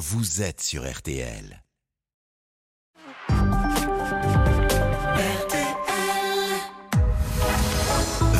[0.00, 1.62] vous êtes sur RTL.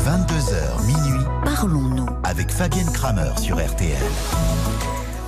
[0.06, 2.06] 22h minuit, Parlons-nous.
[2.24, 4.02] avec Fabienne Kramer sur RTL.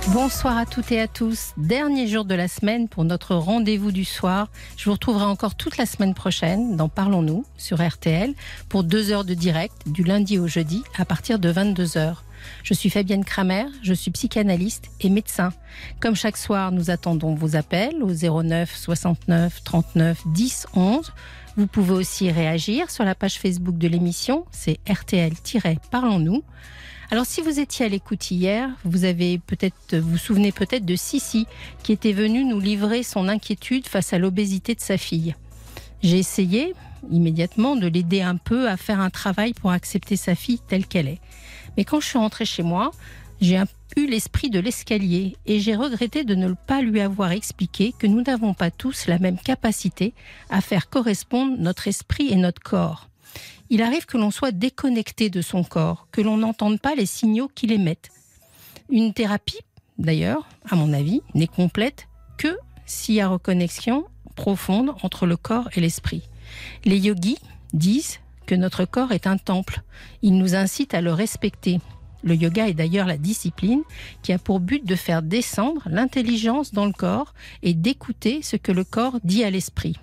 [0.07, 1.51] Bonsoir à toutes et à tous.
[1.57, 4.49] Dernier jour de la semaine pour notre rendez-vous du soir.
[4.75, 8.33] Je vous retrouverai encore toute la semaine prochaine dans Parlons-nous sur RTL
[8.69, 12.23] pour deux heures de direct du lundi au jeudi à partir de 22 heures.
[12.63, 15.53] Je suis Fabienne Kramer, je suis psychanalyste et médecin.
[15.99, 21.13] Comme chaque soir, nous attendons vos appels au 09 69 39 10 11.
[21.55, 26.43] Vous pouvez aussi réagir sur la page Facebook de l'émission, c'est RTL-Parlons-nous.
[27.11, 31.45] Alors si vous étiez à l'écoute hier, vous avez peut-être vous souvenez peut-être de Sissi
[31.83, 35.35] qui était venue nous livrer son inquiétude face à l'obésité de sa fille.
[36.01, 36.73] J'ai essayé
[37.11, 41.07] immédiatement de l'aider un peu à faire un travail pour accepter sa fille telle qu'elle
[41.07, 41.21] est.
[41.77, 42.91] Mais quand je suis rentrée chez moi,
[43.41, 43.61] j'ai
[43.97, 48.21] eu l'esprit de l'escalier et j'ai regretté de ne pas lui avoir expliqué que nous
[48.21, 50.13] n'avons pas tous la même capacité
[50.49, 53.09] à faire correspondre notre esprit et notre corps.
[53.69, 57.49] Il arrive que l'on soit déconnecté de son corps, que l'on n'entende pas les signaux
[57.53, 58.09] qu'il émette.
[58.89, 59.61] Une thérapie,
[59.97, 62.55] d'ailleurs, à mon avis, n'est complète que
[62.85, 64.05] s'il y a reconnexion
[64.35, 66.23] profonde entre le corps et l'esprit.
[66.85, 67.39] Les yogis
[67.73, 69.81] disent que notre corps est un temple.
[70.21, 71.79] Ils nous incitent à le respecter.
[72.23, 73.83] Le yoga est d'ailleurs la discipline
[74.21, 77.33] qui a pour but de faire descendre l'intelligence dans le corps
[77.63, 79.97] et d'écouter ce que le corps dit à l'esprit.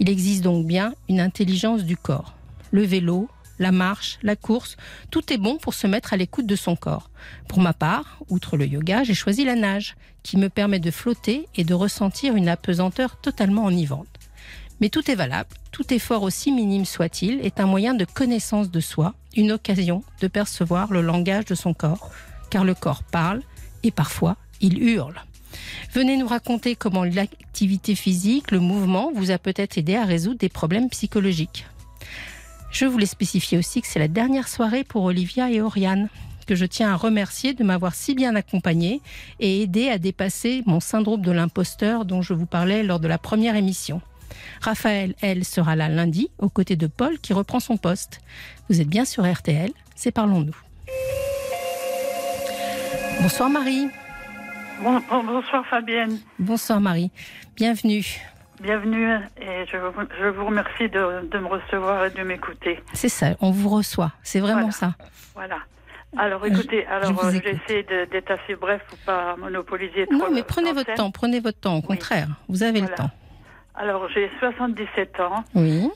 [0.00, 2.34] Il existe donc bien une intelligence du corps.
[2.72, 3.28] Le vélo,
[3.58, 4.76] la marche, la course,
[5.10, 7.10] tout est bon pour se mettre à l'écoute de son corps.
[7.48, 11.48] Pour ma part, outre le yoga, j'ai choisi la nage, qui me permet de flotter
[11.54, 14.08] et de ressentir une apesanteur totalement enivrante.
[14.80, 18.80] Mais tout est valable, tout effort aussi minime soit-il est un moyen de connaissance de
[18.80, 22.10] soi, une occasion de percevoir le langage de son corps,
[22.50, 23.42] car le corps parle
[23.82, 25.22] et parfois il hurle.
[25.92, 30.48] Venez nous raconter comment l'activité physique, le mouvement vous a peut-être aidé à résoudre des
[30.48, 31.66] problèmes psychologiques.
[32.70, 36.08] Je voulais spécifier aussi que c'est la dernière soirée pour Olivia et Oriane,
[36.46, 39.00] que je tiens à remercier de m'avoir si bien accompagnée
[39.40, 43.18] et aidé à dépasser mon syndrome de l'imposteur dont je vous parlais lors de la
[43.18, 44.00] première émission.
[44.60, 48.20] Raphaël, elle, sera là lundi, aux côtés de Paul qui reprend son poste.
[48.68, 50.56] Vous êtes bien sur RTL, c'est Parlons-nous.
[53.20, 53.88] Bonsoir Marie.
[54.82, 57.10] Bon- bon- bonsoir Fabienne, Bonsoir Marie.
[57.56, 58.04] Bienvenue.
[58.60, 62.80] bienvenue et je, vous- je vous remercie de, de me recevoir et de m'écouter.
[62.92, 64.12] C'est ça, on vous reçoit.
[64.22, 64.72] C'est vraiment Voilà.
[64.72, 64.94] ça.
[65.34, 65.58] Voilà.
[66.18, 67.42] Alors Je- écoutez, je alors euh, écoute.
[67.68, 70.16] j'essaie de- d'être assez bref pour pas monopoliser trop.
[70.18, 72.28] Non, mais prenez votre temps, prenez votre temps, au contraire.
[72.48, 73.10] Vous avez le temps.
[73.76, 75.90] Alors j'ai 77 ans, Oui.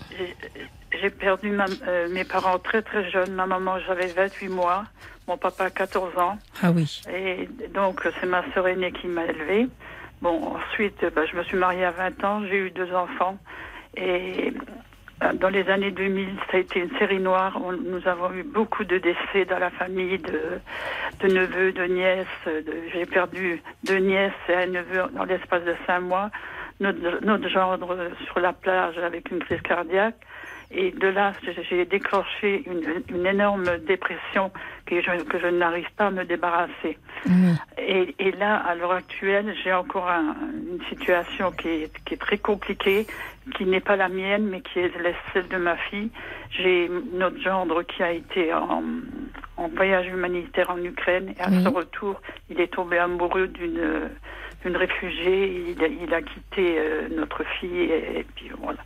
[0.92, 3.32] j'ai- perdu ma- euh, mes parents très très jeunes.
[3.32, 4.84] Ma maman j'avais 28 mois,
[5.26, 6.38] mon papa 14 ans.
[6.62, 7.02] Ah oui.
[7.12, 9.66] Et donc, c'est ma sœur aînée qui m'a élevée.
[10.20, 13.38] Bon, ensuite, bah, je me suis mariée à 20 ans, j'ai eu deux enfants.
[13.97, 14.52] Et
[15.22, 17.58] euh, dans les années 2000, ça a été une série noire.
[17.64, 20.41] On- nous avons eu beaucoup de décès dans la famille, de,
[21.20, 22.26] de neveux, de nièces.
[22.92, 26.30] j'ai perdu deux nièces et un neveu dans l'espace de cinq mois.
[26.80, 30.16] Notre, notre gendre sur la plage avec une crise cardiaque.
[30.72, 31.32] Et de là,
[31.68, 34.52] j'ai- déclenché une, une énorme dépression
[34.86, 36.96] que je, que je n'arrive pas à me débarrasser.
[37.26, 37.32] Oui.
[37.76, 40.36] Et, et là, à l'heure actuelle, j'ai encore un-
[40.72, 43.08] une situation qui est, qui est très compliquée,
[43.56, 44.92] qui n'est pas la mienne, mais qui est
[45.32, 46.10] celle de ma fille.
[46.52, 48.84] J'ai notre gendre qui a été en,
[49.56, 54.08] en voyage humanitaire en Ukraine, et à son retour, il est tombé amoureux d'une
[54.65, 55.75] d'une réfugiée.
[55.76, 58.78] Il a, il a quitté euh, notre fille, et, et puis voilà,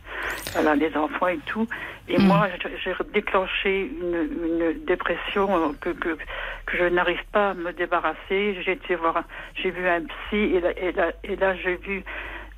[0.53, 1.67] voilà, les enfants et tout.
[2.07, 2.27] Et Mm.
[2.27, 6.17] moi, j'ai- déclenché une, une dépression que, que,
[6.65, 8.57] que je n'arrive pas à me débarrasser.
[8.63, 9.23] J'ai été voir,
[9.55, 12.03] j'ai vu un psy et là, et là, et là j'ai vu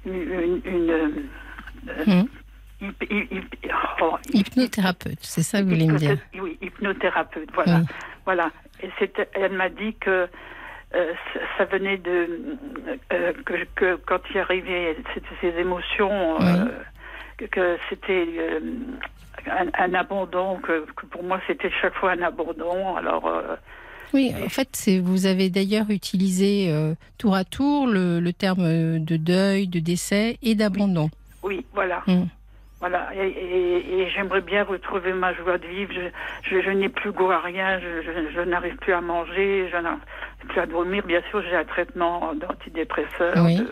[0.05, 2.23] une, une, une, euh,
[2.81, 6.17] hyp- hyp- hyp- oh, hyp- Hypnothérapeute, c'est ça que vous voulez me dire.
[6.41, 7.79] Oui, hypnothérapeute, voilà.
[7.79, 7.85] Oui.
[8.25, 8.51] Voilà.
[8.83, 8.89] Et
[9.33, 10.27] elle m'a dit que
[10.95, 12.27] euh, ça- ça venait de
[13.13, 16.65] euh, que, que quand il arrivait c'était ces émotions, euh,
[17.37, 18.59] que, que c'était euh,
[19.47, 22.95] un, un abandon, que, que pour moi c'était chaque fois un abandon.
[22.95, 23.25] Alors
[24.13, 29.17] Oui, en fait, vous avez d'ailleurs utilisé euh, tour à tour le, le terme de
[29.17, 31.09] deuil, de décès et d'abandon.
[31.43, 32.03] oui, voilà.
[32.07, 32.27] Hum.
[32.79, 35.91] Voilà, et, et- et j'aimerais bien retrouver ma joie de vivre.
[35.93, 36.09] Je,
[36.57, 39.77] je, je n'ai plus goût à rien, je, je, je n'arrive plus à manger, je
[39.77, 39.99] n'arrive
[40.47, 41.03] plus à dormir.
[41.07, 43.55] Bien sûr, j'ai un traitement d'antidépresseur, Oui.
[43.55, 43.63] de,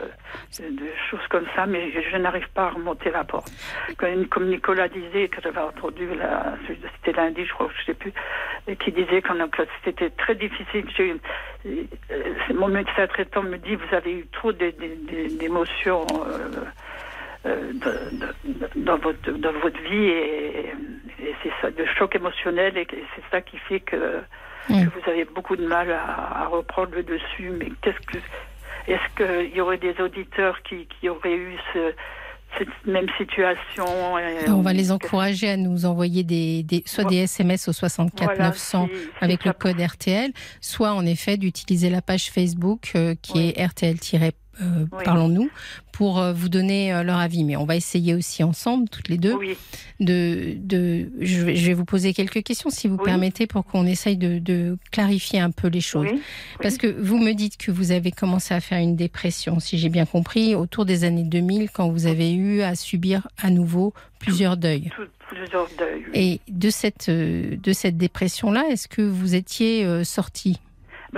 [0.71, 3.51] de- choses comme ça, mais je, n'arrive pas à remonter la porte.
[3.99, 6.09] Comme, comme Nicolas disait, que j'avais entendu,
[6.95, 8.11] c'était lundi, je crois, je sais plus,
[8.67, 10.85] et qui disait qu'on a- que c'était très difficile.
[10.97, 11.15] J'ai-
[11.67, 11.83] euh,
[12.55, 16.07] Mon médecin traitant me dit, vous avez eu trop d'é- d'é- d'é- d'émotions.
[16.27, 16.49] euh,
[17.45, 20.65] euh, de- de- dans votre dans votre vie et,
[21.19, 24.21] et c'est ça de choc émotionnel et c'est ça qui fait que,
[24.69, 24.85] Mm.
[24.85, 28.17] que vous avez beaucoup de mal à, à reprendre le dessus mais qu'est-ce que
[28.87, 29.15] est-ce
[29.47, 31.93] qu'il y aurait des auditeurs qui, qui auraient eu ce,
[32.57, 37.17] cette même situation et- On va les encourager à nous envoyer des, des- soit des
[37.23, 40.31] SMS au 64 Voilà, 900 si- si avec le code RTL,
[40.61, 43.53] soit en effet d'utiliser la page Facebook euh, qui Oui.
[43.55, 43.99] est RTL-
[44.61, 45.03] euh, Oui.
[45.03, 45.49] Parlons-nous
[45.91, 47.43] pour euh, vous donner euh, leur avis.
[47.43, 49.55] Mais on va essayer aussi ensemble, toutes les deux, oui
[50.01, 53.05] de, de je, vais, je vais vous poser quelques questions si vous Oui.
[53.05, 56.07] permettez pour qu'on essaye de, de clarifier un peu les choses.
[56.61, 59.87] Parce que vous me dites que vous avez commencé à faire une dépression, si j'ai
[59.89, 64.57] bien compris, autour des années 2000, quand vous avez eu à subir à nouveau plusieurs
[64.57, 64.89] deuils.
[65.29, 65.67] plusieurs.
[66.13, 70.59] Et de cette, euh, de cette dépression-là, est-ce que vous étiez sorti?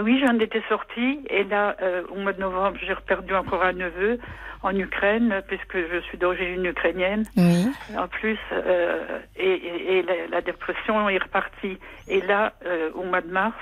[0.02, 3.74] Oui, j'en étais sortie et là, euh, au mois de novembre, j'ai perdu encore un
[3.74, 4.20] neveu
[4.64, 7.26] en Ukraine, puisque je suis d'origine ukrainienne.
[7.36, 7.68] Oui.
[7.96, 11.78] En plus, euh, et, et- et la, la dépression est repartie.
[12.08, 13.56] Et là, euh, au mois de mars,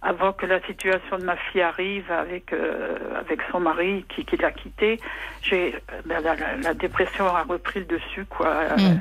[0.00, 4.36] avant que la situation de ma fille arrive avec euh, avec son mari qui, qui
[4.36, 5.00] l'a quitté,
[5.42, 8.76] j'ai euh, ben, la, la- la dépression a repris le dessus quoi.
[8.76, 9.00] Mm.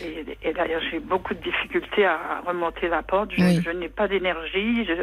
[0.00, 3.30] Et, et là, j'ai beaucoup de difficultés à, à remonter la pente.
[3.36, 3.60] Je, Oui.
[3.64, 4.84] je n'ai pas d'énergie.
[4.84, 4.94] Je,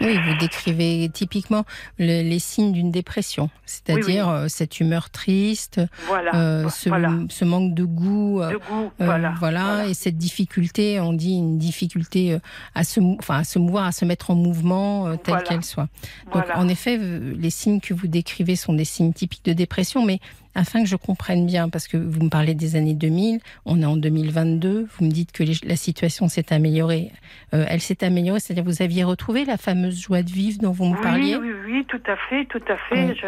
[0.00, 1.64] Oui, vous décrivez typiquement
[1.98, 7.44] le- les signes d'une dépression, c'est-à-dire euh, cette humeur triste, voilà, euh, ce, voilà, ce
[7.44, 8.40] manque de goût.
[8.40, 12.38] euh, de goût, Euh, voilà, voilà, et cette difficulté, on dit une difficulté
[12.74, 15.88] à se, enfin, à se mouvoir, à se mettre en mouvement, euh, telle qu'elle soit.
[16.32, 20.20] Donc, en effet, les signes que vous décrivez sont des signes typiques de dépression, mais
[20.58, 23.84] afin que je comprenne bien, parce que vous me parlez des années 2000, on est
[23.84, 27.12] en 2022, vous me dites que les- la situation s'est améliorée.
[27.54, 30.86] Euh, elle s'est améliorée, c'est-à-dire vous aviez retrouvé la fameuse joie de vivre dont vous
[30.86, 31.36] me oui, parliez?
[31.36, 33.06] oui, oui, tout à fait, tout à fait.
[33.12, 33.20] Oui.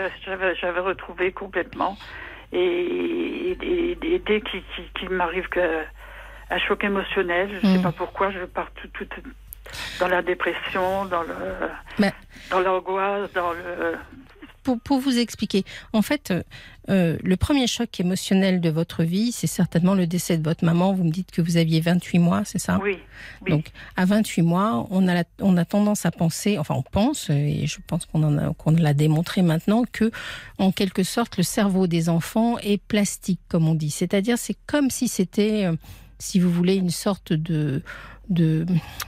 [0.61, 1.97] J'avais, retrouvé complètement.
[2.53, 5.47] Et, et, et- et dès qu'il, m'arrive
[6.51, 9.07] un choc émotionnel, je ne sais pas pourquoi, je pars tout, tout
[10.01, 12.09] dans la dépression, dans le,
[12.51, 13.95] dans l'angoisse, dans le.
[14.79, 16.43] Pour, pour vous expliquer, en fait, euh,
[16.89, 20.93] euh, le premier choc émotionnel de votre vie, c'est certainement le décès de votre maman.
[20.93, 22.79] Vous me dites que vous aviez 28 mois, c'est ça?
[22.83, 22.99] Oui,
[23.43, 23.51] oui.
[23.51, 27.31] Donc, à 28 mois, on a, la- on a tendance à penser, enfin, on pense,
[27.31, 28.21] et je pense qu'on
[28.55, 30.11] qu'on l'a démontré maintenant, que,
[30.59, 33.91] en quelque sorte, le cerveau des enfants est plastique, comme on dit.
[33.91, 35.77] C'est-à-dire, c'est comme si c'était, euh,
[36.19, 37.83] si vous voulez, une sorte de,
[38.31, 38.65] de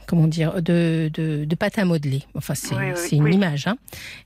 [0.07, 2.23] comment dire, de, de, de pâte à modeler.
[2.35, 3.35] Enfin, c'est Oui, oui, c'est une oui.
[3.35, 3.67] image.
[3.67, 3.77] Hein.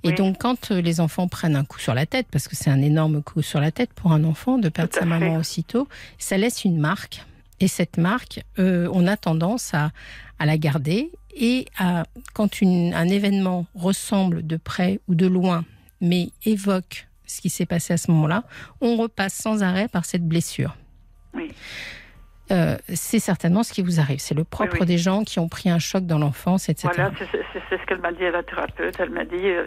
[0.03, 2.71] Et donc, quand euh, les enfants prennent un coup sur la tête, parce que c'est
[2.71, 5.87] un énorme coup sur la tête pour un enfant de perdre sa maman aussitôt,
[6.19, 7.25] ça laisse une marque.
[7.61, 9.93] Et cette marque, euh, on a tendance à,
[10.39, 11.11] à la garder.
[11.39, 15.65] Et à, quand une- un événement ressemble de près ou de loin,
[16.01, 18.45] mais évoque ce qui s'est passé à ce moment-là,
[18.81, 20.75] on repasse sans arrêt par cette blessure.
[21.35, 21.51] Oui.
[22.53, 24.19] Euh, c'est certainement ce qui vous arrive.
[24.21, 24.87] C'est le propre Oui, oui.
[24.87, 26.89] des gens qui ont pris un choc dans l'enfance, etc.
[26.95, 28.95] Voilà, c'est, ce qu'elle m'a dit à la thérapeute.
[29.01, 29.67] Elle m'a dit, euh,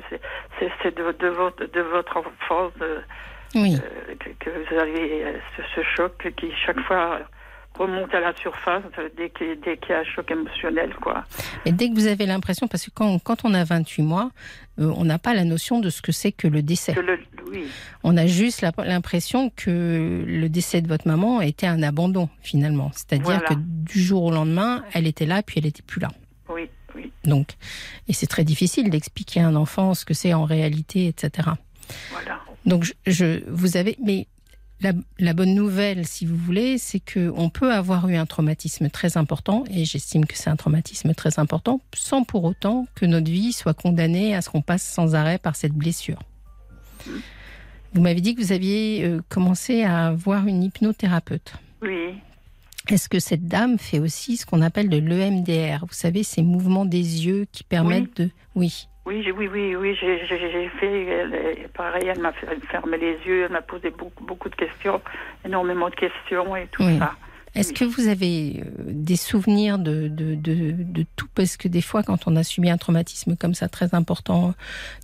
[0.60, 3.00] c'est, de, de votre, de votre enfance euh,
[3.56, 3.76] Oui.
[3.76, 5.26] euh, que, que vous avez
[5.58, 7.20] ce, ce choc qui chaque fois
[7.78, 11.24] remonte à la surface euh, dès qu'il, y a un choc émotionnel, quoi.
[11.66, 14.32] Et dès que vous avez l'impression, parce que quand, quand on a 28 mois,
[14.80, 16.94] euh, on n'a pas la notion de ce que c'est que le décès.
[16.94, 17.20] Que le,
[17.52, 17.66] oui,
[18.04, 22.92] On a juste l'impression que le décès de votre maman était un abandon, finalement.
[22.94, 23.40] C'est-à-dire Voilà.
[23.48, 26.10] que du jour au lendemain, elle était là, puis elle n'était plus là.
[26.50, 27.50] oui, oui, Donc,
[28.10, 31.50] et c'est très difficile d'expliquer à un enfant ce que c'est en réalité, etc.
[32.12, 32.40] voilà.
[32.66, 34.28] Donc, je, je- vous avez, mais
[34.82, 38.90] la, la bonne nouvelle, si vous voulez, c'est que on peut avoir eu un traumatisme
[38.90, 43.30] très important, et j'estime que c'est un traumatisme très important, sans pour autant que notre
[43.30, 46.20] vie soit condamnée à ce qu'on passe sans arrêt par cette blessure.
[47.94, 51.54] Vous m'avez dit que vous aviez euh, commencé à voir une hypnothérapeute.
[51.82, 52.16] Oui,
[52.88, 56.86] Est-ce que cette dame fait aussi ce qu'on appelle de l'EMDR Vous savez, ces mouvements
[56.86, 58.30] des yeux qui permettent de...
[58.56, 58.88] Oui.
[59.10, 62.06] Oui, oui, oui, oui, j'ai, fait pareil.
[62.08, 62.32] Elle m'a
[62.70, 65.02] fermer les yeux, elle m'a posé beaucoup, beaucoup de questions,
[65.44, 66.98] énormément de questions et tout Oui.
[67.00, 67.14] ça.
[67.56, 67.74] Est-ce Oui.
[67.80, 71.28] que vous avez euh, des souvenirs de, de, de, de tout?
[71.34, 74.54] Parce que des fois, quand on a subi un traumatisme comme ça très important,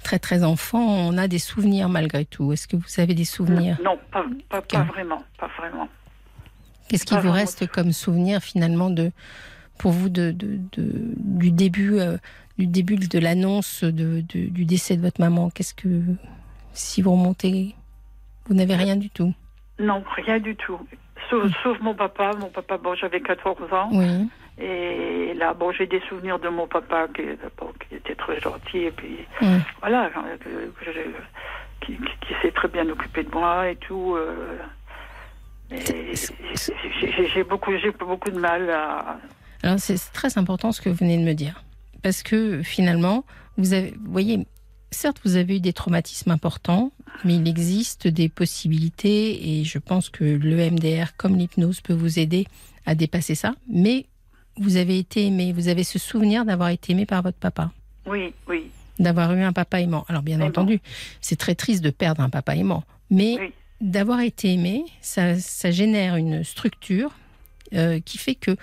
[0.03, 2.53] très très enfant, on a des souvenirs malgré tout.
[2.53, 3.79] Est-ce que vous avez des souvenirs?
[3.83, 4.67] Non, pas, pas, Ok.
[4.73, 5.89] pas vraiment, pas vraiment.
[6.87, 9.11] Qu'est-ce qui vous reste comme souvenir finalement de,
[9.79, 12.17] pour vous de, de- de- du début, euh,
[12.57, 15.89] du début de l'annonce de- de- du décès de votre maman Qu'est-ce que,
[16.73, 17.75] si vous remontez,
[18.47, 19.33] vous n'avez rien du tout?
[19.79, 20.79] Non, rien du tout.
[21.29, 22.31] Sauf, sauf mon papa.
[22.39, 23.89] Mon papa, bon, j'avais 14 ans.
[23.91, 24.29] Oui.
[24.57, 27.23] Et là, bon, j'ai des souvenirs de mon papa qui,
[27.59, 28.77] bon, qui était très gentil.
[28.79, 29.47] Et puis, Oui.
[29.81, 30.37] voilà, euh,
[31.81, 31.97] qui, qui-
[32.27, 34.15] qui s'est très bien occupé de moi et tout.
[34.15, 34.57] euh,
[37.33, 39.17] j'ai- beaucoup, beaucoup de mal à.
[39.63, 41.63] Alors c'est très important ce que vous venez de me dire.
[42.05, 43.25] Parce que finalement,
[43.57, 44.45] vous avez, vous voyez,
[44.91, 46.91] certes, vous avez eu des traumatismes importants,
[47.23, 52.19] mais il existe des possibilités et je pense que le MDR, comme l'hypnose, peut vous
[52.19, 52.45] aider
[52.85, 53.55] à dépasser ça.
[53.67, 54.05] Mais
[54.57, 57.71] vous avez été aimé, vous avez ce souvenir d'avoir été aimé par votre papa,
[58.05, 58.65] Oui, oui,
[58.99, 60.05] d'avoir eu un papa aimant.
[60.07, 60.81] Alors bien entendu,
[61.21, 63.51] c'est très triste de perdre un papa aimant, mais Oui.
[63.81, 67.09] d'avoir été aimé, ça, ça génère une structure
[67.73, 68.55] euh, qui fait que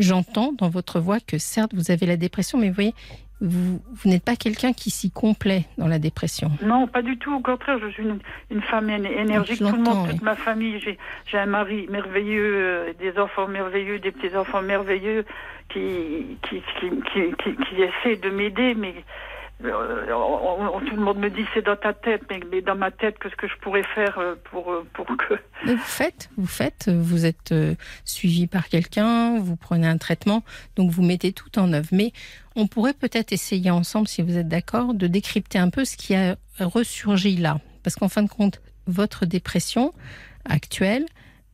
[0.00, 2.94] j'entends dans votre voix que certes vous avez la dépression, mais vous voyez,
[3.40, 6.50] vous, vous n'êtes pas quelqu'un qui s'y complaît dans la dépression.
[6.62, 7.34] Non, pas du tout.
[7.34, 8.18] Au contraire, je suis une,
[8.50, 9.58] une femme éne- énergique.
[9.58, 10.10] Tout le monde, oui.
[10.10, 10.78] toute ma famille,
[11.26, 15.24] j'ai un mari merveilleux, euh, des enfants merveilleux, des petits enfants merveilleux
[15.70, 18.94] qui qui qui qui, qui, essaient de m'aider, mais
[19.64, 22.90] on- on- tout le monde me dit c'est dans ta tête, mais, mais dans ma
[22.90, 25.34] tête, qu'est-ce que je pourrais faire euh, pour euh, pour que
[25.66, 27.74] Mais vous faites, vous faites, vous êtes euh,
[28.04, 30.42] suivi par quelqu'un, vous prenez un traitement,
[30.76, 31.88] donc vous mettez tout en œuvre.
[31.92, 32.12] Mais
[32.56, 36.14] on pourrait peut-être essayer ensemble, si vous êtes d'accord, de décrypter un peu ce qui
[36.14, 37.58] a ressurgi là.
[37.82, 39.92] Parce qu'en fin de compte, votre dépression
[40.44, 41.06] actuelle,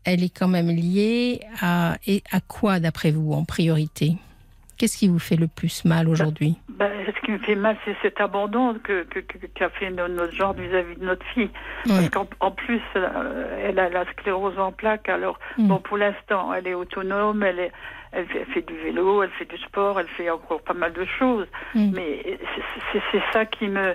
[0.04, 4.16] elle est quand même liée à, et à quoi, d'après vous, en priorité?
[4.78, 6.56] Qu'est-ce qui vous fait le plus mal aujourd'hui?
[6.68, 10.08] Ben, ce qui me fait mal, c'est cet abandon que que- que- qu'a fait no-
[10.08, 11.50] notre genre vis-à-vis de notre fille.
[11.86, 15.08] Parce qu'en en plus, euh, elle a la sclérose en plaques.
[15.08, 15.68] Alors, Mm.
[15.68, 17.72] bon, pour l'instant, elle est autonome, elle, est,
[18.12, 20.92] elle, fait, elle fait du vélo, elle fait du sport, elle fait encore pas mal
[20.92, 21.46] de choses.
[21.74, 21.92] Mm.
[21.94, 22.38] Mais
[22.92, 23.94] c'est- ça qui me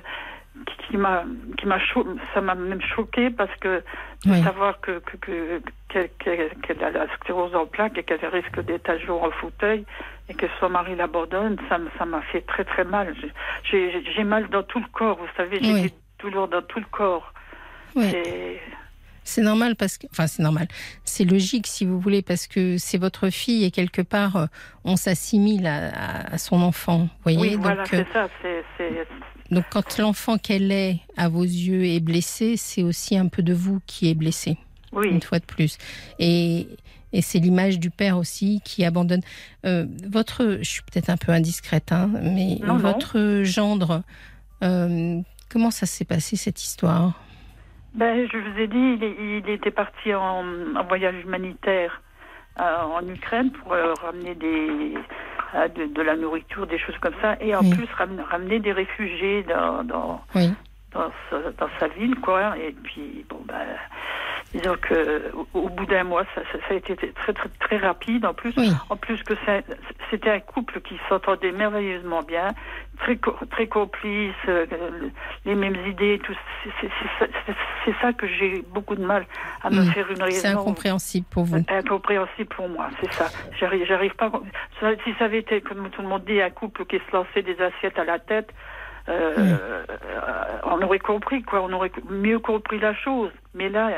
[0.89, 1.23] qui m'a
[1.57, 3.77] qui m'a cho- ça m'a même choqué parce que
[4.25, 4.43] de Oui.
[4.43, 8.89] savoir que que que- qu'elle qu'elle- a la sclérose en plaques et qu'elle risque d'être
[8.89, 9.85] un jour en fauteuil
[10.31, 13.13] et que son mari l'abandonne, ça ça m'a fait très très mal.
[13.69, 15.81] J'ai- mal dans tout le corps, vous savez, j'ai Oui.
[15.83, 17.33] des douleurs dans tout le corps.
[17.95, 18.09] Oui.
[19.23, 20.67] C'est- normal parce que, enfin, c'est normal.
[21.03, 24.45] C'est logique si vous voulez parce que c'est votre fille et quelque part euh,
[24.83, 27.00] on s'assimile à, son enfant.
[27.00, 27.39] Vous voyez.
[27.39, 28.27] Oui, donc, voilà, euh, c'est ça.
[28.41, 29.07] C'est c'est-
[29.51, 33.53] donc quand l'enfant qu'elle est à vos yeux est blessé, c'est aussi un peu de
[33.53, 34.57] vous qui est blessé.
[34.91, 35.10] Oui.
[35.10, 35.77] Une fois de plus.
[36.19, 36.67] Et
[37.13, 39.19] et c'est l'image du père aussi qui abandonne.
[39.65, 42.77] Euh, votre, je suis peut-être un peu indiscrète, hein, mais Non, non.
[42.77, 44.01] votre gendre,
[44.63, 45.19] euh,
[45.51, 47.19] comment ça s'est passé cette histoire?
[47.95, 49.05] Ben, je vous ai dit,
[49.45, 52.01] il, était parti en, en voyage humanitaire
[52.62, 54.93] euh, en Ukraine pour ramener des,
[55.75, 57.75] de, de la nourriture, des choses comme ça, et en Oui.
[57.75, 60.50] plus ramener, ramener des réfugiés dans, dans, Oui.
[60.93, 62.57] dans, sa- dans sa ville, quoi.
[62.57, 63.55] Et puis, bon, ben,
[64.53, 67.77] disons que au, au bout d'un mois, ça, ça, ça a été très, très, très
[67.77, 68.25] rapide.
[68.25, 68.70] En plus, Oui.
[68.89, 69.34] en plus que
[70.10, 72.50] c'était un couple qui s'entendait merveilleusement bien,
[73.00, 73.17] très,
[73.50, 74.65] très complice, euh,
[75.46, 76.34] les mêmes idées, tout.
[76.63, 76.89] C'est- c'est-
[77.20, 77.53] C'est c'est-
[77.86, 79.25] c'est ça que j'ai beaucoup de mal
[79.63, 79.91] à me Mm.
[79.91, 80.62] faire une C'est raison.
[80.62, 81.58] incompréhensible pour vous.
[81.70, 83.27] Incompréhensible pour moi, c'est ça.
[83.60, 84.31] J'arrive, j'arrive pas.
[85.03, 87.60] Si ça avait été, comme tout le monde dit, un couple qui se lançait des
[87.62, 88.50] assiettes à la tête,
[89.10, 89.84] euh, euh,
[90.65, 91.62] on aurait compris, quoi.
[91.63, 93.31] On aurait mieux compris la chose.
[93.53, 93.91] Mais là,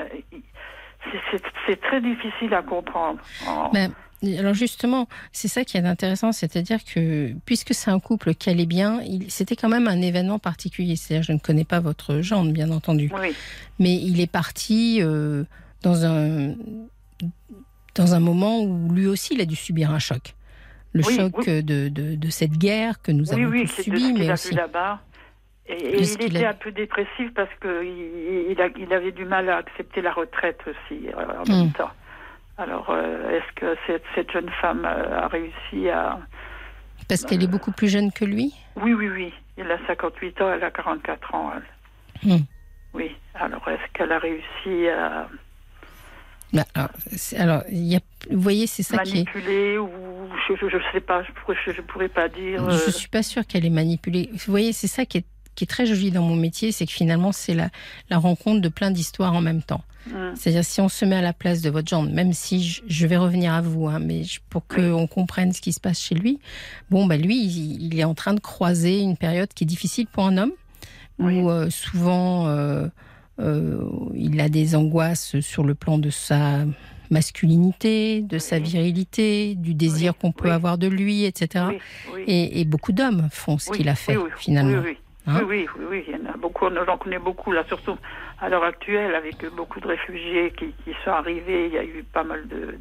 [1.67, 3.19] c'est- très difficile à comprendre.
[3.47, 3.91] En- Ben,
[4.39, 8.65] alors justement, c'est ça qui est intéressant, c'est-à-dire que puisque c'est un couple qui allait
[8.65, 10.95] bien, c'était quand même un événement particulier.
[10.95, 13.35] C'est-à-dire, je ne connais pas votre gendre, bien entendu, Oui,
[13.79, 15.43] mais il est parti euh,
[15.81, 16.53] dans un
[17.95, 20.33] dans un moment où lui aussi il a dû subir un choc.
[20.93, 21.63] Le Oui, choc oui.
[21.63, 24.53] de, de, de cette guerre que nous oui, avons oui, ce subie, mais a aussi
[24.53, 24.99] là-bas.
[25.65, 29.25] Et, il était a- un peu dépressif parce que il, il, a- il avait du
[29.25, 31.57] mal à accepter la retraite aussi euh, en Mm.
[31.63, 31.91] même temps.
[32.57, 36.19] Alors, euh, est-ce que cette, cette jeune femme euh, a réussi à...
[37.07, 38.53] parce qu'elle est beaucoup plus jeune que lui.
[38.75, 39.33] Oui, oui, oui.
[39.57, 41.51] Il a 58 ans, elle a 44 ans.
[41.55, 42.29] elle.
[42.29, 42.43] Mm.
[42.93, 43.15] Oui.
[43.33, 45.27] Alors, est-ce qu'elle a réussi à
[46.53, 46.65] Ben,
[47.35, 49.77] alors, il y a, vous voyez, c'est ça qui est.
[49.77, 49.87] ou
[50.47, 52.69] je ne sais pas, je je pourrais pas dire.
[52.69, 54.29] Je euh, suis pas sûre qu'elle est manipulée.
[54.31, 56.91] Vous voyez, c'est ça qui est, qui est très joli dans mon métier, c'est que
[56.91, 57.69] finalement, c'est la,
[58.09, 59.83] la rencontre de plein d'histoires en même temps.
[60.07, 62.81] mm, C'est-à-dire, si on se met à la place de votre gendre, même si je,
[62.87, 65.99] je vais revenir à vous, hein, mais je- pour qu'on comprenne ce qui se passe
[66.01, 66.39] chez lui,
[66.91, 70.05] bon, bah lui, il, il est en train de croiser une période qui est difficile
[70.07, 70.51] pour un homme,
[71.19, 71.39] Oui.
[71.39, 72.87] où euh, souvent euh,
[73.39, 76.65] il a des angoisses sur le plan de sa
[77.09, 80.51] masculinité, de sa virilité, du désir Oui, qu'on peut oui.
[80.53, 81.65] avoir de lui, etc.
[82.27, 84.81] Et, et beaucoup d'hommes font ce qu'il a fait, finalement.
[84.83, 84.97] Oui, oui.
[85.25, 87.95] Hein oui, oui, oui, il y en a beaucoup, j'en connais beaucoup, là, surtout
[88.41, 92.03] à l'heure actuelle, avec beaucoup de réfugiés qui, qui sont arrivés, il y a eu
[92.11, 92.77] pas mal de,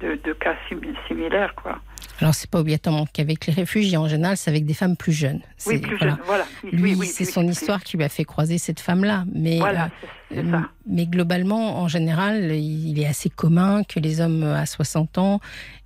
[0.00, 1.80] de, de cas sim- similaires, quoi.
[2.22, 5.40] Alors, c'est pas obligatoirement qu'avec les réfugiés, en général, c'est avec des femmes plus jeunes.
[5.66, 6.14] Oui, plus voilà.
[6.14, 6.44] jeune, voilà.
[6.64, 9.24] Oui, Lui, oui, c'est oui, son histoire qui lui a fait croiser cette femme-là.
[9.34, 9.90] Mais, Voilà,
[10.36, 10.42] euh,
[10.86, 15.40] mais globalement, en général, il est assez commun que les hommes à 60 ans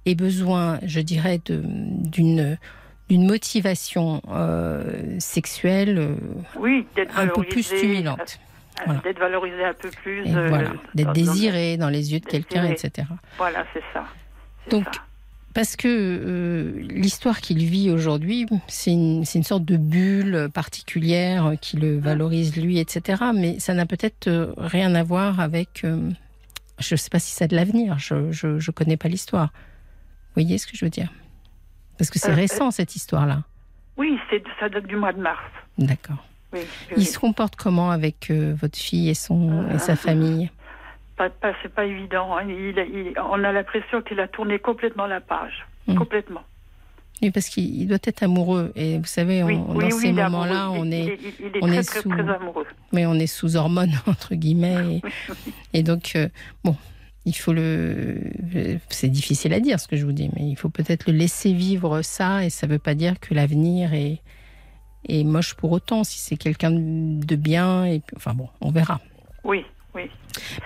[0.05, 2.59] aient besoin, je dirais, d'une
[3.09, 6.16] d'une motivation euh, sexuelle euh,
[6.57, 8.40] Oui, un peu plus stimulante.
[8.85, 9.00] Voilà.
[9.00, 10.23] D'être valorisé un peu plus.
[10.26, 13.09] Euh, voilà, d'être désiré dans les yeux de quelqu'un, etc.
[13.38, 14.05] Voilà, c'est ça.
[14.69, 15.02] Donc, ça.
[15.56, 21.78] Parce que euh, l'histoire qu'il vit aujourd'hui, c'est une, une sorte de bulle particulière qui
[21.78, 23.22] le valorise lui, etc.
[23.34, 25.82] Mais ça n'a peut-être euh, rien à voir avec.
[25.84, 26.10] euh,
[26.78, 27.98] je ne sais pas si ça a de l'avenir.
[27.98, 29.46] Je ne connais pas l'histoire.
[30.34, 31.10] Vous voyez ce que je veux dire?
[31.96, 33.42] Parce que c'est récent cette histoire-là.
[33.96, 35.40] Oui, c'est- ça date du mois de mars.
[35.78, 36.22] D'accord.
[36.52, 36.60] Oui,
[36.90, 40.50] oui, Il se comporte comment avec euh, votre fille et son et sa famille?
[41.16, 42.37] Pas, pas- c'est pas évident.
[42.37, 42.42] hein.
[42.49, 45.66] Il, il- on a l'impression qu'il a tourné complètement la page.
[45.87, 45.94] Mm.
[45.96, 46.42] Complètement.
[47.23, 48.73] Oui, parce qu'il il doit être amoureux.
[48.76, 51.78] Et vous savez, on- Oui, dans oui, ces moments-là, on est il, est on très,
[51.78, 52.66] est très, sous- très amoureux.
[52.92, 55.00] mais on est sous hormones entre guillemets
[55.73, 56.28] et, et donc euh,
[56.64, 56.76] bon
[57.25, 58.20] il faut le
[58.90, 61.52] c'est difficile à dire ce que je vous dis mais il faut peut-être le laisser
[61.54, 64.20] vivre ça et ça veut pas dire que l'avenir est
[65.08, 69.00] est moche pour autant si c'est quelqu'un de bien et enfin bon on verra
[69.42, 69.64] Oui,
[69.96, 70.10] oui.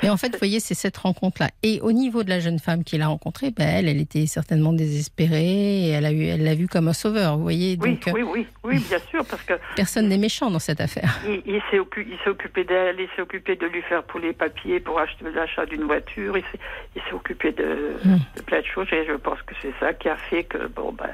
[0.02, 2.58] mais en fait vous voyez c'est cette rencontre là et au niveau de la jeune
[2.58, 6.44] femme qu'il a rencontrée ben, elle elle était certainement désespérée et elle a eu elle
[6.44, 9.24] l'a vu comme un sauveur vous voyez Oui, donc euh, oui, oui, oui, bien sûr,
[9.24, 13.22] parce que personne n'est méchant dans cette affaire il, il s'est occupé d'elle, il s'est
[13.22, 17.52] occupé de lui faire pour les papiers, pour acheter l'achat d'une voiture, il s'est, occupé
[17.52, 18.18] de, Mm.
[18.36, 20.92] de plein de choses, et je pense que c'est ça qui a fait que, bon,
[20.92, 21.10] ben,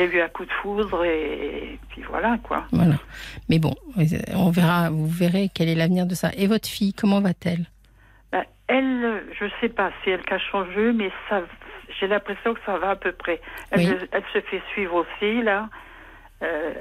[0.00, 2.64] y a eu un coup de foudre, et, puis voilà, quoi.
[2.72, 2.96] Voilà.
[3.48, 3.74] Mais bon,
[4.34, 6.30] on verra, vous verrez quel est l'avenir de ça.
[6.36, 7.66] Et votre fille, comment va-t-elle?
[8.32, 11.42] Ben, elle, je sais pas si elle cache son jeu, mais ça,
[12.00, 13.40] j'ai l'impression que ça va à peu près.
[13.70, 13.96] Elle, Oui.
[14.12, 15.68] elle se fait suivre aussi, là.
[16.42, 16.72] Euh,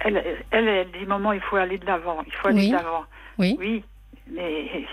[0.00, 2.68] elle, elle, elle dit, maman, il faut aller de l'avant, il faut aller Oui.
[2.70, 3.04] de l'avant.
[3.38, 3.56] Oui.
[3.58, 3.84] Oui,
[4.30, 4.86] mais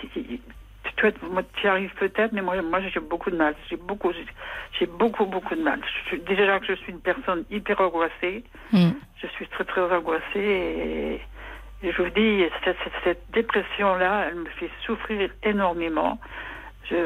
[0.96, 3.54] toi, tu y arrives peut-être, mais moi, moi j'ai beaucoup de mal.
[3.68, 4.12] J'ai beaucoup,
[4.78, 5.80] j'ai- beaucoup, beaucoup de mal.
[6.10, 8.90] Je déjà que je suis une personne hyper angoissée, Hmm.
[9.22, 11.14] je suis très, très angoissée et,
[11.86, 16.18] et je vous dis, cette, cette- cette dépression-là, elle me fait souffrir énormément.
[16.88, 16.96] Je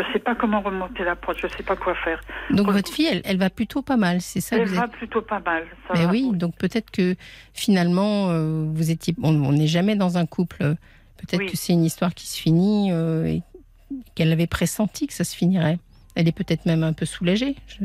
[0.00, 2.20] ne sais pas comment remonter la pente, je ne sais pas quoi faire.
[2.50, 4.84] Donc votre fille, elle, elle va plutôt pas mal, c'est ça que Elle vous va
[4.84, 4.92] êtes...
[4.92, 5.64] plutôt pas mal.
[5.86, 6.10] ça Mais va.
[6.10, 7.14] oui, donc peut-être que
[7.54, 9.14] finalement, euh, vous étiez...
[9.22, 10.74] On on n'est jamais dans un couple.
[11.18, 11.50] Euh, Peut-être Oui.
[11.50, 13.42] que c'est une histoire qui se finit euh, et
[14.14, 15.78] qu'elle avait pressenti que ça se finirait.
[16.14, 17.56] Elle est peut-être même un peu soulagée.
[17.66, 17.84] je-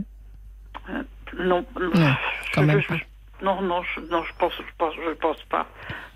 [1.40, 2.16] Non, non, Non,
[2.54, 2.98] quand je- même je- pas.
[3.42, 5.68] non, non, je, non, je pense, je pense, je pense pas.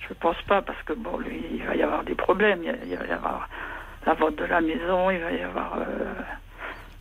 [0.07, 2.61] Je pense pas parce que bon, lui, il va y avoir des problèmes.
[2.63, 3.49] Il, va y avoir
[4.05, 6.13] la vente de la maison, il va y avoir euh,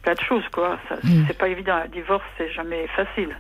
[0.03, 0.79] plein de choses, quoi.
[0.89, 1.25] Ça, Mm.
[1.29, 1.75] C'est pas évident.
[1.77, 3.37] Un divorce, c'est jamais facile.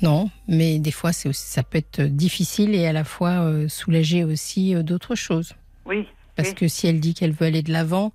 [0.00, 4.24] Non, mais des fois, c'est ça peut être difficile et à la fois euh, soulager
[4.24, 5.54] aussi euh, d'autres choses.
[5.86, 6.54] Oui, Parce Oui.
[6.54, 8.12] que si elle dit qu'elle veut aller de l'avant,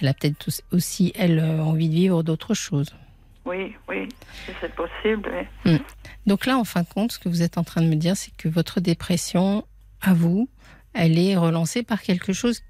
[0.00, 2.94] elle a peut-être aussi, elle, euh, envie de vivre d'autres choses.
[3.44, 4.08] oui, oui,
[4.44, 5.30] si c'est possible.
[5.66, 5.80] oui.
[6.26, 8.16] Donc là, en fin de compte, ce que vous êtes en train de me dire,
[8.16, 9.64] c'est que votre dépression,
[10.02, 10.48] à vous,
[10.94, 12.62] elle est relancée par quelque chose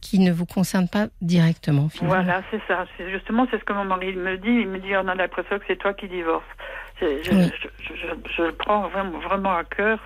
[0.00, 2.14] qui ne vous concerne pas directement, finalement.
[2.22, 2.86] Voilà, c'est ça.
[3.10, 4.48] Justement, c'est ce que mon mari me dit.
[4.48, 6.44] Il me dit, on a l'impression que c'est toi qui divorces.
[7.00, 7.50] Je, Oui.
[7.62, 9.98] je, je, je- je le prends vraiment, vraiment à cœur.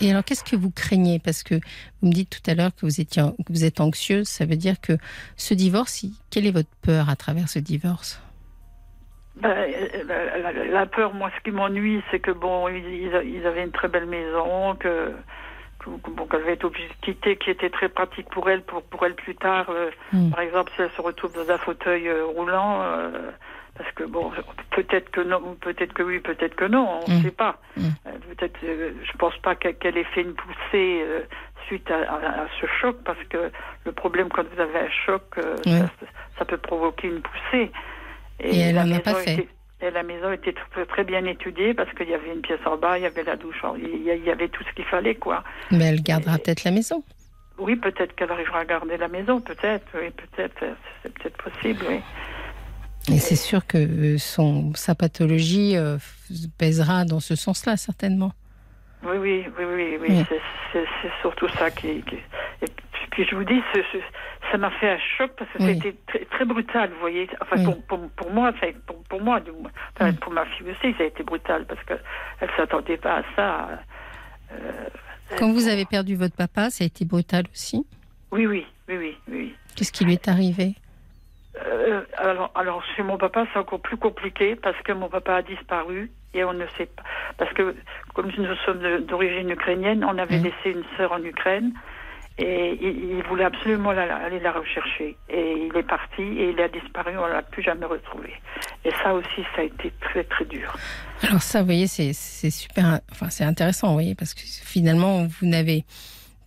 [0.00, 1.18] Et alors, qu'est-ce que vous craignez?
[1.18, 1.54] Parce que
[2.00, 4.28] vous me dites tout à l'heure que vous, étiez, que vous êtes anxieuse.
[4.28, 4.94] Ça veut dire que
[5.36, 8.22] ce divorce, quelle est votre peur à travers ce divorce?
[9.36, 9.54] Ben,
[10.06, 13.88] la, la- la peur, moi, ce qui m'ennuie, c'est que bon, ils, avaient une très
[13.88, 15.12] belle maison, que,
[15.78, 18.62] que- que, bon, qu'elle va être obligée de quitter, qui était très pratique pour elle,
[18.62, 19.66] pour, pour elle plus tard.
[19.70, 20.30] euh, Mm.
[20.30, 23.30] Par exemple, si elle se retrouve dans un fauteuil euh, roulant, euh,
[23.78, 24.30] parce que bon,
[24.72, 27.22] peut-être que non, peut-être que oui, peut-être que non, on ne Mm.
[27.22, 27.58] sait pas.
[27.76, 27.82] Mm.
[28.06, 31.20] Euh, peut-être, euh, je pense pas qu'elle ait fait une poussée euh,
[31.66, 33.50] suite à, à- à ce choc, parce que
[33.86, 35.78] le problème quand vous avez un choc, euh, Oui.
[35.78, 36.06] ça,
[36.40, 37.70] ça peut provoquer une poussée.
[38.40, 39.32] Et elle la a maison pas fait.
[39.34, 39.48] était-
[39.80, 42.76] et la maison était très, très bien étudiée parce qu'il y avait une pièce en
[42.76, 45.44] bas, il y avait la douche, il y, y avait tout ce qu'il fallait, quoi.
[45.70, 47.04] Mais elle gardera peut-être la maison.
[47.58, 51.84] Oui, peut-être qu'elle arrivera à garder la maison, peut-être, oui, peut-être, euh, c'est peut-être possible,
[51.88, 52.00] oui.
[53.10, 55.96] Et c'est sûr que euh, son, sa pathologie euh,
[56.58, 58.32] pèsera dans ce sens-là, certainement.
[59.04, 60.24] Oui, oui, oui, oui, oui.
[60.72, 60.82] C'est-
[61.22, 62.02] surtout ça qui.
[62.02, 62.16] qui-
[62.62, 62.66] Et
[63.10, 65.74] puis je vous dis, ce- ce- ça m'a fait un choc parce que Oui.
[65.74, 67.28] c'était très, très brutal, vous voyez.
[67.40, 67.64] Enfin, Oui.
[67.64, 69.70] pour, pour, pour moi, ça- pour, pour moi, du moins.
[69.94, 71.94] Enfin, pour ma fille aussi, ça a été brutal parce que
[72.40, 73.68] elle s'attendait pas à ça.
[74.52, 77.86] Euh, Quand vous avez perdu votre papa, ça a été brutal aussi.
[78.32, 79.54] Oui, oui, oui, oui.
[79.76, 80.74] Qu'est-ce qui lui est arrivé?
[81.66, 85.42] Euh, alors, alors, chez mon papa, c'est encore plus compliqué parce que mon papa a
[85.42, 87.02] disparu et on ne sait pas.
[87.38, 87.74] Parce que,
[88.14, 90.44] comme nous sommes d'origine ukrainienne, on avait Mhm.
[90.44, 91.72] laissé une sœur en Ukraine
[92.38, 95.16] et il, il voulait absolument la- aller la rechercher.
[95.28, 98.32] Et il est parti et il a disparu, on ne l'a plus jamais retrouvé.
[98.84, 100.72] Et ça aussi, ça a été très, très dur.
[101.28, 105.26] Alors ça, vous voyez, c'est c'est super, enfin c'est intéressant, vous voyez, parce que finalement,
[105.26, 105.84] vous n'avez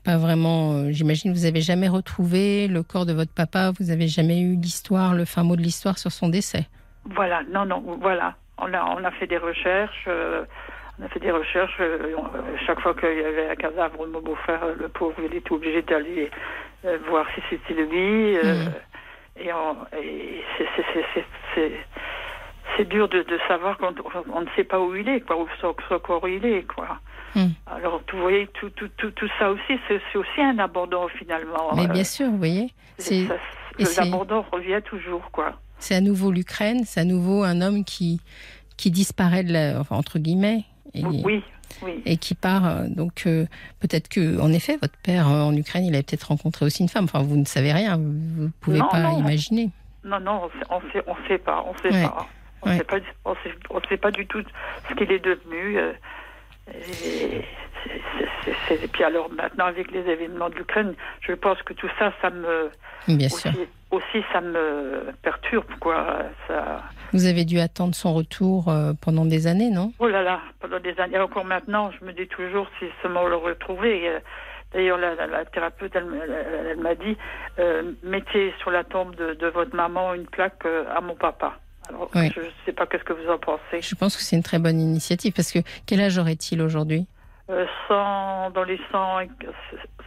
[0.03, 4.07] pas vraiment, euh, j'imagine, vous avez jamais retrouvé le corps de votre papa, vous avez
[4.07, 6.67] jamais eu l'histoire, le fin mot de l'histoire sur son décès.
[7.05, 8.35] Voilà, non, non, voilà.
[8.57, 10.05] On a, on a fait des recherches.
[10.07, 10.43] euh,
[10.99, 11.77] on a fait des recherches.
[11.79, 12.15] euh,
[12.65, 16.29] chaque fois qu'il y avait un cadavre mon beau-frère, le pauvre, il était obligé d'aller
[17.09, 18.35] voir si c'était lui.
[18.35, 18.71] Mhm.
[19.39, 20.43] Et, on- et
[21.55, 23.93] c'est- dur de, de savoir qu'on
[24.33, 26.97] on ne sait pas où il est, quoi, où son, son corps il est, quoi.
[27.35, 27.51] Mhm.
[27.67, 31.73] Alors, vous voyez, tout, tout, tout, tout ça aussi, c'est aussi un abandon finalement.
[31.75, 32.73] Mais Euh, bien sûr, vous voyez,
[33.97, 35.53] L'abandon revient toujours, quoi.
[35.79, 38.19] c'est à nouveau l'Ukraine, c'est à nouveau un homme qui
[38.77, 40.63] qui disparaît de la, enfin, entre guillemets.
[40.95, 41.43] Et, Oui,
[41.83, 42.01] oui.
[42.05, 42.65] et qui part.
[42.67, 43.45] euh, Donc euh,
[43.79, 46.89] peut-être que, en effet, votre père euh, en Ukraine, il avait peut-être rencontré aussi une
[46.89, 47.03] femme.
[47.05, 48.03] Enfin, vous ne savez rien, vous
[48.43, 49.19] ne pouvez Non, pas non.
[49.19, 49.69] imaginer.
[50.03, 52.03] Non, non, on on sait, on sait pas, on sait Ouais.
[52.03, 52.27] pas.
[52.63, 52.77] On Ouais.
[52.77, 54.41] sait pas, on sait, on sait pas du tout
[54.89, 55.77] ce qu'il est devenu.
[55.77, 55.93] euh,
[58.71, 62.29] et puis alors maintenant avec les événements de l'Ukraine, je pense que tout ça, ça
[62.29, 62.69] me
[63.07, 63.51] Bien aussi, sûr.
[63.91, 66.19] aussi ça me perturbe quoi.
[66.47, 66.81] Ça,
[67.13, 69.91] Vous avez dû attendre son retour euh, pendant des années, non?
[69.99, 73.27] Oh là là, pendant des années encore maintenant, je me dis toujours si seulement on
[73.27, 74.07] le retrouvait.
[74.07, 74.19] euh,
[74.73, 77.17] D'ailleurs, la, la- la thérapeute, elle, me- elle- elle m'a dit,
[77.59, 81.57] euh, mettez sur la tombe de, de votre maman une plaque euh, à mon papa.
[82.15, 82.31] Oui.
[82.35, 83.81] je ne sais pas qu'est-ce que vous en pensez.
[83.81, 87.05] Je pense que c'est une très bonne initiative parce que quel âge aurait-il aujourd'hui?
[87.49, 89.29] Euh, 100, dans les 100 et,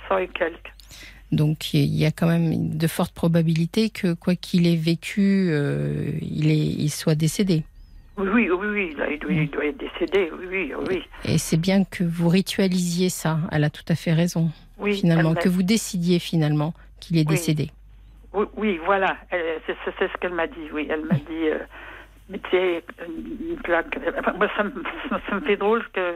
[0.09, 0.73] 100 et quelques.
[1.33, 6.11] Donc il y a quand même de fortes probabilités que quoi qu'il ait vécu, euh,
[6.23, 7.65] il, est, il soit décédé.
[8.17, 9.43] Oui, oui, oui, oui, là, il, doit, Mm.
[9.43, 11.03] il doit être décédé, oui, oui, oui.
[11.25, 13.39] Et c'est bien que vous ritualisiez ça.
[13.51, 14.51] Elle a tout à fait raison.
[14.79, 17.35] oui finalement, que vous décidiez finalement qu'il est Oui.
[17.35, 17.71] décédé.
[18.35, 20.87] Oui, oui, voilà, c'est ce qu'elle m'a dit, oui.
[20.91, 21.59] Elle m'a dit, euh,
[22.29, 23.99] mettez une, une plaque.
[24.37, 24.83] Moi, ça me,
[25.29, 26.15] ça me fait drôle que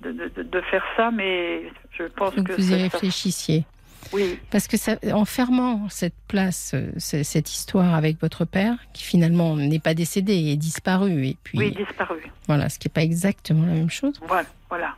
[0.00, 3.64] de, de- de faire ça, mais je pense Faut que vous y réfléchissiez.
[4.12, 8.74] Oui, Parce que ça, en fermant cette place, euh, ce- cette histoire avec votre père,
[8.92, 12.20] qui finalement n'est pas décédé, est disparu, et puis oui, disparu.
[12.46, 14.94] voilà, ce qui n'est pas exactement la même chose, Voilà, voilà.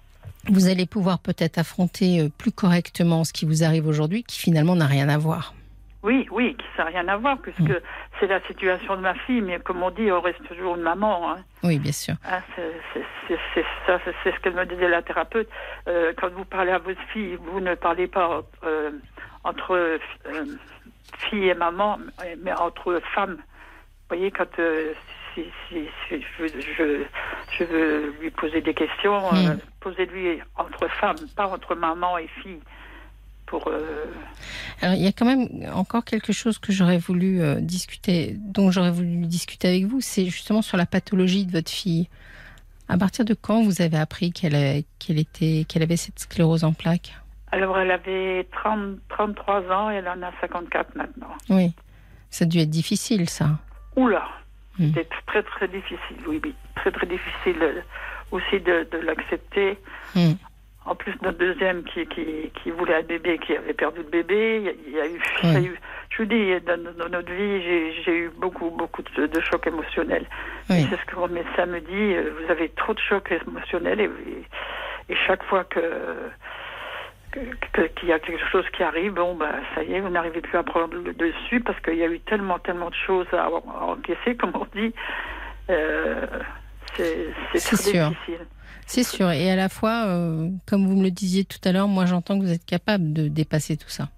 [0.49, 4.75] vous allez pouvoir peut-être affronter euh, plus correctement ce qui vous arrive aujourd'hui, qui finalement
[4.75, 5.55] n'a rien à voir.
[6.07, 7.81] Oui, oui, qui ça n'a rien à voir, puisque Mm.
[8.21, 11.33] c'est la situation de ma fille, mais comme on dit, on reste toujours une maman.
[11.33, 11.37] Hein.
[11.65, 12.15] Oui, bien sûr.
[12.25, 13.37] Ah, c'est
[13.87, 15.49] ça, ce qu'elle me disait la thérapeute.
[15.89, 18.91] Euh, quand vous parlez à votre fille, vous ne parlez pas euh,
[19.43, 19.99] entre euh,
[21.19, 21.99] fille et maman,
[22.43, 23.37] mais entre femmes.
[23.37, 24.47] Vous voyez, quand
[25.35, 27.05] si, si- si je, veux- je,
[27.59, 29.59] je veux lui poser des questions, Mm.
[29.81, 32.61] posez-lui entre femmes, pas entre maman et fille.
[33.47, 34.05] Pour, euh,
[34.83, 38.71] Alors, il y a quand même encore quelque chose que j'aurais voulu euh, discuter, dont
[38.71, 42.09] j'aurais voulu discuter avec vous, c'est justement sur la pathologie de votre fille.
[42.89, 47.15] À partir de quand vous avez appris qu'elle était, qu'elle avait cette sclérose en plaques?
[47.53, 51.35] Alors, elle avait 30, 33 ans et elle en a 54 maintenant.
[51.49, 51.73] Oui,
[52.31, 53.59] ça a dû être difficile, ça.
[53.97, 54.29] Oula,
[54.79, 54.89] Mm.
[54.89, 57.81] c'était très très difficile, oui, oui, très très difficile euh,
[58.31, 59.79] aussi de, de l'accepter.
[60.15, 60.33] Mm.
[60.87, 64.75] En plus, notre deuxième qui, qui, qui voulait un bébé, qui avait perdu le bébé,
[64.87, 65.67] il y a- eu, il y a Oui.
[65.67, 67.61] eu je vous dis, dans, dans notre vie,
[68.05, 70.25] j'ai eu beaucoup, beaucoup de, de chocs émotionnels.
[70.71, 70.87] Oui.
[70.89, 74.11] C'est ce que mon médecin me dit, euh, vous avez trop de chocs émotionnels et,
[75.13, 75.81] et chaque fois que
[77.99, 80.57] qu'il y a quelque chose qui arrive, bon, bah, ça y est, vous n'arrivez plus
[80.57, 83.51] à prendre le dessus parce qu'il y a eu tellement, tellement de choses à, à
[83.85, 84.95] encaisser, comme on dit.
[85.69, 86.25] Euh,
[86.97, 88.09] c'est très sûr.
[88.09, 88.47] difficile.
[88.87, 89.31] C'est sûr.
[89.33, 92.39] Et à la fois, euh, comme vous me le disiez tout à l'heure, moi j'entends
[92.39, 94.09] que vous êtes capable de dépasser tout ça.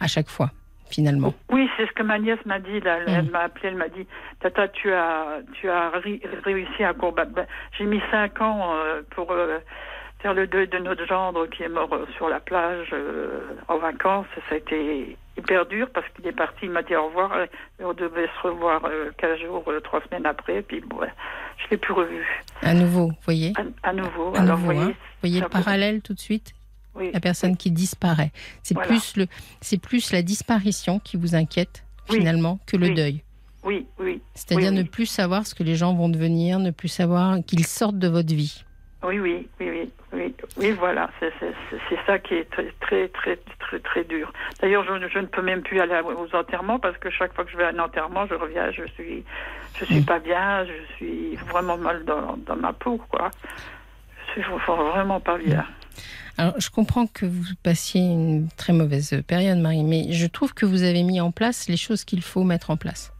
[0.00, 0.50] À chaque fois,
[0.90, 1.32] finalement.
[1.50, 2.80] Oui, c'est ce que ma nièce m'a dit.
[2.80, 2.98] Là.
[3.06, 3.30] Elle Mm.
[3.30, 4.06] m'a appelé, elle m'a dit
[4.40, 7.30] Tata, tu as, tu as ri- réussi à combattre.
[7.32, 7.46] Ben,
[7.78, 9.58] J'ai mis cinq ans euh, pour euh,
[10.20, 12.92] faire le deuil de notre gendre qui est mort sur la plage
[13.68, 14.26] en vacances.
[14.48, 17.30] Ça a été hyper dur parce qu'il est parti, il m'a dit au revoir.
[17.80, 20.62] Et on devait se revoir euh, 15 jours, euh, trois semaines après.
[20.62, 21.12] Puis bon, ouais,
[21.58, 22.24] je l'ai plus revu
[22.62, 24.32] À nouveau, vous voyez à, à nouveau.
[24.34, 24.94] À Alors, nouveau, vous voyez, hein.
[24.94, 26.52] Vous voyez le parallèle tout de suite
[26.94, 27.10] oui.
[27.12, 28.30] la personne qui disparaît.
[28.62, 28.88] C'est Voilà.
[28.88, 29.26] plus le,
[29.78, 32.18] plus la disparition qui vous inquiète Oui.
[32.18, 33.22] finalement que le deuil.
[33.62, 34.22] Oui, oui.
[34.34, 37.98] C'est-à-dire ne plus savoir ce que les gens vont devenir, ne plus savoir qu'ils sortent
[37.98, 38.64] de votre vie.
[39.02, 39.90] Oui, oui, oui, oui,
[40.56, 41.32] oui, oui, voilà, c'est
[42.06, 44.32] ça qui est très, très, très, très, très dur.
[44.60, 47.50] D'ailleurs, je, je ne peux même plus aller aux enterrements parce que chaque fois que
[47.50, 49.24] je vais à un enterrement, je reviens, je suis,
[49.78, 50.04] je suis Mm.
[50.04, 53.30] pas bien, je suis vraiment mal dans, dans ma peau, quoi.
[54.36, 55.64] Je suis vraiment pas bien.
[56.38, 60.64] Alors, je comprends que vous passiez une très mauvaise période, Marie, mais je trouve que
[60.64, 63.12] vous avez mis en place les choses qu'il faut mettre en place.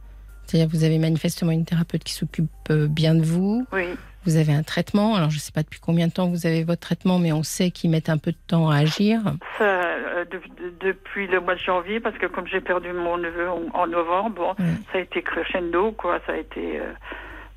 [0.46, 3.66] C'est-à-dire, vous avez manifestement une thérapeute qui s'occupe euh, bien de vous.
[3.72, 3.84] Oui,
[4.26, 5.14] Vous avez un traitement.
[5.16, 7.42] Alors, je ne sais pas depuis combien de temps vous avez votre traitement, mais on
[7.42, 9.20] sait qu'ils mettent un peu de temps à agir.
[9.58, 13.16] ça, euh, de- de- depuis le mois de janvier, parce que comme j'ai perdu mon
[13.16, 14.66] neveu en, en novembre, bon, Oui.
[14.92, 16.20] ça a été crescendo, quoi.
[16.26, 16.92] Ça a été, euh,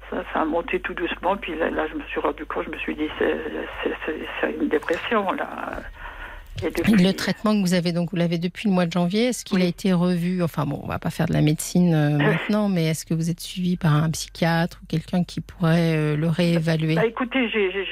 [0.09, 1.35] ça, ça a monté tout doucement.
[1.37, 5.31] Puis là, là, je me suis rendu compte, je me suis dit, c'est une dépression
[5.33, 5.81] là.
[6.61, 9.57] Le traitement que vous avez, donc vous l'avez depuis le mois de janvier, est-ce qu'il
[9.57, 9.63] Oui.
[9.63, 10.41] a été revu?
[10.43, 13.29] Enfin bon, on va pas faire de la médecine euh, maintenant, mais est-ce que vous
[13.29, 16.95] êtes suivi par un psychiatre ou quelqu'un qui pourrait euh, le réévaluer?
[16.95, 17.45] Bah, écoutez,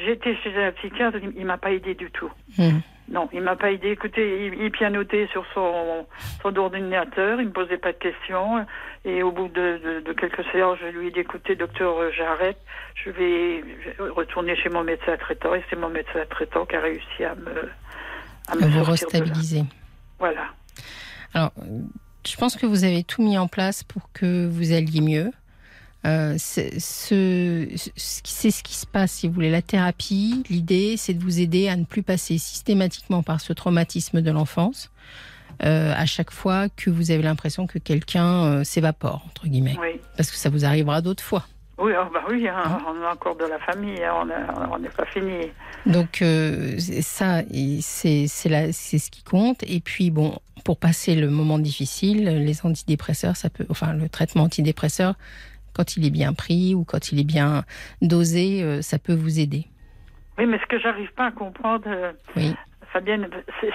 [0.07, 2.31] été chez un psychiatre, il, m'a pas aidé du tout.
[2.57, 2.79] Hmm.
[3.09, 3.89] Non, il m'a pas aidé.
[3.89, 6.05] Écoutez, il, il pianotait sur son,
[6.41, 8.65] son ordinateur, il me posait pas de questions.
[9.03, 12.11] Et au bout de, de- de quelques séances, je lui ai dit, écoutez, docteur, euh,
[12.15, 12.57] j'arrête.
[12.95, 13.63] Je vais
[14.11, 15.53] retourner chez mon médecin traitant.
[15.55, 17.69] Et c'est mon médecin traitant qui a réussi à me,
[18.47, 19.63] à me vous restabiliser.
[20.19, 20.47] Voilà.
[21.33, 21.51] Alors,
[22.27, 25.31] je pense que vous avez tout mis en place pour que vous alliez mieux.
[26.05, 29.51] Euh, c'est ce, qui- c'est ce qui se passe, si vous voulez.
[29.51, 34.21] La thérapie, l'idée, c'est de vous aider à ne plus passer systématiquement par ce traumatisme
[34.21, 34.89] de l'enfance
[35.63, 39.77] euh, à chaque fois que vous avez l'impression que quelqu'un euh, s'évapore, entre guillemets.
[39.79, 39.99] Oui.
[40.17, 41.45] Parce que ça vous arrivera d'autres fois.
[41.81, 44.13] Oui, oh, bah oui, hein, on a encore de la famille, hein,
[44.71, 45.49] on n'est pas fini.
[45.87, 49.63] Donc euh, ça, c'est ce qui compte.
[49.63, 54.43] Et puis bon, pour passer le moment difficile, les antidépresseurs, ça peut, enfin le traitement
[54.43, 55.15] antidépresseur,
[55.73, 57.63] quand il est bien pris ou quand il est bien
[58.01, 59.65] dosé, euh, ça peut vous aider.
[60.37, 62.53] Oui, mais ce que j'arrive pas à comprendre, euh, Oui.
[62.93, 63.27] Fabienne,
[63.61, 63.71] c'est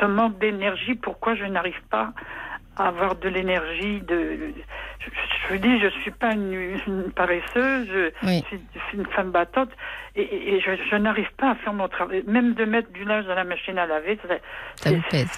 [0.00, 0.94] ce- manque d'énergie.
[0.94, 2.12] Pourquoi je n'arrive pas
[2.76, 4.52] avoir de l'énergie de,
[5.00, 6.52] je, vous dis, je suis pas une,
[6.86, 8.42] une paresseuse, je, Oui.
[8.48, 8.60] suis,
[8.94, 9.70] une femme battante
[10.14, 12.22] et, je, je n'arrive pas à faire mon travail.
[12.26, 14.34] Même de mettre du linge dans la machine à laver, ça,
[14.76, 15.28] c'est- pèse.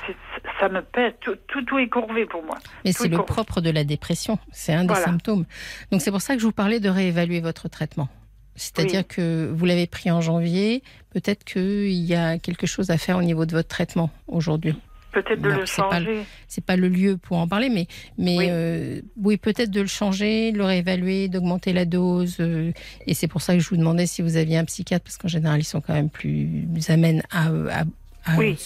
[0.60, 1.12] ça me pèse.
[1.20, 2.56] Tout, tout, tout est courvé pour moi.
[2.84, 4.38] Mais c'est est le propre de la dépression.
[4.52, 5.04] C'est un des Voilà.
[5.04, 5.44] symptômes.
[5.90, 8.08] Donc c'est pour ça que je vous parlais de réévaluer votre traitement.
[8.54, 9.14] C'est-à-dire Oui.
[9.16, 13.22] que vous l'avez pris en janvier, peut-être qu'il y a quelque chose à faire au
[13.22, 14.74] niveau de votre traitement aujourd'hui.
[15.22, 16.22] Peut-être de Non, le c'est pas le- changer.
[16.46, 17.86] c'est pas le lieu pour en parler, mais
[18.18, 18.46] mais Oui.
[18.48, 22.36] euh, oui, peut-être de le changer, de le réévaluer, d'augmenter la dose.
[22.40, 22.72] euh,
[23.06, 25.28] et c'est pour ça que je vous demandais si vous aviez un psychiatre, parce qu'en
[25.28, 27.48] général, ils sont quand même plus amènes à.
[27.48, 27.84] à-
[28.24, 28.58] à- Oui.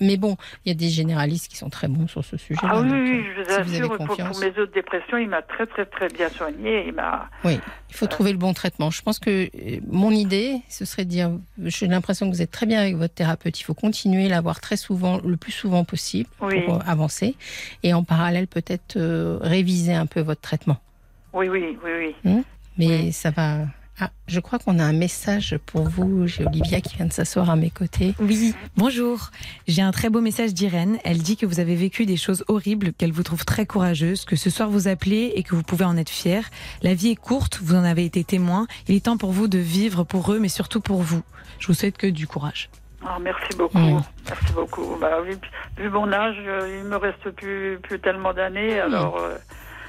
[0.00, 2.60] mais bon, il y a des généralistes qui sont très bons sur ce sujet.
[2.62, 4.40] Ah oui, donc, oui, euh, je vous si vous avez assure, pour, pour confiance.
[4.40, 6.86] mes autres dépressions, il m'a très, très, très bien soigné.
[6.88, 6.94] Il.
[7.44, 7.58] Oui,
[7.90, 8.90] il faut trouver le bon traitement.
[8.90, 11.30] Je pense que euh, mon idée, ce serait de dire,
[11.64, 13.58] j'ai l'impression que vous êtes très bien avec votre thérapeute.
[13.60, 16.60] Il faut continuer à l'avoir très souvent, le plus souvent possible Oui.
[16.62, 17.36] pour euh, avancer.
[17.82, 20.78] Et en parallèle, peut-être euh, réviser un peu votre traitement.
[21.32, 22.42] Oui, oui, oui, oui.
[22.78, 23.12] Mais Oui.
[23.12, 23.60] ça va.
[24.00, 26.26] Ah, je crois qu'on a un message pour vous.
[26.26, 28.14] J'ai Olivia qui vient de s'asseoir à mes côtés.
[28.18, 29.30] Oui, bonjour.
[29.68, 30.98] J'ai un très beau message d'Irène.
[31.04, 34.34] Elle dit que vous avez vécu des choses horribles, qu'elle vous trouve très courageuse, que
[34.34, 36.48] ce soir vous appelez et que vous pouvez en être fière.
[36.82, 38.66] La vie est courte, vous en avez été témoin.
[38.88, 41.22] Il est temps pour vous de vivre pour eux, mais surtout pour vous.
[41.58, 42.70] Je vous souhaite que du courage.
[43.04, 43.78] Ah, merci beaucoup.
[43.78, 44.96] Merci beaucoup.
[45.00, 45.36] Bah, vu,
[45.76, 49.36] vu mon âge, euh, il me reste plus, plus tellement d'années, alors euh,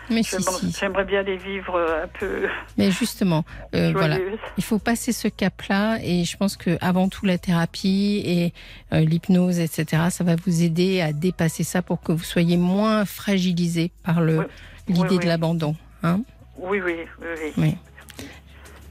[0.09, 0.75] Mais si, bon, si.
[0.79, 4.17] j'aimerais bien les vivre un peu Mais justement, euh, voilà.
[4.57, 8.53] Il faut passer ce cap-là et je pense que avant tout la thérapie et
[8.93, 13.05] euh, l'hypnose, etc., ça va vous aider à dépasser ça pour que vous soyez moins
[13.05, 14.45] fragilisé par le Oui.
[14.89, 15.75] l'idée Oui, de l'abandon.
[16.03, 16.21] Hein
[16.57, 17.53] Oui, oui, oui, oui.
[17.57, 17.77] oui.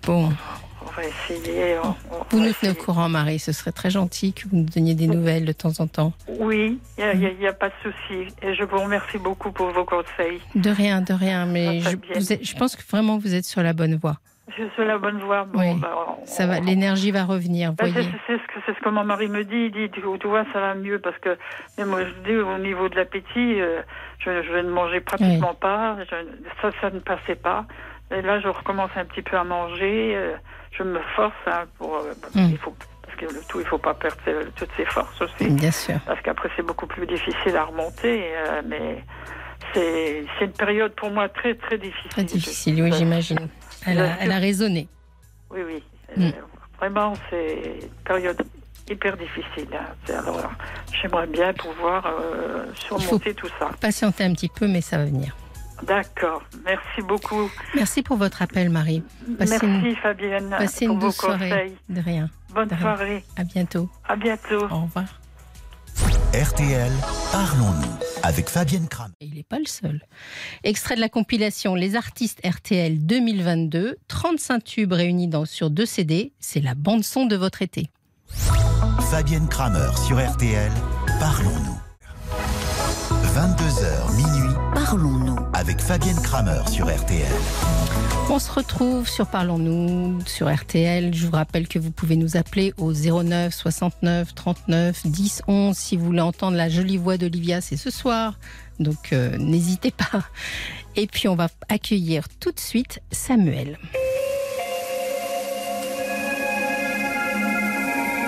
[0.05, 0.33] Bon,
[0.87, 1.77] On va essayer.
[1.83, 3.39] on- on vous va nous tenez au courant, Marie.
[3.39, 6.13] Ce serait très gentil que vous nous donniez des nouvelles de temps en temps.
[6.41, 8.35] Oui, il n'y a, pas de souci.
[8.43, 10.41] Et je vous remercie beaucoup pour vos conseils.
[10.55, 11.47] De rien, de rien.
[11.47, 12.11] Mais Ça va je, bien.
[12.17, 14.17] vous êtes- je pense que vraiment vous êtes sur la bonne voie.
[14.59, 15.45] Je suis la bonne voie.
[15.45, 15.79] Bon, Oui.
[15.81, 17.73] bah, on- Ça va, l'énergie va revenir.
[17.73, 18.03] Ben, c'est
[18.67, 19.67] ce, ce que mon mari me dit.
[19.67, 21.39] Il dit, tu, tu vois, ça va mieux parce que,
[21.79, 23.81] mais moi, je dis, au niveau de l'appétit, euh,
[24.19, 25.97] je, je ne mangeais pratiquement pas.
[26.11, 27.65] Je- ça, ça ne passait pas.
[28.17, 30.15] Et là, je recommence un petit peu à manger.
[30.17, 30.35] euh,
[30.73, 32.57] je me force hein, pour, euh, Mm.
[32.57, 32.75] faut,
[33.19, 34.17] que le tout, il faut pas perdre
[34.57, 35.49] toutes ses forces aussi.
[35.51, 35.97] Bien sûr.
[36.07, 38.25] Parce qu'après, c'est beaucoup plus difficile à remonter.
[38.35, 39.05] euh, mais
[39.75, 42.11] c'est une période pour moi très, très difficile.
[42.11, 43.49] Très difficile, oui, j'imagine.
[43.87, 44.89] Elle a, elle raisonné.
[45.51, 45.83] Oui, oui.
[46.17, 46.23] Mm.
[46.25, 46.31] Euh,
[46.79, 48.43] vraiment, c'est une période
[48.91, 49.69] hyper difficile.
[49.75, 50.13] hein.
[50.19, 50.51] Alors,
[51.01, 53.71] j'aimerais bien pouvoir euh, surmonter tout ça.
[53.81, 55.37] Patientez un petit peu, mais ça va venir.
[55.87, 56.43] D'accord.
[56.65, 57.51] Merci beaucoup.
[57.75, 59.03] Merci pour votre appel, Marie.
[59.39, 61.49] Passez Merci une, Fabienne passez pour une vos douce soirée.
[61.51, 61.77] conseils.
[61.89, 62.31] De rien.
[62.55, 62.81] Bonne De rien.
[62.83, 63.25] soirée.
[63.37, 63.89] À bientôt.
[64.09, 64.65] À bientôt.
[64.71, 65.05] Au revoir.
[66.35, 66.91] RTL,
[67.31, 67.93] parlons-nous
[68.23, 69.13] avec Fabienne Kramer.
[69.21, 70.01] Et il n'est pas le seul.
[70.65, 76.33] Extrait de la compilation Les artistes RTL 2022, 35 tubes réunis dans, sur deux CD.
[76.41, 77.91] C'est la bande-son de votre été.
[79.11, 80.73] Fabienne Kramer sur RTL,
[81.21, 81.79] parlons-nous.
[83.35, 84.32] 22h minuit,
[84.75, 87.27] parlons-nous avec Fabienne Kramer sur RTL.
[88.31, 91.15] On se retrouve sur Parlons-nous sur RTL.
[91.15, 95.97] Je vous rappelle que vous pouvez nous appeler au 09 69 39 10 11 si
[95.97, 97.61] vous voulez entendre la jolie voix d'Olivia.
[97.61, 98.39] C'est ce soir,
[98.79, 100.23] donc euh, n'hésitez pas.
[100.97, 103.79] Et puis on va accueillir tout de suite Samuel.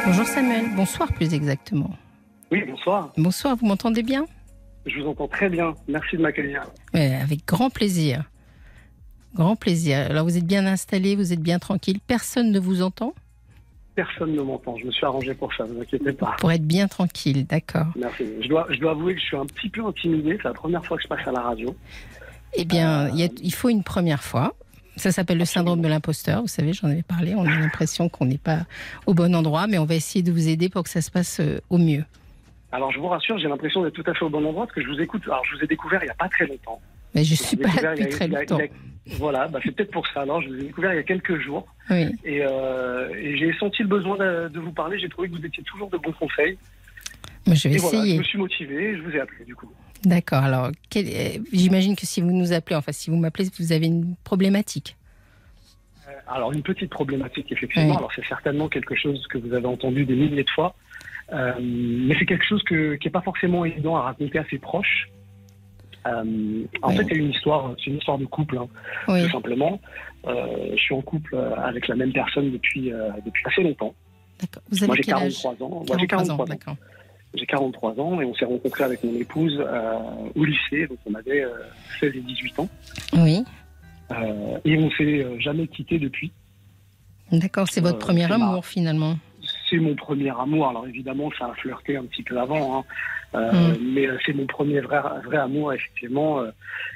[0.06, 1.90] Bonjour Samuel, bonsoir plus exactement.
[2.52, 3.10] Oui, bonsoir.
[3.16, 4.26] Bonsoir, vous m'entendez bien?
[4.86, 5.74] Je vous entends très bien.
[5.88, 6.62] Merci de m'accueillir.
[6.92, 8.24] Ouais, Avec grand plaisir.
[9.34, 9.98] Grand plaisir.
[10.10, 13.14] Alors vous êtes bien installé, vous êtes bien tranquille, personne ne vous entend?
[13.96, 14.76] Personne ne m'entend.
[14.76, 16.36] Je me suis arrangé pour ça, ne vous inquiétez pas.
[16.38, 17.86] Pour être bien tranquille, d'accord.
[17.96, 18.24] Merci.
[18.42, 20.36] Je dois, je dois avouer que je suis un petit peu intimidé.
[20.36, 21.74] C'est la première fois que je passe à la radio.
[22.54, 24.54] Eh bien, il, a- il faut une première fois.
[24.96, 26.40] Ça s'appelle le syndrome de l'imposteur.
[26.42, 27.34] Vous savez, j'en avais parlé.
[27.34, 28.60] On a l'impression qu'on n'est pas
[29.06, 31.40] au bon endroit, mais on va essayer de vous aider pour que ça se passe
[31.40, 32.04] euh, au mieux.
[32.74, 34.82] Alors, je vous rassure, j'ai l'impression d'être tout à fait au bon endroit parce que
[34.82, 35.22] je vous écoute.
[35.26, 36.80] Alors, je vous ai découvert il n'y a pas très longtemps.
[37.14, 38.58] Mais je Je suis pas depuis a- très a- longtemps.
[38.58, 40.22] a- Voilà, bah, c'est peut-être pour ça.
[40.22, 42.06] Alors, je vous ai découvert il y a quelques jours Oui.
[42.24, 44.98] et, euh, et j'ai senti le besoin de, de vous parler.
[44.98, 46.58] J'ai trouvé que vous étiez toujours de bons conseils.
[47.46, 48.18] Moi, je vais Et voilà, je essayer.
[48.18, 49.70] me suis motivé et je vous ai appelé du coup.
[50.04, 50.42] D'accord.
[50.42, 51.06] Alors, quel-
[51.52, 54.96] j'imagine que si vous nous appelez, enfin, si vous m'appelez, vous avez une problématique.
[56.08, 57.90] Euh, Alors, une petite problématique, effectivement.
[57.92, 57.96] Oui.
[57.96, 60.74] Alors, c'est certainement quelque chose que vous avez entendu des milliers de fois.
[61.32, 64.58] Euh, mais c'est quelque chose que, qui n'est pas forcément évident à raconter à ses
[64.58, 65.08] proches.
[66.06, 66.96] Euh, en Oui.
[66.96, 68.66] fait, c'est une histoire, c'est une histoire de couple, hein,
[69.08, 69.24] Oui.
[69.24, 69.80] tout simplement.
[70.26, 73.94] Euh, je suis en couple avec la même personne depuis, euh, depuis assez longtemps.
[74.40, 74.62] D'accord.
[74.70, 75.42] Vous avez Moi, j'ai quel âge?
[75.42, 75.84] 43 ans.
[75.88, 76.48] Moi, j'ai 43 ans, 43 ans.
[76.48, 76.76] d'accord.
[77.34, 79.60] J'ai 43 ans et on s'est rencontrés avec mon épouse
[80.36, 80.86] au lycée.
[80.86, 81.50] Donc, on avait euh,
[82.00, 82.68] 16 et 18 ans.
[83.14, 83.42] Oui.
[84.64, 86.30] Et on s'est jamais quittés depuis.
[87.32, 87.66] D'accord.
[87.70, 89.16] C'est votre premier ma- amour, finalement.
[89.68, 90.68] C'est mon premier amour.
[90.68, 92.84] Alors évidemment, ça a flirté un petit peu avant, hein.
[93.34, 96.40] Euh, mais euh, c'est mon premier vrai, vrai amour effectivement.
[96.40, 96.50] euh,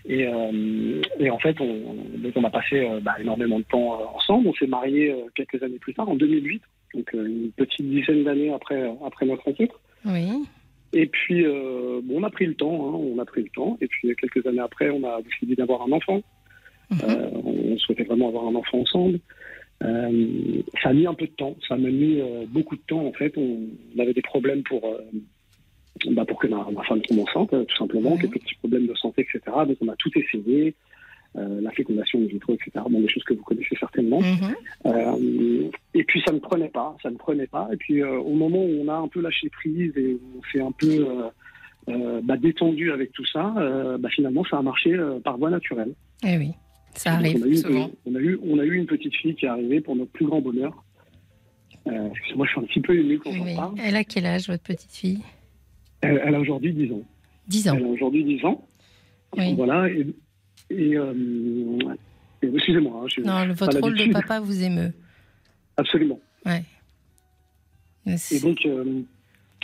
[0.04, 4.48] et, euh, et en fait, on, donc on a passé bah, énormément de temps ensemble.
[4.48, 6.62] On s'est mariés quelques années plus tard, en 2008,
[6.94, 9.81] donc une petite dizaine d'années après après notre rencontre.
[10.04, 10.44] Oui.
[10.92, 13.76] Et puis, euh, bon, on a pris le temps, hein, on a pris le temps.
[13.81, 16.22] Et puis quelques années après, on a décidé d'avoir un enfant.
[16.90, 16.98] Mhm.
[17.04, 19.18] Euh, on souhaitait vraiment avoir un enfant ensemble.
[19.85, 23.07] Euh, ça a mis un peu de temps, ça m'a mis euh, beaucoup de temps
[23.07, 23.33] en fait.
[23.37, 23.61] On,
[23.97, 24.99] on avait des problèmes pour, euh,
[26.11, 28.21] bah, pour que ma, ma femme tombe enceinte, tout simplement, Mhm.
[28.23, 29.41] quelques petits problèmes de santé, etc.
[29.67, 30.75] Donc on a tout essayé,
[31.35, 32.71] la fécondation in vitro, etc.
[32.91, 34.21] Bon, des choses que vous connaissez certainement.
[34.21, 35.71] Mhm.
[35.95, 37.69] Et puis ça ne prenait pas, ça ne prenait pas.
[37.73, 40.61] Et puis au moment où on a un peu lâché prise et où on s'est
[40.61, 41.07] un peu
[42.25, 43.55] bah, détendu avec tout ça,
[44.01, 45.93] bah, finalement ça a marché par voie naturelle.
[46.27, 46.51] Eh oui.
[46.98, 47.90] Ça arrive on a, eu, souvent.
[48.06, 50.26] on, a eu, on a eu une petite fille qui est arrivée pour notre plus
[50.26, 50.84] grand bonheur.
[51.87, 53.74] Euh, moi, je suis un petit peu ému quand Oui, j'en parle.
[53.82, 55.20] Elle a quel âge, votre petite fille?
[56.00, 57.02] Elle, elle a aujourd'hui 10 ans.
[57.46, 57.74] 10 ans.
[57.76, 58.66] Elle a aujourd'hui 10 ans.
[59.37, 59.54] Oui.
[59.54, 59.88] Voilà.
[59.88, 60.06] Et,
[60.70, 61.14] et, euh,
[62.42, 63.04] et- excusez-moi.
[63.06, 64.92] hein, Non, le- votre rôle de papa vous émeut.
[65.76, 66.20] Absolument.
[66.44, 66.62] Ouais.
[68.06, 69.02] Et donc, euh,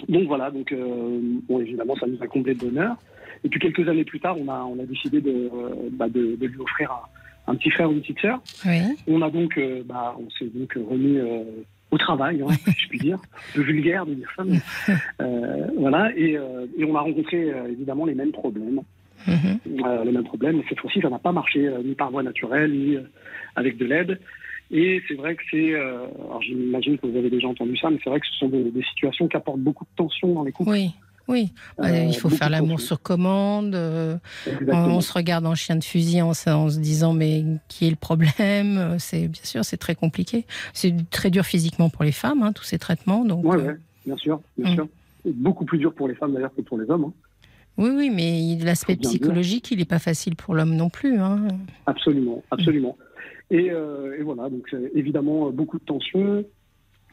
[0.08, 0.50] donc voilà.
[0.50, 1.18] Donc, euh,
[1.48, 2.96] bon, évidemment, ça nous a comblé de bonheur.
[3.42, 6.36] Et puis quelques années plus tard, on a, on a décidé de, euh, bah, de,
[6.36, 7.02] de lui offrir un,
[7.46, 8.40] un petit frère ou une petite sœur.
[8.66, 8.80] Oui.
[9.06, 11.42] On a donc, euh, bah, on s'est donc remis euh,
[11.90, 13.18] au travail, hein, si je puis dire.
[13.54, 14.58] Peu vulgaire de dire ça, mais
[15.20, 16.10] euh, voilà.
[16.16, 18.80] Et, euh, et on a rencontré euh, évidemment les mêmes problèmes,
[19.26, 19.82] Mhm.
[19.86, 20.56] euh, les mêmes problèmes.
[20.58, 23.02] Mais cette fois-ci, ça n'a pas marché euh, ni par voie naturelle ni euh,
[23.56, 24.20] avec de l'aide.
[24.70, 27.98] Et c'est vrai que c'est, euh, alors j'imagine que vous avez déjà entendu ça, mais
[28.02, 30.52] c'est vrai que ce sont des, des situations qui apportent beaucoup de tension dans les
[30.52, 30.70] couples.
[30.70, 30.90] Oui.
[31.26, 31.52] Oui.
[31.80, 33.74] Euh, Euh, il faut faire l'amour sur commande.
[33.74, 34.16] euh,
[34.68, 37.90] on, se regarde en chien de fusil en, se- en se disant mais qui est
[37.90, 38.96] le problème?
[38.98, 40.44] C'est bien sûr c'est très compliqué.
[40.72, 43.24] C'est très dur physiquement pour les femmes hein, tous ces traitements.
[43.24, 44.74] Donc Ouais, euh, ouais, bien sûr, bien Mm.
[44.74, 44.88] sûr.
[45.24, 47.04] Beaucoup plus dur pour les femmes d'ailleurs que pour les hommes.
[47.04, 47.12] hein.
[47.78, 51.18] oui oui mais l'aspect bien psychologique il n'est pas facile pour l'homme non plus.
[51.18, 51.48] hein.
[51.86, 52.96] Absolument, absolument.
[53.50, 56.44] Et, et voilà, donc évidemment beaucoup de tensions,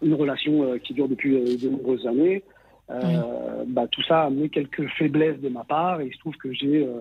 [0.02, 2.44] une relation qui dure depuis de nombreuses années.
[2.90, 6.36] Euh, bah, tout ça a amené quelques faiblesses de ma part et il se trouve
[6.36, 7.00] que j'ai, euh,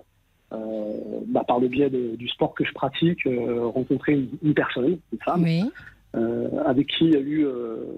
[0.53, 0.93] euh,
[1.27, 5.19] bah, par le biais de- du sport que je pratique, rencontré une, une personne, une
[5.25, 5.63] femme, Oui.
[6.65, 7.47] avec qui il y a eu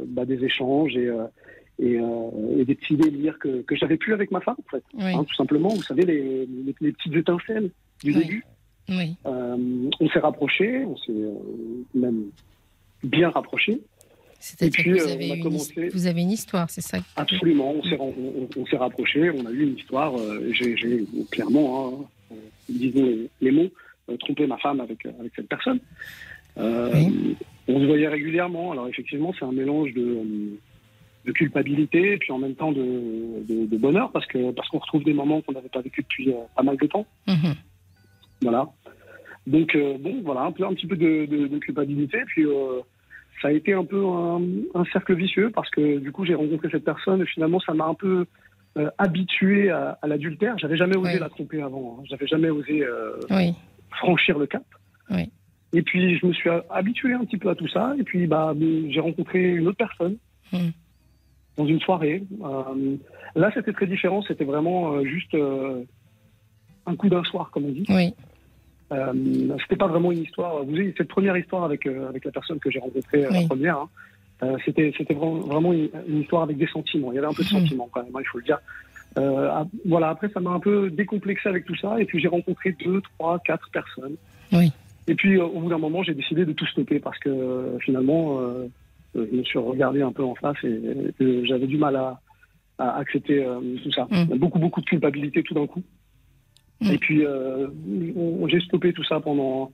[0.07, 2.31] bah, des échanges et, euh,
[2.65, 4.85] des petits délires que, que j'avais plus avec ma femme, en fait.
[4.99, 6.47] Hein, tout simplement, vous savez, les,
[6.81, 7.71] les, petites étincelles
[8.03, 8.45] du début.
[8.89, 9.17] Oui.
[9.25, 11.13] on s'est rapprochés, on s'est
[11.95, 12.25] même
[13.03, 13.81] bien rapprochés.
[14.43, 19.31] C'est-à-dire que vous avez, une, vous avez, une, histoire, c'est ça Absolument, on s'est rapprochés,
[19.31, 20.15] on a eu une histoire.
[20.51, 20.75] J'ai
[21.31, 22.35] clairement, hein,
[22.69, 23.71] disons les, mots,
[24.19, 25.79] trompé ma femme avec, avec cette personne.
[27.69, 28.73] On se voyait régulièrement.
[28.73, 30.19] Alors effectivement, c'est un mélange de,
[31.25, 35.05] de, culpabilité et puis en même temps de, de, bonheur parce que parce qu'on retrouve
[35.05, 37.07] des moments qu'on n'avait pas vécu depuis euh, pas mal de temps.
[37.29, 37.55] Mhm.
[38.43, 38.69] Voilà.
[39.47, 42.19] Donc euh, bon, voilà, un peu un petit peu de, culpabilité.
[42.27, 42.81] Puis euh,
[43.41, 46.85] ça a été un peu un, cercle vicieux parce que du coup j'ai rencontré cette
[46.85, 48.27] personne et finalement ça m'a un peu
[48.99, 50.59] habitué à, l'adultère.
[50.59, 51.99] J'avais jamais osé la tromper avant.
[51.99, 52.05] Hein.
[52.09, 52.85] J'avais jamais osé
[53.91, 54.65] franchir le cap.
[55.11, 55.31] Oui.
[55.75, 57.95] Et puis, je me suis habitué un petit peu à tout ça.
[57.99, 58.55] Et puis, bah,
[58.89, 60.17] j'ai rencontré une autre personne
[60.53, 60.71] hmm.
[61.57, 62.23] dans une soirée.
[62.45, 62.97] Euh,
[63.35, 64.23] là, c'était très différent.
[64.23, 65.83] C'était vraiment euh, juste euh,
[66.85, 67.87] un coup d'un soir, comme on dit.
[67.89, 68.15] Oui.
[69.63, 70.65] C'était pas vraiment une histoire.
[70.65, 73.87] Vous savez, cette première histoire avec, avec la personne que j'ai rencontrée la première,
[74.43, 75.91] hein, c'était, c'était vraiment une,
[76.21, 77.13] histoire avec des sentiments.
[77.13, 77.61] Il y avait un peu de hmm.
[77.61, 78.59] sentiments quand même, hein, il faut le dire.
[79.87, 82.01] voilà, après, ça m'a un peu décomplexé avec tout ça.
[82.01, 84.17] Et puis, j'ai rencontré deux, trois, quatre personnes.
[84.53, 84.73] Oui.
[85.09, 87.79] Et puis, euh, au bout d'un moment, j'ai décidé de tout stopper parce que euh,
[87.81, 88.69] finalement, euh,
[89.15, 92.21] je me suis regardé un peu en face et, j'avais du mal à,
[92.79, 93.47] accepter
[93.85, 94.09] tout ça.
[94.11, 94.39] Mm.
[94.39, 95.83] Beaucoup, beaucoup de culpabilité tout d'un coup.
[96.83, 96.91] Mm.
[96.91, 97.25] Et puis,
[98.49, 99.73] j'ai stoppé tout ça pendant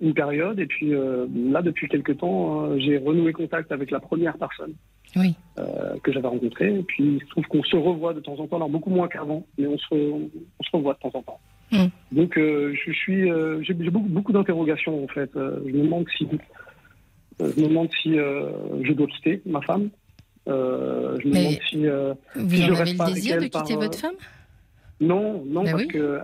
[0.00, 0.58] une période.
[0.58, 4.74] Et puis, là, depuis quelques temps, j'ai renoué contact avec la première personne.
[5.14, 5.34] Oui.
[6.02, 6.74] que j'avais rencontrée.
[6.74, 9.08] Et puis, il se trouve qu'on se revoit de temps en temps, alors beaucoup moins
[9.08, 11.40] qu'avant, mais on se, on se revoit de temps en temps.
[11.72, 11.86] Mm.
[12.12, 15.30] Donc, euh, je suis, euh, j'ai beaucoup, beaucoup d'interrogations en fait.
[15.36, 16.26] Euh, je me demande si,
[17.40, 19.90] je me demande si je dois quitter ma femme.
[20.46, 21.86] je me demande si.
[22.36, 24.14] vous en avez le désir de quitter votre femme?
[25.00, 26.20] Non, non, parce que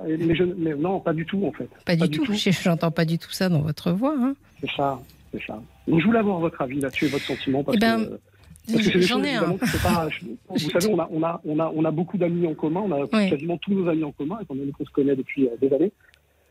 [0.57, 1.69] mais non, pas du tout en fait.
[1.85, 2.25] Pas, du, tout.
[2.63, 4.15] J'entends pas du tout ça dans votre voix.
[4.19, 4.35] Hein.
[4.61, 5.01] C'est ça,
[5.33, 5.61] c'est ça.
[5.87, 9.23] Donc je voulais avoir votre avis là-dessus et votre sentiment parce eh ben, que J'en
[9.23, 9.57] ai un.
[10.49, 12.93] vous savez, on a, on, a, on, a, on a beaucoup d'amis en commun, on
[12.93, 15.75] a quasiment tous nos amis en commun, étant donné qu'on se connaît depuis euh, des
[15.75, 15.93] années.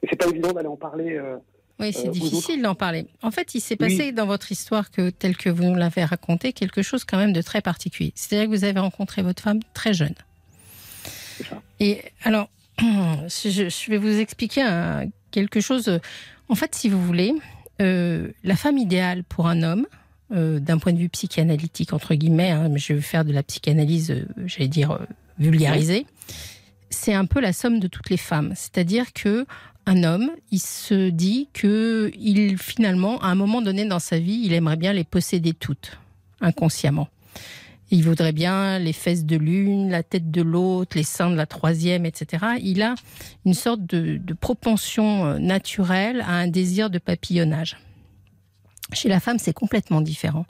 [0.03, 1.17] Et c'est pas évident d'aller en parler.
[1.17, 1.37] Euh,
[1.79, 3.05] oui, c'est euh, difficile d'en parler.
[3.23, 6.53] En fait, il s'est passé dans votre histoire, que, telle que vous nous l'avez raconté,
[6.53, 8.11] quelque chose quand même de très particulier.
[8.15, 10.13] C'est-à-dire que vous avez rencontré votre femme très jeune.
[11.79, 14.63] Et alors, je, vais vous expliquer
[15.31, 15.99] quelque chose.
[16.49, 17.33] En fait, si vous voulez,
[17.79, 19.85] la femme idéale pour un homme,
[20.33, 23.43] euh, d'un point de vue psychanalytique, entre guillemets, hein, mais je vais faire de la
[23.43, 24.99] psychanalyse, euh, j'allais dire, euh,
[25.39, 26.05] vulgarisée,
[26.89, 28.53] c'est un peu la somme de toutes les femmes.
[28.55, 29.45] C'est-à-dire que
[29.85, 34.41] un homme, il se dit que il finalement, à un moment donné dans sa vie,
[34.45, 35.99] il aimerait bien les posséder toutes,
[36.39, 37.09] inconsciemment.
[37.91, 41.45] Il voudrait bien les fesses de l'une, la tête de l'autre, les seins de la
[41.45, 42.45] troisième, etc.
[42.61, 42.95] Il a
[43.45, 47.77] une sorte de propension naturelle à un désir de papillonnage.
[48.93, 50.45] Chez la femme, c'est complètement différent.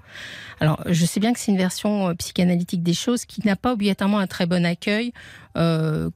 [0.60, 3.74] Alors, je sais bien que c'est une version euh, psychanalytique des choses qui n'a pas
[3.74, 5.14] obligatoirement un très bon accueil
[5.58, 6.10] euh,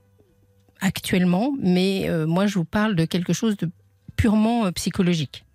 [0.81, 3.69] actuellement, mais euh, moi, je vous parle de quelque chose de
[4.15, 5.45] purement psychologique.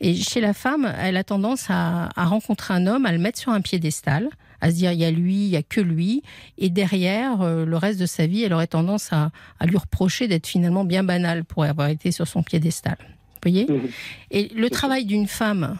[0.00, 3.52] Et chez la femme, elle a tendance à, rencontrer un homme, à le mettre sur
[3.52, 4.28] un piédestal,
[4.60, 6.22] à se dire il y a lui, il y a que lui,
[6.58, 10.46] et derrière le reste de sa vie, elle aurait tendance à, à lui reprocher d'être
[10.46, 12.96] finalement bien banal pour avoir été sur son piédestal.
[13.00, 13.66] Vous voyez?
[13.66, 13.88] Mmh.
[14.30, 15.78] Et le travail d'une femme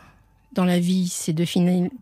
[0.52, 1.44] dans la vie, c'est de,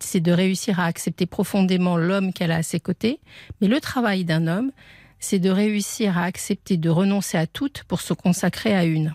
[0.00, 3.18] c'est de réussir à accepter profondément l'homme qu'elle a à ses côtés.
[3.60, 4.70] Mais le travail d'un homme,
[5.18, 9.14] c'est de réussir à accepter de renoncer à toutes pour se consacrer à une.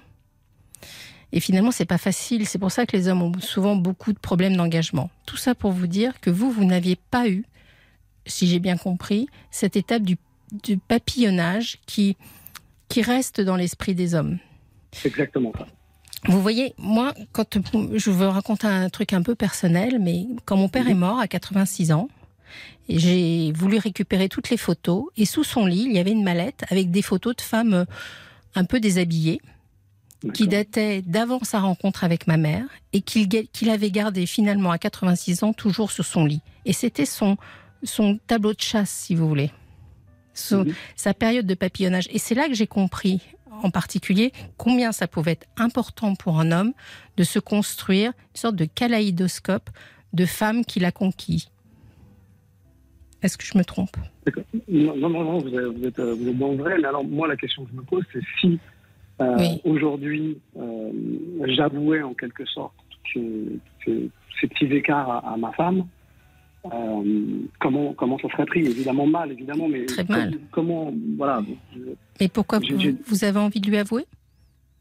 [1.31, 2.47] Et finalement, c'est pas facile.
[2.47, 5.09] C'est pour ça que les hommes ont souvent beaucoup de problèmes d'engagement.
[5.25, 7.45] Tout ça pour vous dire que vous, vous n'aviez pas eu,
[8.25, 10.17] si j'ai bien compris, cette étape du,
[10.63, 12.17] du papillonnage qui,
[12.87, 14.39] qui reste dans l'esprit des hommes.
[14.91, 15.67] C'est exactement ça.
[16.25, 17.57] Vous voyez, moi, quand
[17.93, 21.27] je vous raconter un truc un peu personnel, mais quand mon père est mort à
[21.27, 22.09] 86 ans,
[22.89, 26.65] j'ai voulu récupérer toutes les photos et sous son lit, il y avait une mallette
[26.69, 27.85] avec des photos de femmes euh,
[28.55, 29.41] un peu déshabillées
[30.33, 35.43] qui dataient d'avant sa rencontre avec ma mère et qu'il avait gardé finalement à 86
[35.43, 36.41] ans toujours sur son lit.
[36.65, 37.37] Et c'était son,
[37.83, 39.51] son tableau de chasse, si vous voulez.
[40.95, 42.07] Sa période de papillonnage.
[42.11, 46.51] Et c'est là que j'ai compris en particulier combien ça pouvait être important pour un
[46.51, 46.73] homme
[47.17, 49.69] de se construire une sorte de kaléidoscope
[50.13, 51.49] de femmes qu'il a conquis.
[53.21, 53.97] Est-ce que je me trompe?
[54.69, 55.99] Non, non, non, vous êtes, vous, êtes,
[56.37, 56.77] dans le vrai.
[56.79, 58.59] Mais alors, moi, la question que je me pose, c'est si
[59.21, 60.91] euh, aujourd'hui, euh,
[61.45, 62.73] j'avouais en quelque sorte
[63.13, 63.19] que,
[64.39, 65.85] ces petits écarts à, ma femme,
[67.59, 68.61] comment comment ça serait pris?
[68.61, 70.33] Évidemment mal, évidemment, mais très mal.
[70.51, 71.41] Comment voilà.
[72.19, 74.05] Mais pourquoi vous, avez envie de lui avouer?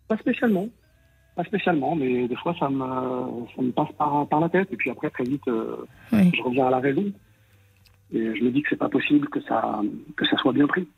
[0.07, 0.69] Pas spécialement,
[1.35, 2.79] pas spécialement, mais des fois ça me
[3.57, 6.71] ça me passe par, par la tête et puis après très vite je reviens à
[6.71, 7.05] la raison.
[8.13, 9.81] Et je me dis que c'est pas possible que ça,
[10.17, 10.89] que ça soit bien pris.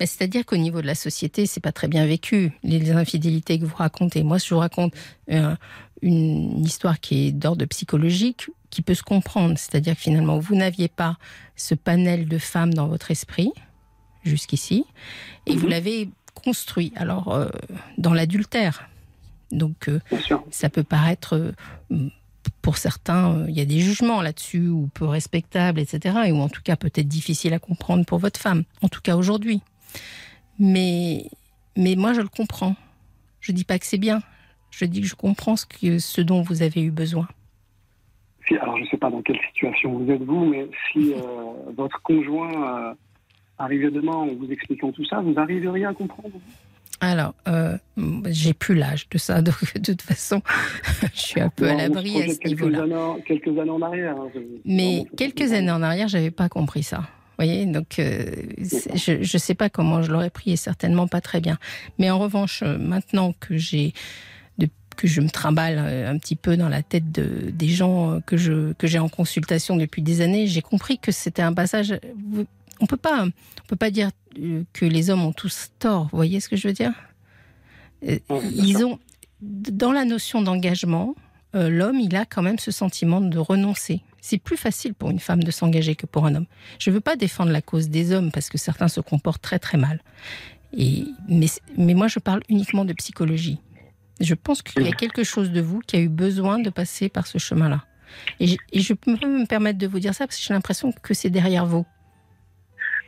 [0.00, 3.76] C'est-à-dire qu'au niveau de la société, c'est pas très bien vécu, les infidélités que vous
[3.76, 4.24] racontez.
[4.24, 4.92] Moi, je vous raconte
[5.30, 5.54] euh,
[6.02, 9.56] une histoire qui est d'ordre psychologique, qui peut se comprendre.
[9.56, 11.18] C'est-à-dire que finalement, vous n'aviez pas
[11.54, 13.52] ce panel de femmes dans votre esprit,
[14.24, 14.84] jusqu'ici,
[15.46, 15.70] et vous mhm.
[15.70, 16.92] l'avez construit.
[16.96, 17.48] Alors, euh,
[17.96, 18.88] dans l'adultère.
[19.52, 20.00] Donc, euh,
[20.50, 21.54] ça peut paraître
[22.62, 26.16] pour certains, euh, il y a des jugements là-dessus, ou peu respectables, etc.
[26.26, 29.16] Et ou en tout cas peut-être difficile à comprendre pour votre femme, en tout cas
[29.16, 29.60] aujourd'hui.
[30.58, 31.26] Mais,
[31.76, 32.76] mais moi, je le comprends.
[33.40, 34.20] Je dis pas que c'est bien.
[34.70, 37.28] Je dis que je comprends ce, que, ce dont vous avez eu besoin.
[38.60, 41.18] alors, je ne sais pas dans quelle situation vous êtes vous, mais si euh,
[41.76, 42.94] votre conjoint euh,
[43.58, 46.34] arrivait demain en vous expliquant tout ça, vous arriveriez à comprendre?
[47.00, 47.76] Alors, euh,
[48.26, 50.42] j'ai plus l'âge de ça, donc de toute façon,
[51.14, 53.16] je suis un peu à l'abri à ce niveau-là.
[53.26, 54.16] Quelques années en arrière.
[54.16, 54.30] Hein,
[54.64, 56.98] Mais quelques années en arrière, j'avais pas compris ça.
[56.98, 58.24] Vous voyez, donc euh,
[58.94, 61.58] je ne sais pas comment je l'aurais pris et certainement pas très bien.
[61.98, 63.92] Mais en revanche, euh, maintenant que j'ai
[64.96, 68.72] que je me trimballe un petit peu dans la tête de, des gens que je
[68.78, 72.00] que j'ai en consultation depuis des années, j'ai compris que c'était un passage
[72.80, 76.04] on peut pas, on peut pas dire euh, que les hommes ont tous tort.
[76.04, 76.92] Vous voyez ce que je veux dire?
[78.06, 78.18] Euh,
[78.52, 78.98] Ils ont,
[79.40, 81.14] dans la notion d'engagement,
[81.54, 84.02] euh, l'homme, il a quand même ce sentiment de renoncer.
[84.20, 86.46] C'est plus facile pour une femme de s'engager que pour un homme.
[86.78, 89.58] Je ne veux pas défendre la cause des hommes parce que certains se comportent très
[89.58, 90.00] très mal.
[90.72, 91.46] Et, mais,
[91.78, 93.58] mais moi, je parle uniquement de psychologie.
[94.20, 97.08] Je pense qu'il y a quelque chose de vous qui a eu besoin de passer
[97.08, 97.84] par ce chemin-là.
[98.40, 101.12] Et et je peux me permettre de vous dire ça parce que j'ai l'impression que
[101.14, 101.84] c'est derrière vous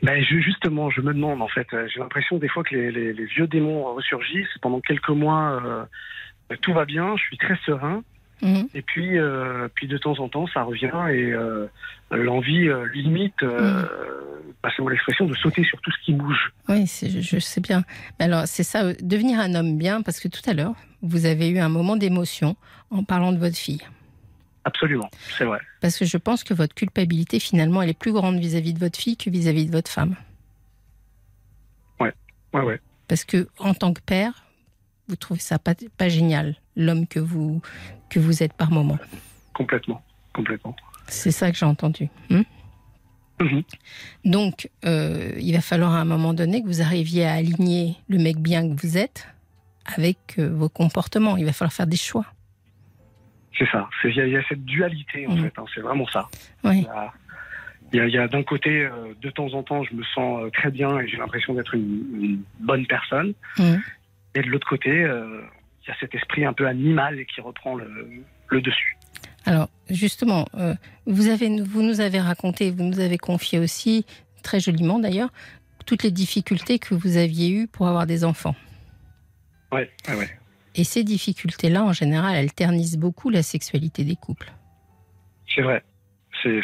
[0.03, 1.67] ben, justement, je me demande en fait.
[1.73, 4.47] Euh, j'ai l'impression des fois que les, vieux démons ressurgissent.
[4.63, 5.61] Pendant quelques mois,
[6.51, 8.03] euh, tout va bien, je suis très serein.
[8.41, 8.69] Mhm.
[8.75, 11.35] Et puis, euh, puis de temps en temps, ça revient et
[12.17, 13.89] l'envie limite, mhm.
[14.63, 16.53] passez-moi l'expression, de sauter sur tout ce qui bouge.
[16.69, 17.83] Oui, je, je, sais bien.
[18.19, 21.49] Mais alors, c'est ça, devenir un homme bien, parce que tout à l'heure, vous avez
[21.49, 22.57] eu un moment d'émotion
[22.91, 23.83] en parlant de votre fille.
[24.69, 25.09] Absolument,
[25.39, 25.61] c'est vrai.
[25.81, 28.99] Parce que je pense que votre culpabilité, finalement, elle est plus grande vis-à-vis de votre
[28.99, 30.15] fille que vis-à-vis de votre femme.
[31.99, 32.13] Ouais,
[32.53, 32.81] ouais, ouais.
[33.09, 34.45] Parce que en tant que père,
[35.09, 37.63] vous trouvez ça pas, pas génial, l'homme que vous,
[38.11, 38.99] que vous êtes par moment.
[39.55, 40.03] Complètement,
[40.35, 40.77] complètement.
[41.07, 42.11] C'est ça que j'ai entendu.
[42.31, 42.43] Hein?
[43.41, 43.63] Mhm.
[44.27, 48.19] Donc, euh, il va falloir à un moment donné que vous arriviez à aligner le
[48.19, 49.29] mec bien que vous êtes
[49.87, 51.39] avec euh, vos comportements.
[51.39, 52.27] Il va falloir faire des choix.
[53.59, 53.89] C'est ça.
[54.05, 55.43] Il y, a cette dualité, en mm.
[55.43, 55.59] fait.
[55.59, 56.29] Hein, c'est vraiment ça.
[56.65, 60.71] Il y a, d'un côté, euh, de temps en temps, je me sens euh, très
[60.71, 63.35] bien et j'ai l'impression d'être une, bonne personne.
[63.59, 63.77] Mm.
[64.35, 65.43] Et de l'autre côté, euh,
[65.83, 68.97] il y a cet esprit un peu animal qui reprend le, dessus.
[69.47, 70.47] Alors, justement,
[71.07, 74.05] vous, avez, vous nous avez raconté, vous nous avez confié aussi,
[74.43, 75.31] très joliment d'ailleurs,
[75.87, 78.55] toutes les difficultés que vous aviez eues pour avoir des enfants.
[79.73, 80.27] Oui, oui, oui.
[80.79, 84.53] Et ces difficultés-là, en général, elles ternissent beaucoup la sexualité des couples.
[85.53, 85.83] C'est vrai.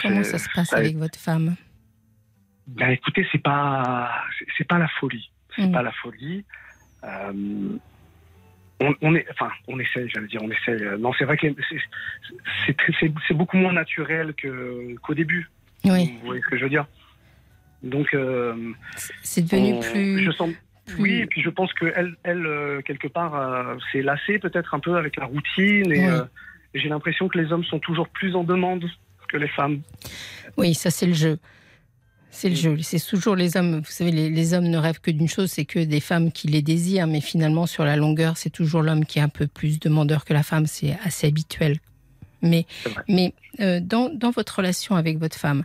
[0.00, 1.56] Comment ça se passe avec votre femme?
[2.68, 4.08] Ben, écoutez, c'est pas,
[4.56, 5.32] c'est pas la folie.
[5.56, 5.72] C'est mm.
[5.72, 6.44] pas la folie.
[7.02, 7.76] Euh,
[8.80, 10.96] on, est, enfin, on essaie, j'allais dire, on essaie.
[10.96, 11.46] Non, c'est vrai que
[13.00, 14.32] c'est beaucoup moins naturel
[15.02, 15.50] qu'au début.
[15.84, 16.14] Oui.
[16.20, 16.86] Vous voyez ce que je veux dire?
[17.82, 18.72] Donc, euh,
[19.24, 20.24] c'est devenu plus.
[20.24, 20.50] Je sens,
[20.98, 24.80] oui, et puis je pense qu'elle, elle, euh, quelque part, euh, s'est lassée peut-être un
[24.80, 25.92] peu avec la routine.
[25.92, 26.24] Euh,
[26.74, 28.84] et, j'ai l'impression que les hommes sont toujours plus en demande
[29.28, 29.80] que les femmes.
[30.56, 31.38] Oui, ça c'est le jeu.
[32.30, 32.76] C'est le jeu.
[32.82, 33.78] C'est toujours les hommes.
[33.78, 36.62] Vous savez, les, hommes ne rêvent que d'une chose, c'est que des femmes qui les
[36.62, 37.06] désirent.
[37.06, 40.32] Mais finalement, sur la longueur, c'est toujours l'homme qui est un peu plus demandeur que
[40.32, 40.66] la femme.
[40.66, 41.78] C'est assez habituel.
[42.42, 42.66] Mais,
[43.08, 43.34] mais
[43.80, 45.62] dans, dans, votre relation avec votre femme,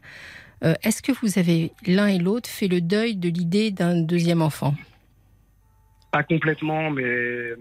[0.62, 4.76] est-ce que vous avez l'un et l'autre fait le deuil de l'idée d'un deuxième enfant?
[6.12, 7.56] Pas complètement, mais euh,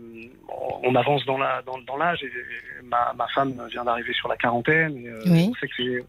[0.82, 1.64] on avance dans l'âge.
[1.64, 2.30] Dans, dans et
[2.84, 4.96] ma, ma, femme vient d'arriver sur la quarantaine.
[4.96, 5.54] Et, euh, on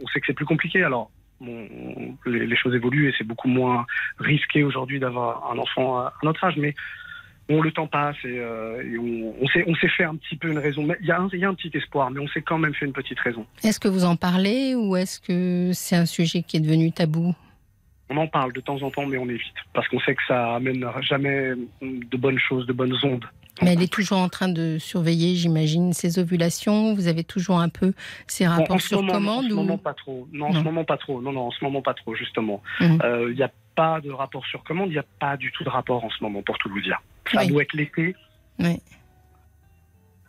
[0.08, 0.84] sait que c'est plus compliqué.
[0.84, 1.12] Alors,
[1.42, 3.86] les, les, choses évoluent et c'est beaucoup moins
[4.18, 6.58] risqué aujourd'hui d'avoir un enfant à, notre âge.
[6.58, 6.76] Mais
[7.50, 10.36] on le temps passe et, euh, et on, on s'est on s'est fait un petit
[10.36, 10.88] peu une raison.
[11.02, 12.74] Il y, a un, il y a un petit espoir, mais on s'est quand même
[12.74, 13.46] fait une petite raison.
[13.64, 17.36] Est-ce que vous en parlez ou est-ce que c'est un sujet qui est devenu tabou?
[18.10, 20.56] On en parle de temps en temps, mais on évite parce qu'on sait que ça
[20.56, 23.26] amène jamais de bonnes choses, de bonnes ondes.
[23.62, 26.94] Mais elle est toujours en train de surveiller, j'imagine, ses ovulations.
[26.94, 27.94] Vous avez toujours un peu
[28.28, 30.28] ces rapports sur commande En ce moment, pas trop.
[30.32, 31.22] Non, en ce moment, pas trop.
[31.22, 32.62] Non, non, en ce moment, pas trop, justement.
[32.80, 33.00] Mhm.
[33.04, 34.90] Euh, il n'y a pas de rapport sur commande.
[34.90, 37.02] Il n'y a pas du tout de rapport en ce moment, pour tout vous dire.
[37.32, 38.16] Ça doit être l'été.
[38.60, 38.80] Oui.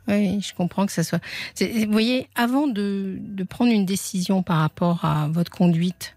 [0.08, 1.22] Oui, je comprends que ça soit.
[1.60, 6.16] Vous voyez, avant de, de, prendre une décision par rapport à votre conduite,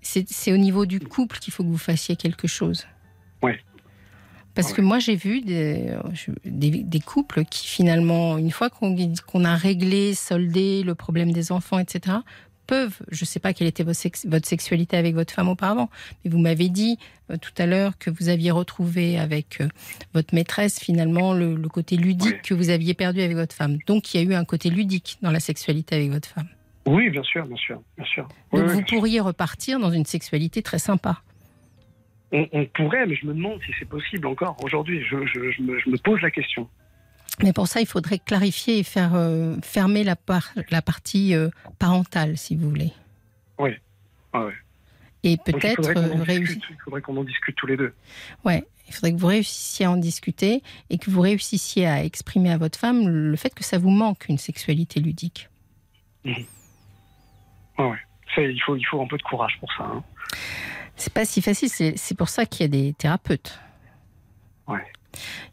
[0.00, 2.86] c'est au niveau du couple qu'il faut que vous fassiez quelque chose.
[3.42, 3.52] Oui.
[4.54, 5.94] Parce que moi, j'ai vu des,
[6.44, 12.16] des, couples qui, finalement, une fois qu'on a réglé, soldé le problème des enfants, etc.,
[12.66, 13.98] peuvent, je ne sais pas quelle était votre,
[14.46, 15.88] sexualité avec votre femme auparavant,
[16.22, 16.98] mais vous m'avez dit
[17.30, 19.68] euh, tout à l'heure que vous aviez retrouvé avec euh,
[20.12, 23.78] votre maîtresse finalement le, côté ludique que vous aviez perdu avec votre femme.
[23.86, 26.48] Donc il y a eu un côté ludique dans la sexualité avec votre femme.
[26.88, 28.26] Oui, bien sûr, bien sûr, bien sûr.
[28.52, 31.22] Donc vous pourriez repartir dans une sexualité très sympa
[32.32, 35.02] on, pourrait, mais je me demande si c'est possible encore aujourd'hui.
[35.04, 36.68] Je, me, pose la question.
[37.42, 40.16] Mais pour ça, il faudrait clarifier et faire euh, fermer la,
[40.70, 42.92] la partie euh, parentale, si vous voulez.
[43.58, 43.70] Oui.
[44.32, 44.48] Ah
[45.24, 46.62] et peut-être euh, réussir.
[46.70, 47.92] Il faudrait qu'on en discute tous les deux.
[48.44, 48.62] Ouais.
[48.86, 52.56] Il faudrait que vous réussissiez à en discuter et que vous réussissiez à exprimer à
[52.56, 55.48] votre femme le fait que ça vous manque une sexualité ludique.
[56.24, 56.34] Mmh.
[57.78, 57.98] Ouais.
[58.36, 59.84] il, faut, il faut un peu de courage pour ça.
[59.84, 60.02] Hein.
[60.96, 61.68] C'est pas si facile.
[61.68, 63.60] C'est pour ça qu'il y a des thérapeutes.
[64.66, 64.84] Ouais.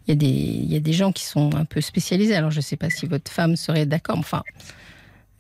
[0.08, 2.36] Il y, a des, il y a des gens qui sont un peu spécialisés.
[2.36, 4.18] Alors, je ne sais pas si votre femme serait d'accord.
[4.18, 4.44] Enfin,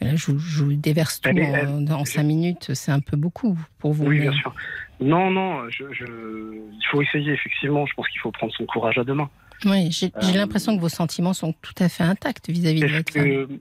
[0.01, 2.73] là, je, vous déverse tout en, cinq minutes.
[2.73, 4.05] C'est un peu beaucoup pour vous.
[4.05, 4.53] Oui, bien sûr.
[4.99, 7.85] Non, non, je, il faut essayer, effectivement.
[7.85, 9.29] Je pense qu'il faut prendre son courage à deux mains.
[9.65, 13.11] Oui, j'ai euh, l'impression que vos sentiments sont tout à fait intacts vis-à-vis de votre
[13.11, 13.59] femme.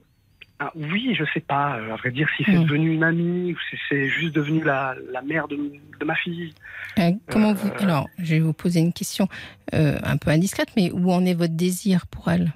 [0.59, 2.63] Ah, oui, je sais pas, euh, à vrai dire, si c'est hmm.
[2.63, 4.95] devenu une amie ou si c'est juste devenu la,
[5.25, 5.57] mère de,
[6.05, 6.53] ma fille.
[6.97, 7.67] Euh, comment vous.
[7.67, 9.27] Euh, alors, je vais vous poser une question
[9.73, 12.53] un peu indiscrète, mais où en est votre désir pour elle?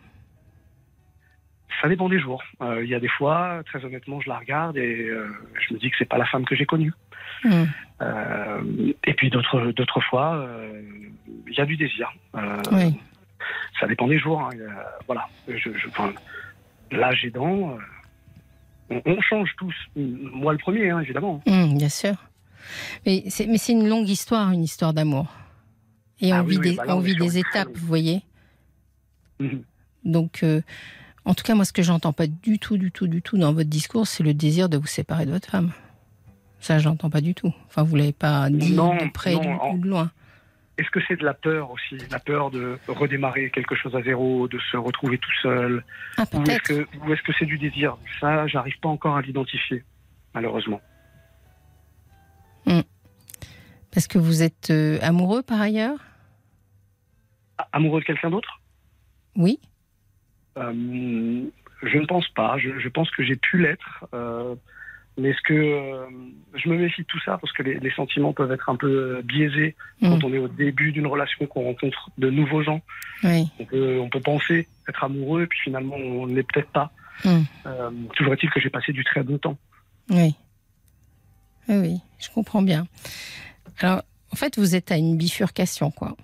[1.81, 2.41] Ça dépend des jours.
[2.61, 5.09] Il y a des fois, très honnêtement, je la regarde et
[5.67, 6.93] je me dis que c'est pas la femme que j'ai connue.
[7.43, 7.65] Hmm.
[9.05, 10.45] et puis d'autres d'autres fois,
[11.47, 12.13] il y a du désir.
[12.71, 12.97] oui.
[13.79, 14.41] Ça dépend des jours.
[14.41, 14.49] Hein,
[15.07, 15.27] voilà.
[15.47, 15.87] Je, je,
[16.91, 17.77] l'âge aidant,
[18.91, 19.75] euh, on, change tous.
[19.95, 21.41] Moi le premier, hein, évidemment.
[21.45, 22.15] Mmh, bien sûr.
[23.05, 25.27] Mais c'est une longue histoire, une histoire d'amour.
[26.21, 28.21] Et ah on vit des, bah on vit des étapes, vous voyez.
[29.39, 29.59] Mmh.
[30.03, 30.61] Donc, euh,
[31.25, 33.53] en tout cas, moi, ce que j'entends pas du tout, du tout, du tout dans
[33.53, 35.71] votre discours, c'est le désir de vous séparer de votre femme.
[36.59, 37.53] Ça, j'entends pas du tout.
[37.67, 40.11] Enfin, vous l'avez pas dit de près ou de loin.
[40.79, 44.47] Est-ce que c'est de la peur aussi La peur de redémarrer quelque chose à zéro,
[44.47, 45.83] de se retrouver tout seul
[46.17, 49.83] ah, Ou est-ce que c'est du désir Ça, j'arrive pas encore à l'identifier,
[50.33, 50.79] malheureusement.
[52.65, 52.81] Hmm.
[53.93, 55.99] Parce que vous êtes euh, amoureux par ailleurs?
[57.73, 58.61] Amoureux de quelqu'un d'autre?
[59.35, 59.59] Oui.
[60.57, 60.71] Euh,
[61.83, 62.57] je ne pense pas.
[62.57, 64.05] Je, pense que j'ai pu l'être.
[64.13, 64.55] Euh,
[65.17, 66.05] mais est-ce que euh,
[66.55, 68.87] je me méfie de tout ça parce que les, sentiments peuvent être un peu
[69.17, 70.25] euh, biaisés quand mm.
[70.25, 72.81] on est au début d'une relation, qu'on rencontre de nouveaux gens.
[73.23, 76.91] On, peut, on peut penser être amoureux et puis finalement on n'est peut-être pas.
[77.25, 77.41] Mm.
[77.65, 79.57] Euh, toujours est-il que j'ai passé du très bon temps.
[80.09, 80.35] Oui.
[81.67, 82.87] Oui, je comprends bien.
[83.79, 84.01] Alors,
[84.31, 86.15] en fait, vous êtes à une bifurcation, quoi.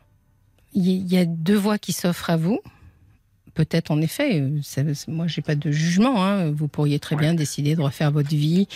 [0.74, 2.60] Il y a deux voies qui s'offrent à vous
[3.56, 6.52] peut-être en effet, euh, moi j'ai pas de jugement, hein.
[6.52, 8.68] vous pourriez très bien décider de refaire votre vie,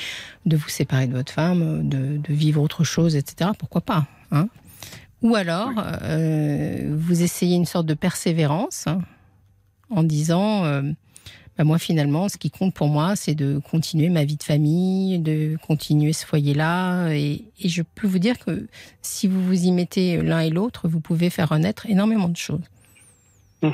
[0.48, 3.52] de vous séparer de votre femme, de, vivre autre chose, etc.
[3.60, 4.48] Pourquoi pas hein.
[5.22, 5.72] Ou alors,
[6.02, 9.02] euh, vous essayez une sorte de persévérance hein,
[9.90, 10.82] en disant, euh,
[11.58, 15.20] bah, moi finalement, ce qui compte pour moi, c'est de continuer ma vie de famille,
[15.20, 17.10] de continuer ce foyer-là.
[17.10, 18.68] Et, je peux vous dire que
[19.02, 22.64] si vous vous y mettez l'un et l'autre, vous pouvez faire renaître énormément de choses.
[23.62, 23.72] Mmh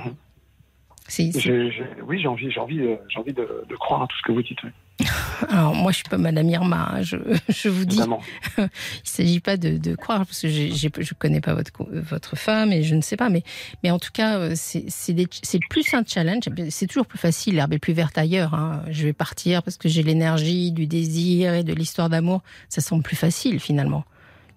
[2.08, 3.45] oui, j'ai envie, j'ai envie, euh, j'ai envie de,
[3.80, 4.58] croire à tout ce que vous dites.
[5.49, 6.89] Alors moi, je suis pas Madame Irma.
[6.93, 7.18] Hein, je,
[7.49, 7.99] je, vous dis,
[8.58, 8.68] il ne
[9.03, 12.95] s'agit pas de, croire parce que je ne connais pas votre votre femme et je
[12.95, 13.30] ne sais pas.
[13.30, 13.43] Mais
[13.84, 16.43] mais en tout cas, euh, c'est c'est plus un challenge.
[16.70, 17.56] C'est toujours plus facile.
[17.56, 18.56] L'herbe est plus verte ailleurs.
[18.56, 18.82] Hein.
[18.89, 22.41] Je vais partir parce que j'ai l'énergie, du désir et de l'histoire d'amour.
[22.70, 24.06] Ça semble plus facile finalement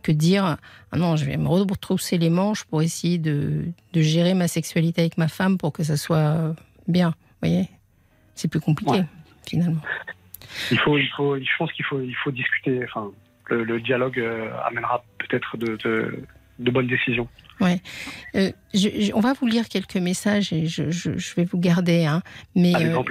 [0.08, 0.56] que dire
[0.92, 5.02] ah non, je vais me retrousser les manches pour essayer de, de, gérer ma sexualité
[5.02, 6.54] avec ma femme pour que ça soit
[6.86, 7.08] bien.
[7.10, 7.68] Vous voyez
[8.34, 9.02] C'est plus compliqué,
[9.46, 9.82] finalement.
[10.70, 12.80] Il faut, il faut, je pense qu'il faut, il faut discuter.
[12.84, 13.10] Enfin,
[13.50, 15.76] le, dialogue euh, amènera peut-être de,
[16.58, 17.28] de, bonnes décisions.
[17.60, 17.80] Ouais.
[18.34, 18.50] Euh,
[19.14, 22.06] on va vous lire quelques messages et je, je, vais vous garder.
[22.06, 22.22] Hein.
[22.54, 23.02] Mais euh,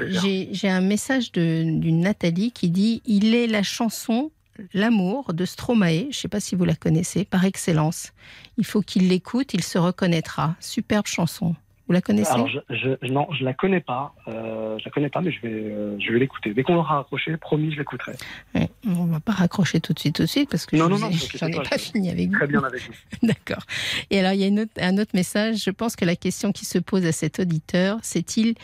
[0.52, 4.32] j'ai un message d'une Nathalie qui dit Il est la chanson
[4.74, 6.02] L'amour de Stromae.
[6.04, 8.14] Je ne sais pas si vous la connaissez, par excellence.
[8.58, 10.56] Il faut qu'il l'écoute, il se reconnaîtra.
[10.60, 11.56] Superbe chanson.
[11.88, 12.32] Vous la connaissez?
[12.32, 14.14] Alors, je, je, Non, je la connais pas.
[14.28, 16.54] Euh, je la connais pas, mais je vais, euh, je vais l'écouter.
[16.54, 18.12] Dès qu'on aura raccroché, promis, je l'écouterai.
[18.56, 21.02] Ouais, on va pas raccrocher tout de suite, tout de suite, parce que non, je
[21.02, 22.36] non, j'en ai pas fini avec vous.
[22.36, 22.94] Très bien avec vous.
[23.28, 23.64] D'accord.
[24.10, 25.64] Et alors, il y a une autre, un autre message.
[25.64, 28.56] Je pense que la question qui se pose à cet auditeur, c'est-il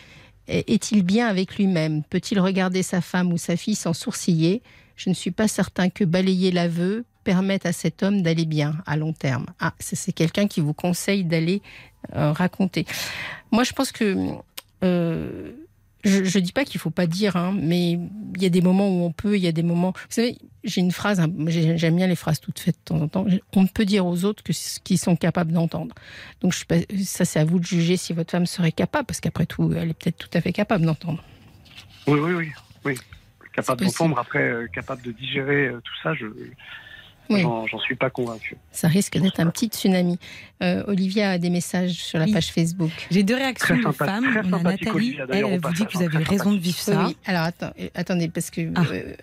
[0.47, 2.03] est-il bien avec lui-même?
[2.03, 4.61] Peut-il regarder sa femme ou sa fille sans sourciller?
[4.95, 8.97] Je ne suis pas certain que balayer l'aveu permette à cet homme d'aller bien à
[8.97, 9.45] long terme.
[9.59, 11.61] Ah, c'est quelqu'un qui vous conseille d'aller
[12.15, 12.85] euh, raconter.
[13.51, 14.27] Moi, je pense que
[14.83, 15.51] euh,
[16.03, 18.89] je ne dis pas qu'il faut pas dire, hein, mais il y a des moments
[18.89, 19.93] où on peut, il y a des moments.
[19.95, 23.07] Vous savez, j'ai une phrase, hein, j'aime bien les phrases toutes faites de temps en
[23.07, 23.25] temps.
[23.55, 25.95] On peut dire aux autres que ce qu'ils sont capables d'entendre.
[26.41, 29.71] Donc ça, c'est à vous de juger si votre femme serait capable, parce qu'après tout,
[29.75, 31.23] elle est peut-être tout à fait capable d'entendre.
[32.07, 32.51] Oui, oui, oui,
[32.83, 32.97] oui.
[33.53, 36.25] Capable d'entendre, après, euh, capable de digérer euh, tout ça, je.
[37.29, 38.57] J'en suis pas convaincu.
[38.71, 40.19] Ça risque d'être un petit tsunami.
[40.61, 42.91] Euh, Olivia a des messages sur la page Facebook.
[43.09, 44.43] J'ai deux réactions de femmes.
[44.45, 47.05] On a Nathalie, elle, elle vous dit que vous avez raison de vivre ça.
[47.05, 47.17] Oui.
[47.25, 47.47] Alors
[47.95, 48.83] attendez, parce que ah.
[48.91, 49.15] euh,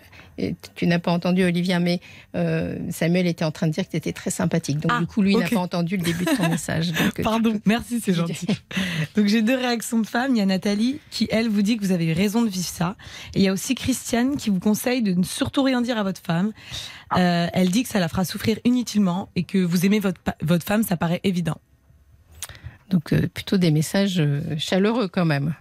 [0.75, 1.99] tu n'as pas entendu Olivia, mais
[2.35, 4.79] euh, Samuel était en train de dire que tu étais très sympathique.
[4.79, 6.91] Donc ah, du coup, lui n'a pas entendu le début de ton message.
[7.23, 8.47] Pardon, merci, c'est gentil.
[9.15, 10.35] donc j'ai deux réactions de femmes.
[10.35, 12.95] Il y a Nathalie qui, elle, vous dit que vous avez raison de vivre ça.
[13.35, 16.03] Et il y a aussi Christiane qui vous conseille de ne surtout rien dire à
[16.03, 16.51] votre femme.
[17.13, 17.49] Ah.
[17.53, 20.83] elle dit que ça la fera souffrir inutilement et que vous aimez votre, votre femme,
[20.83, 21.57] ça paraît évident.
[22.91, 25.55] Donc euh, plutôt des messages euh, chaleureux quand même.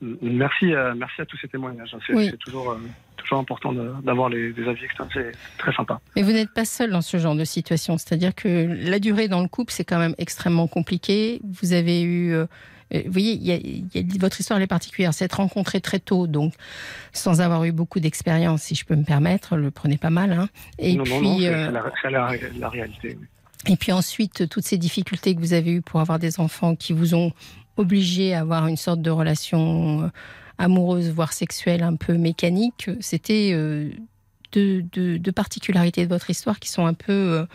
[0.00, 1.96] Merci, merci à tous ces témoignages.
[2.06, 2.78] C'est toujours, euh,
[3.24, 5.08] toujours important d'avoir les, des avis externes.
[5.12, 6.00] C'est très sympa.
[6.16, 7.98] Mais vous n'êtes pas seul dans ce genre de situation.
[7.98, 11.40] C'est-à-dire que la durée dans le couple, c'est quand même extrêmement compliqué.
[11.44, 12.36] Vous avez eu
[12.92, 13.84] vous voyez,
[14.18, 15.12] votre histoire elle est particulière.
[15.14, 16.54] C'est être rencontré très tôt, donc
[17.12, 20.32] sans avoir eu beaucoup d'expérience, si je peux me permettre, le prenez pas mal.
[20.32, 20.48] Hein.
[20.78, 23.18] Et puis, non, c'est la, la, réalité.
[23.66, 26.92] Et puis ensuite, toutes ces difficultés que vous avez eues pour avoir des enfants qui
[26.92, 27.32] vous ont
[27.76, 30.08] obligé à avoir une sorte de relation euh,
[30.58, 33.90] amoureuse, voire sexuelle un peu mécanique, c'était euh,
[34.52, 37.46] deux, particularités de votre histoire qui sont un peu, euh,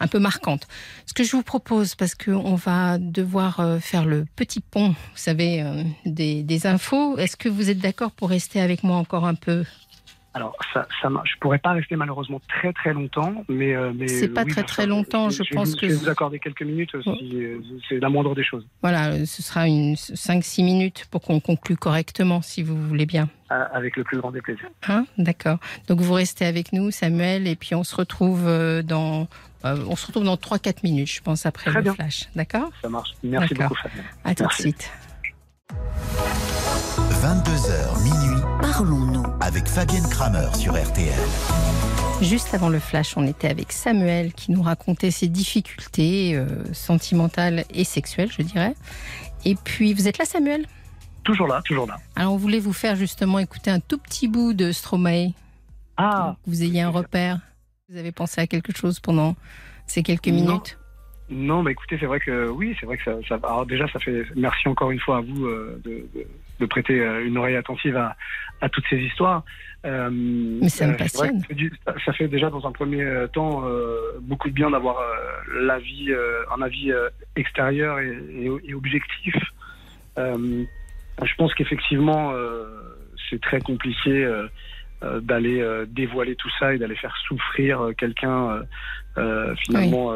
[0.00, 0.66] un peu marquantes.
[1.06, 5.64] Ce que je vous propose, parce qu'on va devoir faire le petit pont, vous savez,
[6.04, 9.64] des, des infos, est-ce que vous êtes d'accord pour rester avec moi encore un peu?
[10.34, 14.28] Alors, ça, ça, je pourrais pas rester malheureusement très très longtemps, mais, euh, mais c'est
[14.28, 15.28] pas très très longtemps.
[15.28, 16.90] Je, pense que je vais vous accorder quelques minutes.
[17.02, 18.66] Si, euh, c'est la moindre des choses.
[18.80, 23.28] Voilà, euh, ce sera une 5-6 minutes pour qu'on conclue correctement, si vous voulez bien.
[23.50, 24.70] Avec le plus grand des plaisirs.
[24.88, 25.58] Hein D'accord.
[25.86, 28.46] Donc vous restez avec nous, Samuel, et puis on se retrouve
[28.82, 29.28] dans
[29.64, 32.28] on se retrouve dans 3-4 minutes, je pense, après le flash.
[32.34, 32.70] D'accord?
[32.80, 33.10] Ça marche.
[33.22, 34.02] Merci beaucoup, Fabien.
[34.24, 34.90] À tout de suite.
[37.22, 41.14] 22h minuit, parlons-nous avec Fabienne Kramer sur RTL.
[42.20, 47.62] Juste avant le flash, on était avec Samuel qui nous racontait ses difficultés euh, sentimentales
[47.70, 48.74] et sexuelles, je dirais.
[49.44, 50.66] Et puis, vous êtes là, Samuel?
[51.22, 51.98] Toujours là, toujours là.
[52.16, 55.28] Alors, on voulait vous faire justement écouter un tout petit bout de Stromae.
[55.98, 57.38] Ah que Vous ayez un repère.
[57.88, 59.36] Vous avez pensé à quelque chose pendant
[59.86, 60.76] ces quelques minutes?
[61.30, 64.00] Non, mais écoutez, c'est vrai que oui, c'est vrai que ça, ça, Alors déjà, ça
[64.00, 66.26] fait merci encore une fois à vous euh, de, de,
[66.66, 68.16] prêter euh, une oreille attentive à,
[68.60, 69.44] à toutes ces histoires.
[69.84, 71.42] Euh, mais ça me passionne.
[72.04, 73.64] Ça fait déjà dans un premier temps
[74.20, 74.96] beaucoup de bien d'avoir
[75.60, 76.12] l'avis,
[76.56, 76.92] un avis
[77.34, 78.16] extérieur et,
[78.64, 79.34] et, objectif.
[80.16, 82.32] je pense qu'effectivement,
[83.28, 84.24] c'est très compliqué
[85.04, 87.88] euh, d'aller euh, dévoiler tout ça et d'aller faire souffrir
[89.18, 90.12] euh, finalement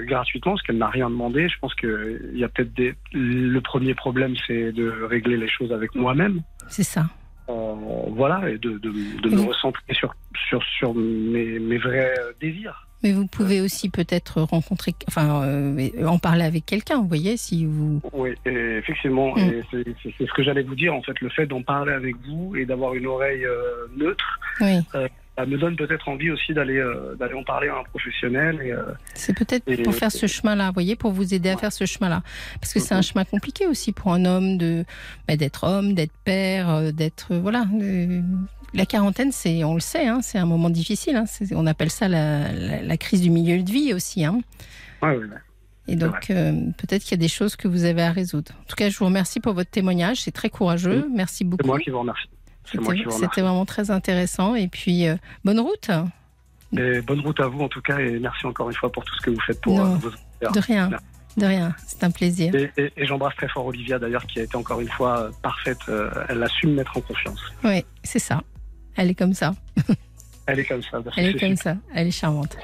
[0.00, 1.48] gratuitement, parce qu'elle n'a rien demandé.
[1.48, 2.94] Je pense qu'il y a peut-être des...
[3.12, 6.42] Le premier problème, c'est de régler les choses avec moi-même.
[6.68, 7.06] C'est ça.
[7.48, 8.92] voilà, et de, de,
[9.22, 10.14] de me recentrer sur,
[10.48, 12.86] sur, sur mes, mes vrais désirs.
[13.02, 17.64] Mais vous pouvez aussi peut-être rencontrer, enfin, euh, en parler avec quelqu'un, vous voyez, si
[17.64, 18.02] vous.
[18.12, 19.62] Oui, effectivement, mm.
[19.72, 20.94] c'est ce que j'allais vous dire.
[20.94, 25.08] En fait, le fait d'en parler avec vous et d'avoir une oreille euh, neutre, euh,
[25.36, 26.84] ça me donne peut-être envie aussi d'aller
[27.18, 28.84] d'aller en parler à un professionnel.
[29.14, 32.22] c'est peut-être pour faire ce chemin-là, vous voyez, pour vous aider à faire ce chemin-là,
[32.60, 33.12] parce que c'est un mm-hmm.
[33.12, 34.84] chemin compliqué aussi pour un homme de
[35.26, 37.64] bah, d'être homme, d'être père, d'être voilà
[38.74, 41.16] la quarantaine, c'est, on le sait, hein, c'est un moment difficile.
[41.16, 44.24] Hein, on appelle ça la, crise du milieu de vie aussi.
[44.24, 44.40] Hein.
[45.88, 48.52] Et donc, euh, peut-être qu'il y a des choses que vous avez à résoudre.
[48.60, 50.22] En tout cas, je vous remercie pour votre témoignage.
[50.22, 51.08] C'est très courageux.
[51.12, 51.62] Merci beaucoup.
[51.64, 52.28] C'est moi qui vous remercie.
[52.64, 54.54] C'était vraiment très intéressant.
[54.54, 55.90] Et puis, euh, bonne route.
[56.72, 57.98] bonne route à vous, en tout cas.
[57.98, 60.60] Et merci encore une fois pour tout ce que vous faites pour euh, vos De
[60.60, 60.90] rien.
[61.36, 62.52] De rien, c'est un plaisir.
[62.54, 65.78] Et, j'embrasse très fort Olivia d'ailleurs, qui a été encore une fois parfaite.
[66.28, 67.40] elle a su me mettre en confiance.
[67.62, 68.42] Oui, c'est ça.
[68.96, 69.54] Elle est comme ça.
[70.46, 71.00] Elle est comme ça.
[71.16, 71.76] Elle est comme ça.
[71.94, 72.56] Elle est charmante.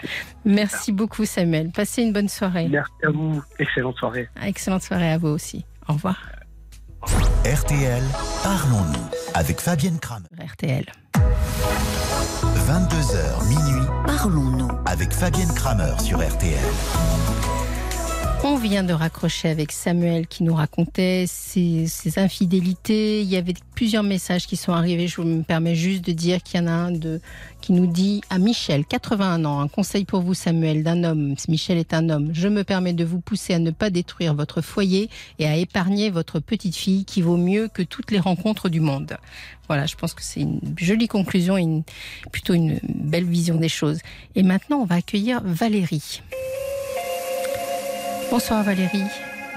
[0.44, 1.70] Merci beaucoup, Samuel.
[1.70, 2.68] Passez une bonne soirée.
[2.68, 3.40] Merci à vous.
[3.60, 4.28] Excellente soirée.
[4.42, 5.64] Excellente soirée à vous aussi.
[5.88, 6.16] Au revoir.
[7.44, 8.02] RTL,
[8.42, 9.04] parlons-nous
[9.34, 10.26] avec Fabienne Kramer.
[10.38, 10.86] RTL.
[11.14, 16.58] 22h minuit, parlons-nous avec Fabienne Kramer sur RTL.
[18.44, 23.22] On vient de raccrocher avec Samuel qui nous racontait ses, infidélités.
[23.22, 25.08] Il y avait plusieurs messages qui sont arrivés.
[25.08, 27.20] Je me permets juste de dire qu'il y en a un de,
[27.60, 31.34] qui nous dit à Michel, 81 ans, un conseil pour vous Samuel, d'un homme.
[31.48, 32.30] Michel est un homme.
[32.32, 36.10] Je me permets de vous pousser à ne pas détruire votre foyer et à épargner
[36.10, 39.16] votre petite fille qui vaut mieux que toutes les rencontres du monde.
[39.66, 41.66] Voilà, je pense que c'est une jolie conclusion et
[42.30, 43.98] plutôt une belle vision des choses.
[44.34, 46.22] Et maintenant, on va accueillir Valérie.
[48.30, 49.04] Bonsoir Valérie.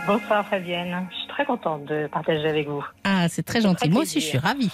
[0.06, 1.08] Bonsoir Fabienne.
[1.12, 2.86] Je suis très contente de partager avec vous.
[3.04, 3.90] Ah, c'est très gentil.
[3.90, 4.72] Moi aussi, je suis ravie.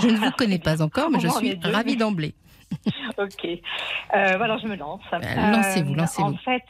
[0.00, 2.34] je ne vous connais pas encore, mais je suis ravie d'emblée.
[3.18, 3.44] ok.
[3.44, 5.02] Euh, voilà, je me lance.
[5.12, 6.28] Euh, lancez-vous, euh, lancez-vous.
[6.28, 6.64] En fait,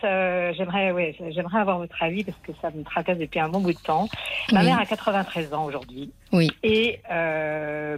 [0.57, 3.73] j'aimerais, ouais, j'aimerais avoir votre avis parce que ça me tracasse depuis un bon bout
[3.73, 4.09] de temps.
[4.53, 6.11] Ma mère a 93 ans aujourd'hui.
[6.33, 6.51] Oui.
[6.65, 7.01] Et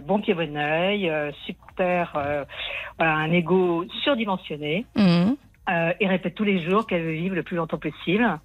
[0.05, 1.11] bon pied, bon oeil,
[1.45, 2.45] super,
[2.97, 4.85] voilà, un ego surdimensionné.
[4.95, 5.33] Mmh
[5.69, 8.39] euh, et répète tous les jours qu'elle veut vivre le plus longtemps possible.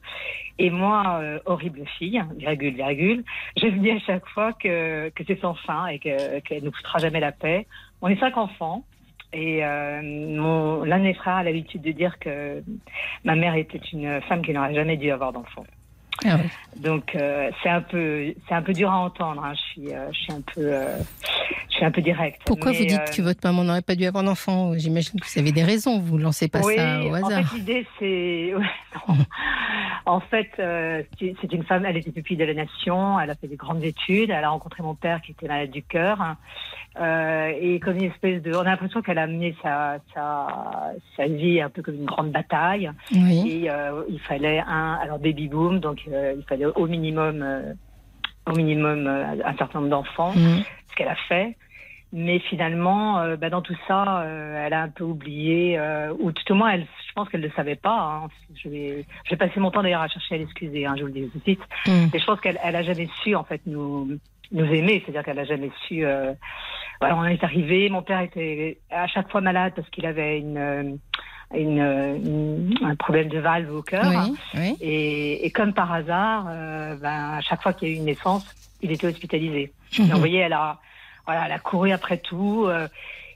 [0.59, 3.25] Et moi, euh, horrible fille, virgule, virgule,
[3.57, 6.73] je me dis à chaque fois que, que c'est sans fin et qu'elle ne nous
[6.73, 7.67] foutra jamais la paix.
[8.03, 8.85] On est cinq enfants.
[9.33, 10.01] Et euh,
[10.85, 12.63] l'un de mes frères a l'habitude de dire que
[13.25, 15.65] ma mère était une femme qui n'aurait jamais dû avoir d'enfant.
[16.25, 16.39] Ah
[16.77, 19.43] Donc euh, c'est un peu c'est un peu dur à entendre.
[19.45, 19.53] Hein.
[19.55, 20.99] Je suis euh, je suis un peu euh,
[21.71, 22.43] je suis un peu direct.
[22.45, 24.73] Pourquoi vous dites que votre maman n'aurait pas dû avoir d'enfant?
[24.77, 26.01] J'imagine que vous avez des raisons.
[26.01, 27.41] Vous lancez pas ça au hasard.
[27.41, 28.55] En fait, l'idée c'est
[30.07, 31.85] en fait c'est une femme.
[31.85, 33.19] Elle était pupille de la nation.
[33.19, 34.31] Elle a fait des grandes études.
[34.31, 36.37] Elle a rencontré mon père qui était malade du cœur.
[37.01, 41.27] Euh, et comme une espèce de, on a l'impression qu'elle a mené sa, sa, sa
[41.27, 42.91] vie un peu comme une grande bataille.
[43.13, 43.63] Oui.
[43.65, 47.73] Et euh, il fallait un, alors baby boom, donc euh, il fallait au minimum, euh,
[48.47, 50.63] au minimum euh, un certain nombre d'enfants, mmh.
[50.91, 51.57] ce qu'elle a fait.
[52.13, 55.81] Mais finalement, bah, dans tout ça, elle a un peu oublié,
[56.21, 58.23] ou tout au moins, elle, je pense qu'elle ne le savait pas.
[58.25, 58.29] Hein.
[58.55, 61.09] Je vais, je vais passer mon temps d'ailleurs à chercher à l'excuser, hein, je vous
[61.09, 61.63] le dis tout de suite.
[61.89, 62.15] Mmh.
[62.15, 64.17] Et je pense qu'elle, elle a jamais su en fait nous,
[64.53, 66.05] nous aimer, c'est-à-dire qu'elle a jamais su
[67.01, 67.89] voilà, on est arrivé.
[67.89, 70.99] Mon père était à chaque fois malade parce qu'il avait une,
[71.55, 74.05] une, un problème de valve au cœur.
[74.81, 78.05] Et, et, comme par hasard, euh, ben, à chaque fois qu'il y a eu une
[78.05, 78.45] naissance,
[78.83, 79.73] il était hospitalisé.
[79.99, 80.07] Mhm.
[80.07, 80.79] vous voyez, elle a,
[81.27, 82.67] voilà, elle a couru après tout.
[82.67, 82.89] Euh,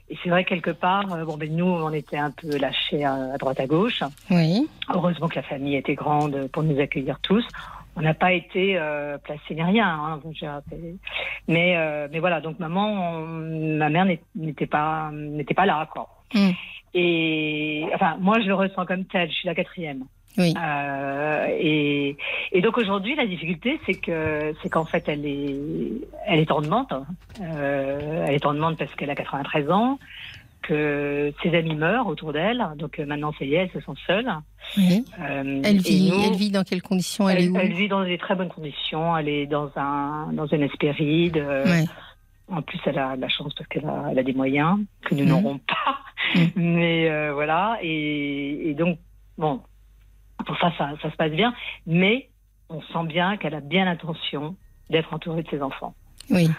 [0.09, 3.33] et c'est vrai quelque part, euh, bon ben nous on était un peu lâchés à,
[3.33, 4.03] à droite à gauche.
[4.31, 4.67] Oui.
[4.89, 7.45] Heureusement que la famille était grande pour nous accueillir tous
[7.95, 9.87] on n'a pas été euh, placé ni rien.
[9.87, 10.21] Hein,
[11.49, 11.75] mais
[12.09, 14.05] mais voilà, donc maman, ma mère
[14.35, 16.07] n'était pas n'était pas là quoi.
[16.33, 16.51] Mm.
[16.93, 19.29] Et enfin moi je le ressens comme tel.
[19.29, 20.05] Je suis la quatrième.
[20.37, 20.53] Oui.
[20.57, 22.15] Euh, et,
[22.51, 25.55] et donc aujourd'hui la difficulté c'est que c'est qu'en fait elle est
[26.27, 27.05] elle est en demande.
[27.41, 29.99] Euh, elle est en demande parce qu'elle a 93 ans
[30.61, 32.63] que ses amis meurent autour d'elle.
[32.75, 34.27] Donc euh, maintenant, ça y est, elle se sent seule.
[34.77, 37.57] Euh, elle, vit, elle vit dans quelles conditions Elle, est où?
[37.57, 39.17] Elle vit dans des très bonnes conditions.
[39.17, 41.37] Elle est dans un dans une espéride.
[41.37, 41.83] Euh,
[42.51, 45.25] en plus, elle a la chance parce qu'elle a, elle a des moyens que nous
[45.25, 45.99] n'aurons pas.
[46.55, 47.77] Mais voilà.
[47.81, 48.99] Et, et, donc,
[49.37, 49.61] bon,
[50.45, 51.53] pour ça, ça, ça se passe bien.
[51.85, 52.29] Mais
[52.69, 54.55] on sent bien qu'elle a bien l'intention
[54.89, 55.93] d'être entourée de ses enfants.
[56.29, 56.49] Oui.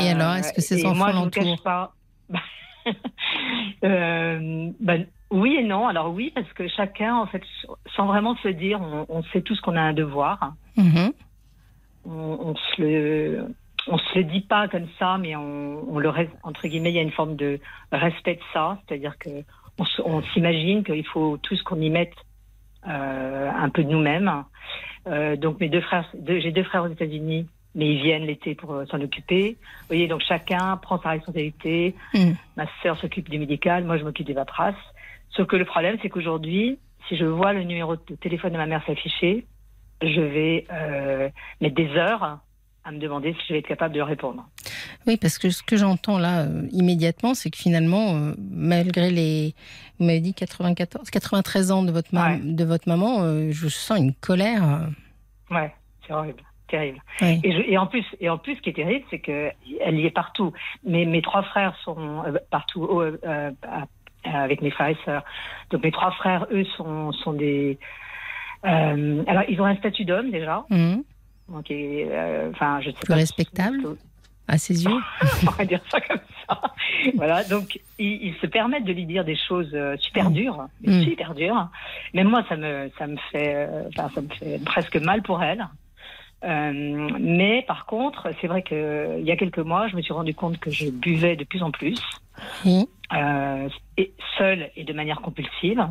[0.00, 1.92] Et alors, est-ce que ses enfants l'entourent pas
[3.84, 5.88] euh, ben, oui et non.
[5.88, 7.42] Alors oui, parce que chacun, en fait,
[7.94, 10.54] sans vraiment se dire, on, sait tous qu'on a un devoir.
[10.76, 11.12] On,
[12.06, 13.54] on, se le,
[13.90, 16.10] on se le dit pas comme ça, mais on, on le
[16.42, 17.60] entre guillemets, il y a une forme de
[17.92, 19.30] respect de ça, c'est-à-dire que
[20.04, 22.14] on, s'imagine qu'il faut tout ce qu'on y mette
[22.86, 24.44] euh, un peu de nous-mêmes.
[25.06, 28.72] Euh, donc mes deux frères, j'ai deux frères aux États-Unis mais ils viennent l'été pour
[28.72, 29.56] euh, s'en occuper.
[29.60, 31.94] Vous voyez, donc chacun prend sa responsabilité.
[32.14, 32.32] Mm.
[32.56, 34.74] Ma sœur s'occupe du médical, moi je m'occupe des paperasses.
[35.30, 38.66] Sauf que le problème, c'est qu'aujourd'hui, si je vois le numéro de téléphone de ma
[38.66, 39.46] mère s'afficher,
[40.02, 40.66] je vais
[41.60, 42.40] mettre des heures
[42.88, 44.44] à me demander si je vais être capable de répondre.
[45.06, 49.54] Oui, parce que ce que j'entends là euh, immédiatement, c'est que finalement, malgré les,
[49.98, 54.88] vous m'avez dit 94, 93 ans de votre, de votre maman, je sens une colère.
[55.50, 55.72] Ouais,
[56.06, 57.02] c'est horrible terrible.
[57.20, 60.06] Et, et, en plus, et en plus, ce qui est terrible, c'est que elle y
[60.06, 60.52] est partout.
[60.84, 63.50] Mais mes trois frères sont euh, partout euh, euh,
[64.24, 65.24] avec mes frères et sœurs.
[65.70, 67.78] Donc mes trois frères, eux, sont, sont des.
[68.62, 70.64] alors, ils ont un statut d'homme déjà.
[70.70, 70.98] Mmh.
[71.50, 73.96] Enfin, je sais Plus respectable.
[74.50, 74.90] À ses yeux
[75.46, 76.60] On va dire ça comme ça.
[77.16, 80.32] voilà, donc ils, se permettent de lui dire des choses euh, super mm.
[80.32, 81.02] dures, mm.
[81.02, 81.68] super dures.
[82.14, 85.42] Mais moi, ça me, ça me fait, euh, enfin, ça me fait presque mal pour
[85.42, 85.68] elle.
[86.44, 90.34] Euh, mais par contre, c'est vrai qu'il y a quelques mois, je me suis rendu
[90.34, 92.00] compte que je buvais de plus en plus,
[92.66, 95.88] euh, et, seule et de manière compulsive.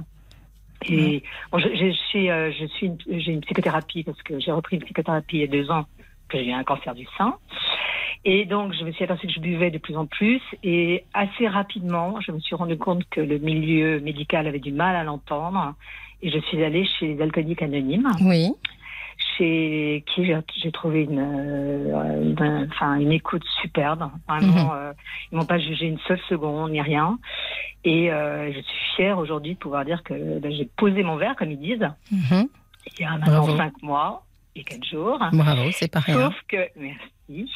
[0.86, 4.78] Et bon, je, je, suis, euh, je suis, j'ai une psychothérapie parce que j'ai repris
[4.78, 5.86] une psychothérapie il y a deux ans
[6.30, 7.36] que j'ai eu un cancer du sein.
[8.26, 10.42] Et donc, je me suis aperçue que je buvais de plus en plus.
[10.64, 14.96] Et assez rapidement, je me suis rendu compte que le milieu médical avait du mal
[14.96, 15.76] à l'entendre.
[16.22, 18.10] Et je suis allée chez les alcooliques anonymes.
[18.22, 18.52] Oui
[19.38, 24.10] chez qui j'ai trouvé une, euh, enfin, une écoute superbe.
[24.28, 24.94] Vraiment, euh,
[25.32, 27.18] ils m'ont pas jugé une seule seconde ni rien.
[27.84, 31.36] Et euh, je suis fière aujourd'hui de pouvoir dire que ben, j'ai posé mon verre,
[31.36, 32.48] comme ils disent, mhm.
[32.98, 34.24] il y a maintenant cinq mois
[34.56, 35.20] et quatre jours.
[35.32, 36.16] Bravo, c'est pas rien.
[36.16, 37.50] Sauf que, merci.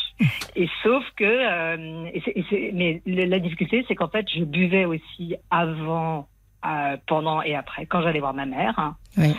[0.55, 1.77] et sauf que,
[2.07, 6.27] et mais la difficulté, c'est qu'en fait, je buvais aussi avant,
[7.07, 8.93] pendant et après, quand j'allais voir ma mère.
[9.17, 9.35] Oui.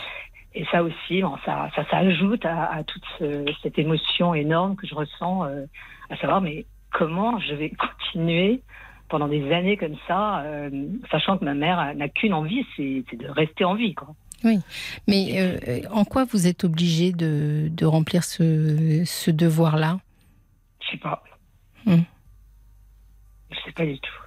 [0.55, 3.05] Et ça aussi, bon, ça, ça s'ajoute à, à, toute
[3.63, 5.65] cette émotion énorme que je ressens, euh,
[6.11, 7.71] à savoir, mais comment je vais
[8.03, 8.63] continuer
[9.09, 10.71] pendant des années comme ça, euh,
[11.11, 13.95] sachant que ma mère n'a qu'une envie, c'est de rester en vie.
[13.95, 14.15] Quoi.
[14.45, 14.59] Oui,
[15.07, 19.99] mais euh, en quoi vous êtes obligé de, de remplir ce, ce devoir-là?
[20.81, 21.23] Je sais pas.
[21.87, 22.03] Hmm.
[23.51, 24.23] Je sais pas du tout.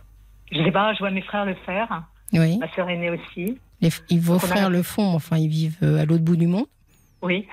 [0.51, 2.03] Je sais pas, je vois mes frères le faire.
[2.33, 2.57] Oui.
[2.57, 3.57] Ma sœur aînée aussi.
[3.81, 6.65] Les, vos frères le font, enfin, ils vivent euh, à l'autre bout du monde
[7.21, 7.47] Oui.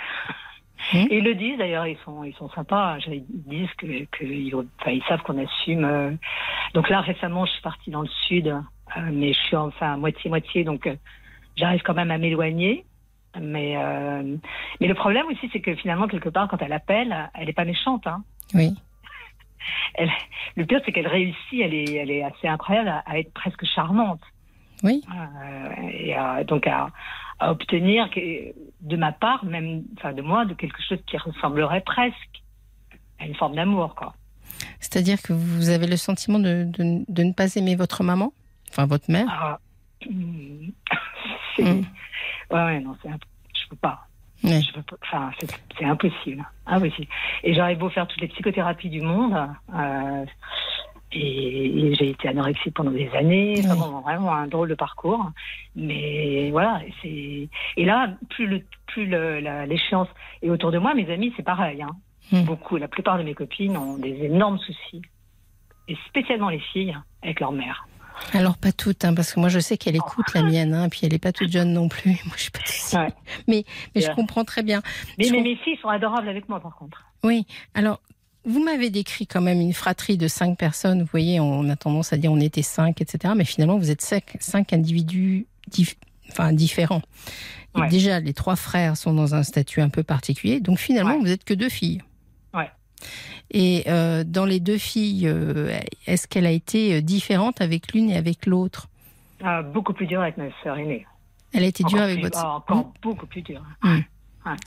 [0.92, 1.06] Hum.
[1.10, 2.98] Et ils le disent d'ailleurs, ils sont, ils sont sympas.
[3.06, 4.52] Ils disent que, que ils,
[4.86, 5.84] ils, savent qu'on assume.
[5.84, 6.10] Euh.
[6.74, 10.64] Donc là, récemment, je suis partie dans le sud, euh, mais je suis enfin moitié-moitié,
[10.64, 10.88] donc
[11.56, 12.84] j'arrive quand même à m'éloigner.
[13.40, 13.76] Mais,
[14.78, 17.64] mais le problème aussi, c'est que finalement, quelque part, quand elle appelle, elle n'est pas
[17.64, 18.06] méchante.
[18.06, 18.22] Hein.
[18.52, 18.74] Oui.
[19.94, 20.10] Elle,
[20.56, 24.20] le pire, c'est qu'elle réussit, elle est, elle est assez incroyable à être presque charmante.
[24.82, 25.02] Oui.
[25.10, 26.90] Euh, et donc à,
[27.40, 28.08] obtenir
[28.80, 32.42] de ma part, même, enfin de moi, de quelque chose qui ressemblerait presque
[33.18, 34.14] à une forme d'amour, quoi.
[34.78, 38.32] C'est-à-dire que vous avez le sentiment de, de, ne pas aimer votre maman,
[38.70, 39.26] enfin votre mère?
[39.28, 39.58] Ah,
[41.56, 44.06] c'est, ouais, non, c'est, je peux pas.
[44.44, 45.30] Je peux, enfin,
[45.78, 47.06] c'est, impossible, impossible.
[47.44, 49.34] Et j'aurais beau faire toutes les psychothérapies du monde,
[49.72, 50.24] euh,
[51.14, 55.30] et, j'ai été anorexique pendant des années, vraiment un drôle de parcours.
[55.76, 60.08] Mais voilà, c'est et là plus le plus l'échéance
[60.42, 61.82] est autour de moi, mes amis c'est pareil.
[61.82, 61.96] Hein.
[62.30, 62.44] Hmm.
[62.44, 65.02] Beaucoup, la plupart de mes copines ont des énormes soucis,
[65.88, 67.86] et spécialement les filles avec leur mère.
[68.32, 71.00] Alors pas toutes, hein, parce que moi je sais qu'elle écoute la mienne, hein, puis
[71.02, 72.10] elle n'est pas toute jeune non plus.
[72.26, 73.08] Moi je suis pas
[73.48, 74.82] Mais, mais je comprends très bien.
[75.18, 77.02] Mais, mais mes filles sont adorables avec moi par contre.
[77.24, 77.46] Oui.
[77.74, 78.00] Alors
[78.44, 81.00] vous m'avez décrit quand même une fratrie de cinq personnes.
[81.02, 83.34] Vous voyez, on a tendance à dire on était cinq, etc.
[83.36, 85.46] Mais finalement, vous êtes cinq, cinq individus
[86.30, 87.02] enfin, différents.
[87.90, 90.60] déjà, les trois frères sont dans un statut un peu particulier.
[90.60, 92.02] Donc finalement, vous êtes que deux filles.
[92.54, 92.70] Ouais.
[93.50, 98.10] Et euh, dans les deux filles, euh, est-ce qu'elle a été euh, différente avec l'une
[98.10, 98.88] et avec l'autre?
[99.72, 101.04] Beaucoup plus dure avec ma sœur aînée.
[101.52, 102.64] Elle a été dure avec votre sœur?
[102.68, 103.62] Encore beaucoup plus dure.
[103.82, 103.98] Hmm.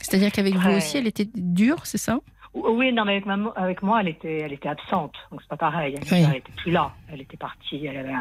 [0.00, 2.20] C'est-à-dire qu'avec vous aussi, elle était dure, c'est ça?
[2.56, 3.26] Oui, non, mais avec,
[3.56, 5.94] avec moi, elle était, elle était absente, donc c'est pas pareil.
[5.94, 6.92] Elle, n'était était plus là.
[7.12, 7.84] Elle était partie.
[7.84, 8.14] Elle avait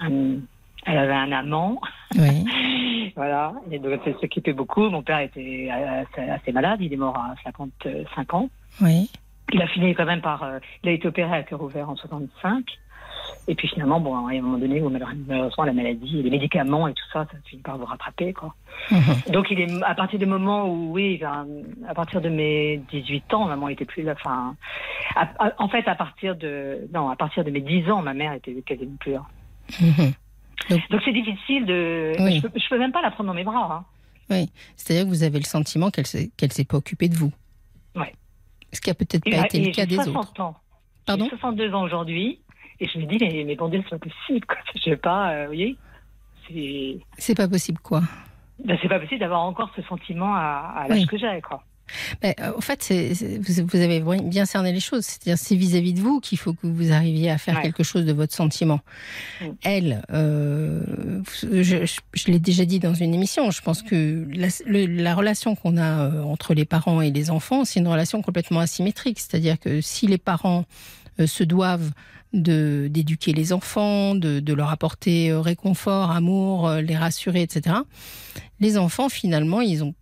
[0.00, 0.40] un,
[0.86, 1.80] elle avait un amant.
[2.16, 3.12] Oui.
[3.16, 3.52] voilà.
[3.70, 4.88] Et donc elle s'occupait beaucoup.
[4.88, 6.80] Mon père était assez, malade.
[6.80, 8.48] Il est mort à 55 ans.
[8.80, 9.10] Oui.
[9.52, 10.42] Il a fini quand même par.
[10.42, 12.64] Euh, il a été opéré à cœur ouvert en 65.
[13.48, 17.04] Et puis finalement, bon, à un moment donné, malheureusement, la maladie, les médicaments et tout
[17.12, 18.54] ça, ça finit par vous rattraper, quoi.
[18.90, 19.32] Mhm.
[19.32, 23.46] Donc, il est, à partir du moment où, oui, à partir de mes 18 ans,
[23.46, 24.54] maman était plus là, enfin,
[25.58, 28.54] en fait, à partir de, non, à partir de mes 10 ans, ma mère était
[28.62, 29.22] quasiment plus là.
[29.80, 30.12] Mhm.
[30.90, 33.72] Donc, c'est difficile de, je, peux, peux même pas la prendre dans mes bras.
[33.72, 33.84] Hein.
[34.30, 37.32] Oui, c'est-à-dire que vous avez le sentiment qu'elle s'est, qu'elle s'est pas occupée de vous.
[37.96, 38.06] Oui.
[38.72, 40.40] Ce qui a peut-être pas été le cas des autres.
[40.40, 40.56] Ans.
[41.04, 41.28] Pardon?
[41.28, 42.40] 62 ans aujourd'hui.
[42.82, 44.44] Et je me dis, mais, mais bon Dieu, c'est pas possible.
[44.44, 44.56] Quoi.
[44.74, 45.76] Je sais pas, euh, vous voyez
[46.48, 46.98] c'est...
[47.16, 48.02] c'est pas possible quoi
[48.64, 51.40] ben, C'est pas possible d'avoir encore ce sentiment à, à l'âge que j'ai.
[51.40, 51.62] Quoi.
[52.20, 55.04] Ben, en fait, c'est, vous, avez bien cerné les choses.
[55.04, 58.12] C'est-à-dire, c'est vis-à-vis de vous qu'il faut que vous arriviez à faire quelque chose de
[58.12, 58.80] votre sentiment.
[59.40, 59.46] Mm.
[59.62, 61.22] Elle, euh,
[61.52, 65.76] je, je, l'ai déjà dit dans une émission, je pense que la, la relation qu'on
[65.76, 69.20] a euh, entre les parents et les enfants, c'est une relation complètement asymétrique.
[69.20, 70.64] C'est-à-dire que si les parents
[71.24, 71.92] se doivent
[72.32, 77.76] de d'éduquer les enfants, de, de, leur apporter euh, réconfort, amour, euh, les rassurer, etc.
[78.60, 79.94] Les enfants, finalement, ils ont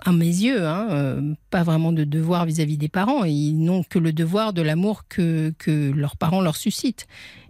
[0.00, 3.24] à mes yeux, hein, euh, pas vraiment de devoir vis-à-vis des parents.
[3.24, 7.06] Ils n'ont que le devoir de l'amour que, que leurs parents leur suscitent.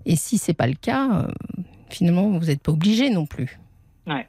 [0.06, 1.28] Et si c'est pas le cas,
[1.88, 3.58] finalement, vous n'êtes pas obligé non plus.
[4.06, 4.28] Ouais.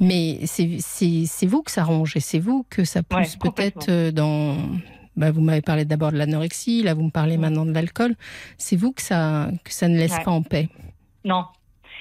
[0.00, 4.56] Mais c'est vous que ça ronge et c'est vous que ça pousse peut-être dans.
[5.16, 8.14] Bah, vous m'avez parlé d'abord de l'anorexie, là vous me parlez maintenant de l'alcool.
[8.58, 10.68] C'est vous que ça, que ça ne laisse pas en paix?
[11.24, 11.44] Non.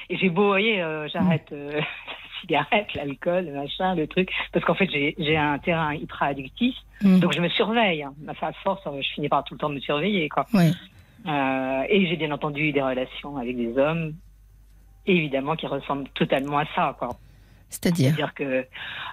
[0.09, 1.53] Et j'ai beau, vous voyez, j'arrête
[2.45, 4.29] cigarette, l'alcool, le machin, le truc.
[4.51, 6.75] Parce qu'en fait, j'ai un terrain hyper addictif.
[7.01, 7.19] Mm.
[7.19, 8.03] Donc, je me surveille.
[8.03, 8.13] Hein.
[8.27, 10.29] À force, je finis par tout le temps me surveiller.
[10.29, 10.45] Quoi.
[10.53, 14.13] Euh, et j'ai bien entendu des relations avec des hommes,
[15.07, 16.95] évidemment, qui ressemblent totalement à ça.
[16.97, 17.09] Quoi.
[17.69, 18.13] C'est-à-dire?
[18.15, 18.65] C'est-à-dire que,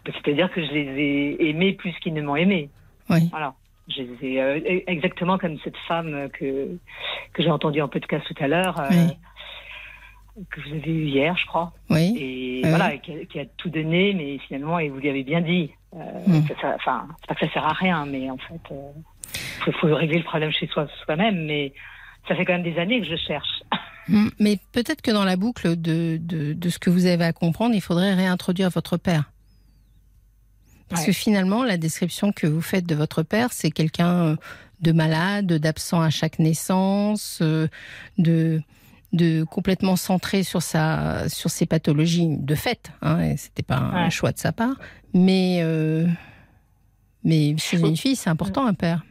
[0.06, 2.70] c'est-à-dire que je les ai aimés plus qu'ils ne m'ont aimé.
[3.08, 3.28] Oui.
[3.30, 3.54] Voilà.
[3.88, 6.78] Je les ai, euh, exactement comme cette femme que,
[7.32, 8.78] que j'ai entendue en podcast tout à l'heure.
[8.80, 9.08] Euh,
[10.50, 11.72] que vous avez eu hier, je crois.
[11.90, 12.16] Oui.
[12.18, 15.70] Et voilà, qui a, tout donné, mais finalement, et vous lui avez bien dit.
[15.94, 16.42] Euh, hmm.
[16.62, 18.74] enfin, c'est pas que ça sert à rien, mais en fait,
[19.66, 21.44] il faut, régler le problème chez soi soi-même.
[21.44, 21.72] Mais
[22.28, 23.62] ça fait quand même des années que je cherche.
[24.08, 24.28] Hmm.
[24.38, 27.74] Mais peut-être que dans la boucle de, de, de, ce que vous avez à comprendre,
[27.74, 29.31] il faudrait réintroduire votre père.
[30.92, 34.36] Parce que finalement, la description que vous faites de votre père, c'est quelqu'un
[34.82, 37.68] de malade, d'absent à chaque naissance, euh,
[38.18, 38.60] de
[39.12, 42.92] de complètement centré sur sa sur ses pathologies de fait.
[43.02, 44.76] Hein, C'était pas un choix de sa part,
[45.14, 46.06] mais euh,
[47.22, 49.02] mais chez une fille, c'est important un père.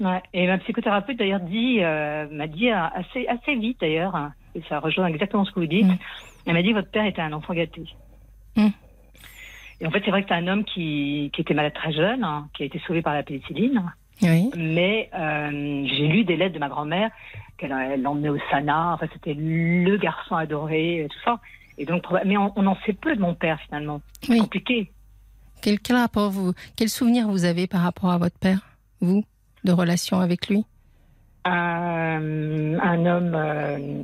[0.00, 0.22] Ouais.
[0.32, 5.06] Et ma psychothérapeute d'ailleurs dit euh, m'a dit assez assez vite d'ailleurs, et ça rejoint
[5.06, 5.86] exactement ce que vous dites.
[5.86, 5.98] Mm.
[6.46, 7.82] Elle m'a dit votre père était un enfant gâté.
[8.56, 8.68] Mm.
[9.80, 12.22] Et en fait, c'est vrai que c'est un homme qui, qui était malade très jeune,
[12.24, 13.82] hein, qui a été sauvé par la pénicilline.
[14.22, 14.50] Oui.
[14.56, 17.10] Mais euh, j'ai lu des lettres de ma grand-mère
[17.58, 18.92] qu'elle l'emmenait au Sana.
[18.94, 21.40] Enfin, c'était le garçon adoré, tout ça.
[21.78, 24.00] Et donc, mais on, en sait peu de mon père finalement.
[24.22, 24.90] C'est compliqué.
[25.60, 28.60] Quel, quel, rapport vous, quel souvenir vous avez par rapport à votre père,
[29.00, 29.24] vous,
[29.64, 30.64] de relation avec lui?
[31.46, 34.02] Euh, Un homme euh,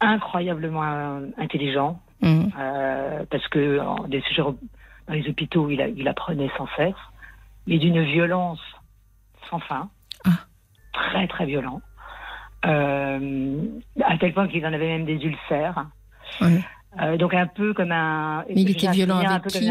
[0.00, 2.48] incroyablement intelligent, mmh.
[3.30, 6.94] parce que dans les hôpitaux, il, il apprenait sans cesse
[7.66, 8.60] mais d'une violence
[9.50, 9.88] sans fin,
[10.24, 10.30] ah.
[10.92, 11.80] très très violent,
[12.64, 13.56] euh,
[14.02, 15.86] à tel point qu'il en avait même des ulcères.
[16.42, 18.44] Euh, donc un peu comme un.
[18.48, 19.70] Mais il était violent avec qui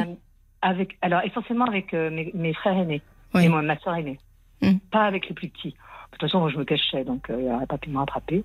[0.61, 3.01] avec, Alors essentiellement avec euh, mes, frères aînés
[3.35, 4.19] et moi, ma soeur aînée,
[4.61, 4.79] hum.
[4.91, 5.71] pas avec les plus petits.
[5.71, 8.43] De toute façon, moi, je me cachais, donc il n'aurait pas pu me rattraper.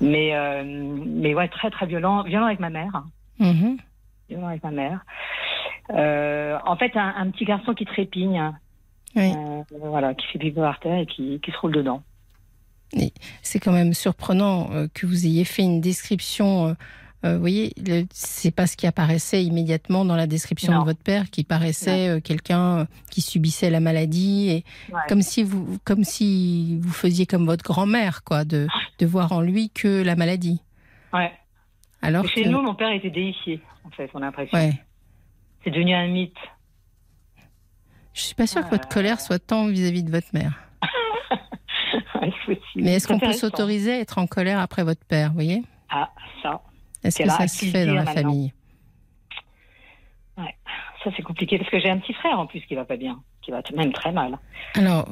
[0.00, 0.32] Mais,
[0.64, 3.04] mais ouais, très très violent, violent avec ma mère.
[3.38, 5.04] Violent avec ma mère.
[5.90, 8.52] en fait, un, un, petit garçon qui trépigne,
[9.16, 12.02] euh, voilà, qui fait pipi par terre et qui, qui se roule dedans.
[13.42, 16.76] C'est quand même surprenant euh, que vous ayez fait une description.
[17.24, 17.72] Euh, vous voyez,
[18.10, 22.88] c'est pas ce qui apparaissait immédiatement dans la description de votre père, qui paraissait quelqu'un
[23.10, 24.64] qui subissait la maladie, et
[25.08, 28.66] comme si vous, comme si vous faisiez comme votre grand-mère, quoi, de,
[28.98, 30.62] de voir en lui que la maladie.
[31.12, 31.30] Ouais.
[32.02, 34.58] Alors chez nous, mon père était déifié, en fait, on a l'impression.
[34.58, 34.72] Ouais.
[35.64, 36.36] C'est devenu un mythe.
[38.12, 40.52] Je suis pas sûre que votre colère soit tant vis-à-vis de votre mère.
[42.76, 45.62] Mais est-ce qu'on peut s'autoriser à être en colère après votre père, vous voyez?
[45.88, 46.10] Ah,
[46.42, 46.60] ça.
[47.04, 48.52] Est-ce que ça se fait dans la famille?
[50.36, 50.54] Ouais,
[51.04, 53.20] ça c'est compliqué parce que j'ai un petit frère en plus qui va pas bien,
[53.42, 54.38] qui va même très mal.
[54.74, 55.06] Alors,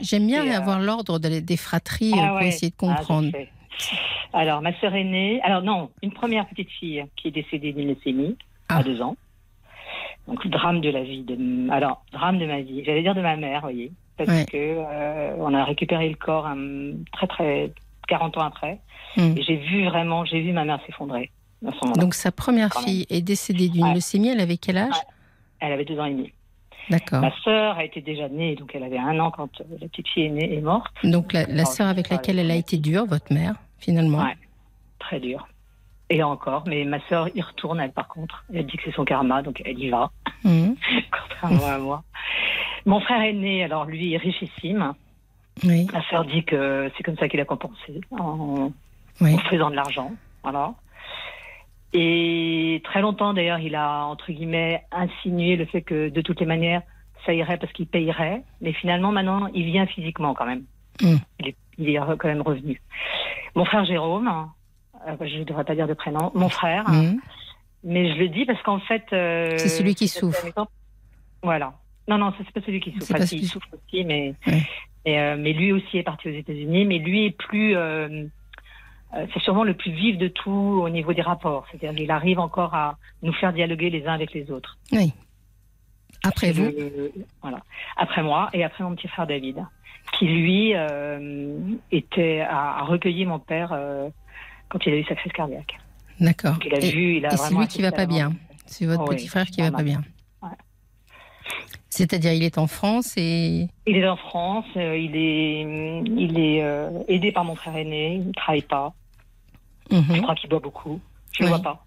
[0.00, 3.30] j'aime bien euh, avoir l'ordre des fratries ah pour essayer de ah, comprendre.
[4.32, 8.36] Alors, ma sœur aînée, alors non, une première petite fille qui est décédée d'une leucémie
[8.68, 8.82] à ah.
[8.82, 9.16] deux ans.
[10.26, 13.36] Donc drame de la vie, de, alors drame de ma vie, j'allais dire de ma
[13.36, 17.72] mère, vous voyez, parce que euh, on a récupéré le corps un, très très
[18.08, 18.80] 40 ans après,
[19.16, 19.36] hmm.
[19.36, 21.30] et j'ai vu vraiment, j'ai vu ma mère s'effondrer.
[21.96, 24.94] Donc sa première fille est décédée d'une leucémie, elle avait quel âge?
[25.60, 26.32] Elle avait deux ans et demi.
[26.90, 27.20] D'accord.
[27.20, 29.48] Ma sœur a été déjà née, donc elle avait un an quand
[29.80, 30.92] la petite fille est née et morte.
[31.04, 33.54] Donc la, la sœur avec laquelle elle a été dure, votre mère,
[33.86, 34.18] finalement.
[34.18, 34.36] Ouais,
[34.98, 35.48] très dure.
[36.08, 38.44] Et encore, mais ma sœur y retourne, elle, par contre.
[38.52, 40.10] Elle dit que c'est son karma, donc elle y va.
[40.44, 40.74] Mmh.
[41.10, 42.04] Contrairement à moi.
[42.84, 44.94] Mon frère aîné, alors lui, est richissime.
[45.64, 45.86] Oui.
[45.92, 48.70] Ma sœur dit que c'est comme ça qu'il a compensé, en,
[49.50, 50.12] faisant de l'argent.
[50.42, 50.74] Voilà.
[51.92, 56.46] Et très longtemps, d'ailleurs, il a, entre guillemets, insinué le fait que, de toutes les
[56.46, 56.82] manières,
[57.24, 58.42] ça irait parce qu'il payerait.
[58.60, 60.64] Mais finalement, maintenant, il vient physiquement quand même.
[61.02, 61.16] Mmh.
[61.40, 62.80] Il, est, il est quand même revenu.
[63.54, 64.50] Mon frère Jérôme,
[65.06, 66.88] euh, je ne devrais pas dire de prénom, mon frère.
[66.88, 67.20] Mhm.
[67.84, 69.04] Mais je le dis parce qu'en fait.
[69.12, 70.46] Euh, c'est celui qui souffre.
[71.42, 71.74] Voilà.
[72.08, 73.14] Non, non, c'est pas celui qui souffre.
[73.14, 74.34] Enfin, il souffre aussi, mais,
[75.06, 76.84] euh, mais lui aussi est parti aux États-Unis.
[76.84, 77.76] Mais lui est plus.
[79.12, 81.66] c'est sûrement le plus vif de tout au niveau des rapports.
[81.70, 84.76] C'est-à-dire qu'il arrive encore à nous faire dialoguer les uns avec les autres.
[84.92, 85.12] Oui.
[86.24, 86.70] Après vous
[87.42, 87.60] Voilà.
[87.96, 89.64] Après moi et après mon petit frère David,
[90.12, 90.74] qui lui
[91.90, 93.76] était a, recueilli mon père
[94.68, 95.78] quand il a eu sa crise cardiaque.
[96.20, 96.56] D'accord.
[96.64, 98.32] Il a vu, il a et c'est lui qui va pas bien.
[98.66, 100.02] C'est votre petit frère qui va pas bien.
[101.96, 103.68] C'est-à-dire, il est en France et.
[103.86, 104.66] Il est en France.
[104.76, 105.62] Euh, il est,
[106.04, 108.16] il est euh, aidé par mon frère aîné.
[108.16, 108.92] Il ne travaille pas.
[109.90, 110.04] Mhm.
[110.10, 111.00] Je crois qu'il boit beaucoup.
[111.32, 111.86] Je ne vois pas.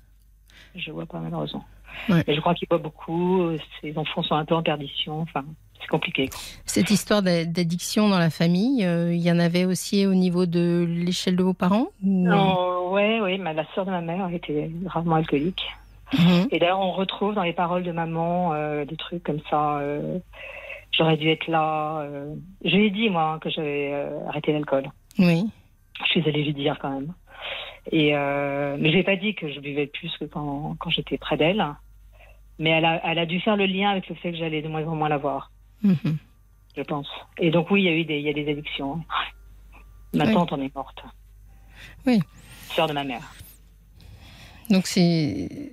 [0.76, 1.64] Je ne vois pas malheureusement.
[2.08, 3.52] Mais je crois qu'il boit beaucoup.
[3.82, 5.22] Ses enfants sont un peu en perdition.
[5.22, 5.46] Enfin,
[5.80, 6.30] c'est compliqué.
[6.66, 10.86] Cette histoire d'addiction dans la famille, euh, il y en avait aussi au niveau de
[10.88, 13.38] l'échelle de vos parents Non, ouais, oui.
[13.38, 15.64] la sœur de ma mère était gravement alcoolique.
[16.14, 16.48] Mhm.
[16.52, 19.78] Et d'ailleurs, on retrouve dans les paroles de maman euh, des trucs comme ça.
[19.80, 20.20] Euh,
[20.92, 22.00] j'aurais dû être là.
[22.02, 22.34] Euh.
[22.64, 23.94] Je lui ai dit, moi, que j'avais
[24.28, 24.90] arrêté l'alcool.
[25.18, 25.46] Oui.
[26.04, 27.14] Je suis allée lui dire quand même.
[27.92, 31.38] Et, mais je n'ai pas dit que je buvais plus que quand, quand j'étais près
[31.38, 31.66] d'elle.
[32.58, 34.68] Mais elle a, elle a dû faire le lien avec le fait que j'allais de
[34.68, 35.52] moins en moins la voir.
[35.84, 36.18] Mhm.
[36.78, 37.08] Je pense.
[37.38, 39.04] Et donc, oui, il y a eu des, il y a des addictions.
[40.14, 41.04] Ma tante en est morte.
[42.06, 42.20] Oui.
[42.76, 43.34] Sœur de ma mère.
[44.70, 45.72] Donc c'est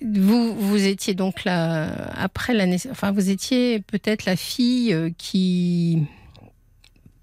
[0.00, 5.10] vous vous étiez donc là après la naissance enfin vous étiez peut-être la fille euh,
[5.18, 6.06] qui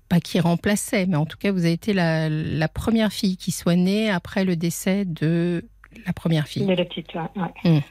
[0.07, 3.49] pas qui remplaçait mais en tout cas vous avez été la, la première fille qui
[3.52, 5.66] soit née après le décès de
[6.06, 6.66] la première fille.
[6.66, 7.22] De la petite, ouais.
[7.64, 7.82] Hum.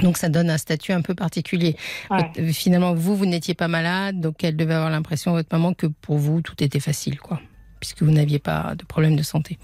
[0.00, 1.76] Donc ça donne un statut un peu particulier.
[2.10, 5.86] Euh, finalement, vous, vous n'étiez pas malade, donc elle devait avoir l'impression, votre maman, que
[5.86, 7.40] pour vous, tout était facile, quoi,
[7.80, 9.58] puisque vous n'aviez pas de problème de santé.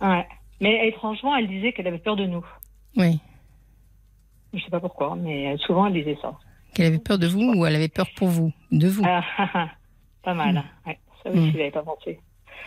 [0.00, 0.26] Ouais.
[0.60, 2.44] Mais franchement, elle disait qu'elle avait peur de nous.
[2.96, 3.20] Oui.
[4.52, 6.34] Je ne sais pas pourquoi, mais souvent elle disait ça.
[6.74, 8.52] Qu'elle avait peur de vous ou elle avait peur pour vous?
[8.72, 9.22] De vous ah,
[10.22, 10.64] Pas mal.
[10.84, 10.90] Hmm.
[11.22, 11.52] ça aussi, hmm.
[11.52, 12.18] je n'avais pas pensé.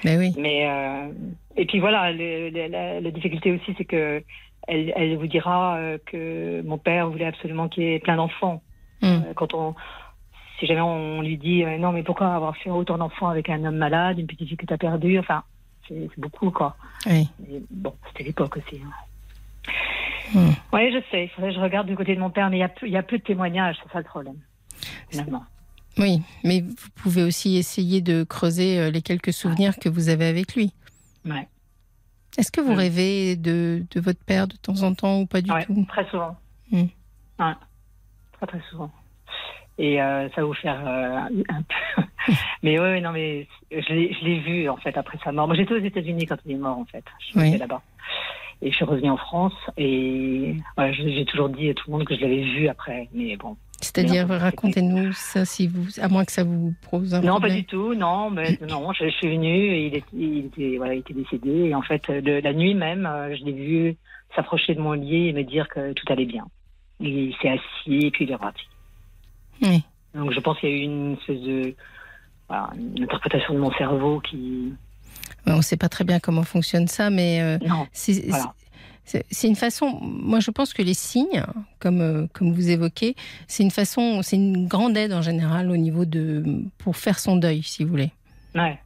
[0.03, 0.33] Mais oui.
[0.37, 1.11] Mais, euh,
[1.57, 4.23] et puis voilà, la, difficulté aussi, c'est que
[4.67, 8.61] elle, elle, vous dira euh, que mon père voulait absolument qu'il y ait plein d'enfants.
[9.01, 9.05] Hmm.
[9.05, 9.75] Euh, quand on,
[10.59, 13.77] si jamais on lui dit non, mais pourquoi avoir fait autant d'enfants avec un homme
[13.77, 15.43] malade, une petite fille que tu as perdue, enfin,
[15.87, 16.75] c'est beaucoup, quoi.
[17.07, 17.29] Oui.
[17.71, 18.79] bon, c'était l'époque aussi.
[18.81, 19.71] Hein.
[20.33, 20.51] Hmm.
[20.71, 21.25] Oui, je sais.
[21.25, 22.87] Il faudrait que je regarde du côté de mon père, mais il y a peu,
[22.87, 24.37] il y a peu de témoignages, c'est ça le problème.
[25.09, 25.43] Finalement.
[25.97, 30.25] Oui, mais vous pouvez aussi essayer de creuser euh, les quelques souvenirs que vous avez
[30.25, 30.71] avec lui.
[31.25, 31.47] Ouais.
[32.37, 35.51] Est-ce que vous rêvez de, de, votre père de temps en temps ou pas du
[35.65, 35.85] tout?
[35.87, 36.35] Très souvent.
[36.71, 36.87] Ouais.
[38.33, 38.91] Très très souvent.
[39.77, 42.33] Et euh, ça va vous faire euh, un peu.
[42.63, 45.47] mais oui, non, mais je l'ai vu en fait après sa mort.
[45.47, 47.03] Moi, j'étais aux États-Unis quand il est mort en fait.
[47.19, 47.81] Je suis là-bas.
[48.61, 52.05] Et je suis revenue en France et voilà, j'ai toujours dit à tout le monde
[52.05, 53.09] que je l'avais vu après.
[53.11, 53.57] Mais bon.
[53.81, 57.51] C'est-à-dire, racontez-nous ça, si vous, à moins que ça vous pose un non, problème.
[57.51, 57.93] Non, pas du tout.
[57.95, 61.69] Non, mais non, je, suis venue et il, il, était, voilà, il était décédé.
[61.69, 63.97] Et en fait, la nuit même, euh, je l'ai vu
[64.35, 66.45] s'approcher de mon lit et me dire que tout allait bien.
[66.99, 68.63] Il s'est assis et puis il est parti.
[69.61, 69.83] Oui.
[70.13, 71.75] Donc je pense qu'il y a eu une espèce de
[72.75, 74.73] une interprétation de mon cerveau qui.
[75.47, 77.57] On ne sait pas très bien comment fonctionne ça, mais euh,
[79.05, 79.99] c'est une façon.
[80.01, 81.43] Moi, je pense que les signes,
[81.79, 83.15] comme euh, comme vous évoquez,
[83.47, 86.43] c'est une façon, c'est une grande aide en général au niveau de
[86.77, 88.11] pour faire son deuil, si vous voulez.
[88.55, 88.79] Ouais.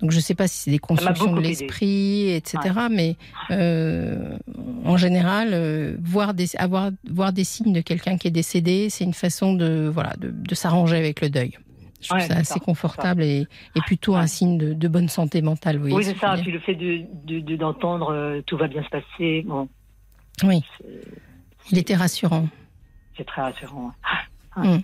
[0.00, 2.58] Donc je ne sais pas si c'est des constructions de l'esprit, etc.
[2.90, 3.16] Mais
[3.50, 4.38] euh,
[4.84, 9.12] en général, voir des, avoir, voir des signes de quelqu'un qui est décédé, c'est une
[9.12, 11.58] façon de, voilà, de, de s'arranger avec le deuil.
[12.00, 13.46] Je trouve ça assez confortable et,
[13.76, 15.78] et, plutôt un signe de, de, bonne santé mentale.
[15.78, 16.36] Vous oui, c'est ça.
[16.40, 19.42] Puis le fait de, d'entendre euh, tout va bien se passer.
[19.46, 19.68] Bon,
[20.42, 20.62] oui.
[21.70, 22.48] Il était rassurant.
[23.16, 23.92] C'est très rassurant.
[24.56, 24.78] Mm.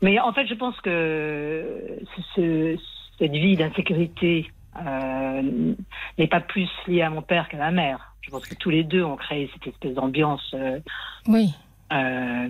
[0.00, 2.00] Mais en fait, je pense que
[2.34, 2.76] ce,
[3.18, 4.50] cette vie d'insécurité
[4.84, 5.74] euh,
[6.18, 8.14] n'est pas plus liée à mon père qu'à ma mère.
[8.22, 10.54] Je pense que tous les deux ont créé cette espèce d'ambiance.
[10.54, 10.80] Euh,
[11.26, 11.54] oui.
[11.92, 12.48] Euh,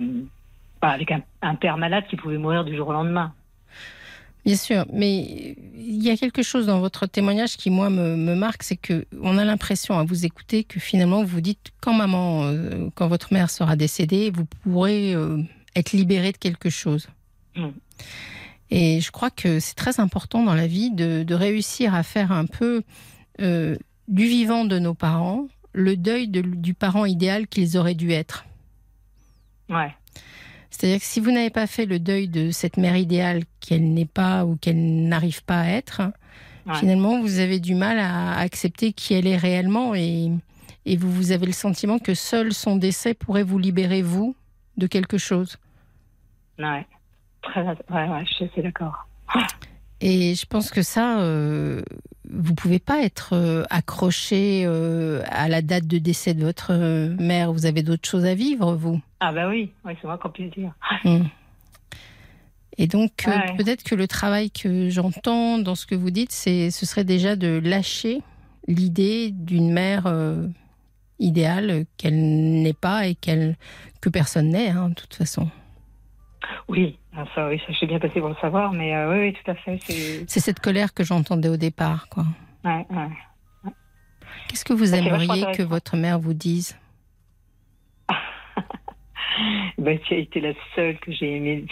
[0.89, 1.11] avec
[1.41, 3.33] un, père malade qui pouvait mourir du jour au lendemain.
[4.45, 8.63] Bien sûr, mais il y a quelque chose dans votre témoignage qui, moi, me, marque,
[8.63, 12.89] c'est que on a l'impression à vous écouter que finalement, vous dites quand maman, euh,
[12.95, 15.41] quand votre mère sera décédée, vous pourrez euh,
[15.75, 17.07] être libéré de quelque chose.
[17.55, 17.69] Mm.
[18.69, 22.45] Et je crois que c'est très important dans la vie de, réussir à faire un
[22.45, 22.83] peu
[23.39, 23.77] euh,
[24.07, 28.45] du vivant de nos parents le deuil du parent idéal qu'ils auraient dû être.
[29.69, 29.95] Ouais.
[30.73, 34.07] C'est-à-dire que si vous n'avez pas fait le deuil de cette mère idéale qu'elle n'est
[34.07, 36.01] pas ou qu'elle n'arrive pas à être,
[36.73, 40.31] finalement, vous avez du mal à accepter qui elle est réellement et,
[40.87, 44.35] et vous, vous avez le sentiment que seul son décès pourrait vous libérer, vous,
[44.77, 45.57] de quelque chose.
[46.57, 46.87] Ouais,
[47.43, 49.07] Très, ouais, ouais je suis d'accord.
[50.01, 51.81] Et je pense que ça, euh,
[52.29, 56.73] vous pouvez pas être accroché à la date de décès de votre
[57.19, 57.53] mère.
[57.53, 58.99] Vous avez d'autres choses à vivre, vous.
[59.19, 60.73] Ah bah oui, oui c'est moi qu'on puisse dire.
[61.05, 61.29] Hum.
[62.79, 63.11] Et donc,
[63.55, 67.35] peut-être que le travail que j'entends dans ce que vous dites, c'est, ce serait déjà
[67.35, 68.23] de lâcher
[68.67, 70.11] l'idée d'une mère
[71.19, 73.57] idéale qu'elle n'est pas et qu'elle,
[74.01, 75.49] que personne n'est, hein, de toute façon.
[76.67, 79.33] Oui, ah, ça, oui, ça, j'ai bien passé pour le savoir, mais euh, oui, oui,
[79.33, 79.79] tout à fait.
[79.81, 80.39] C'est...
[80.39, 82.25] cette colère que j'entendais au départ, quoi.
[82.63, 83.09] Ouais, ouais.
[84.47, 86.77] Qu'est-ce que vous aimeriez que votre mère vous dise?
[89.77, 91.65] Ben, Tu as été la seule que j'ai aimée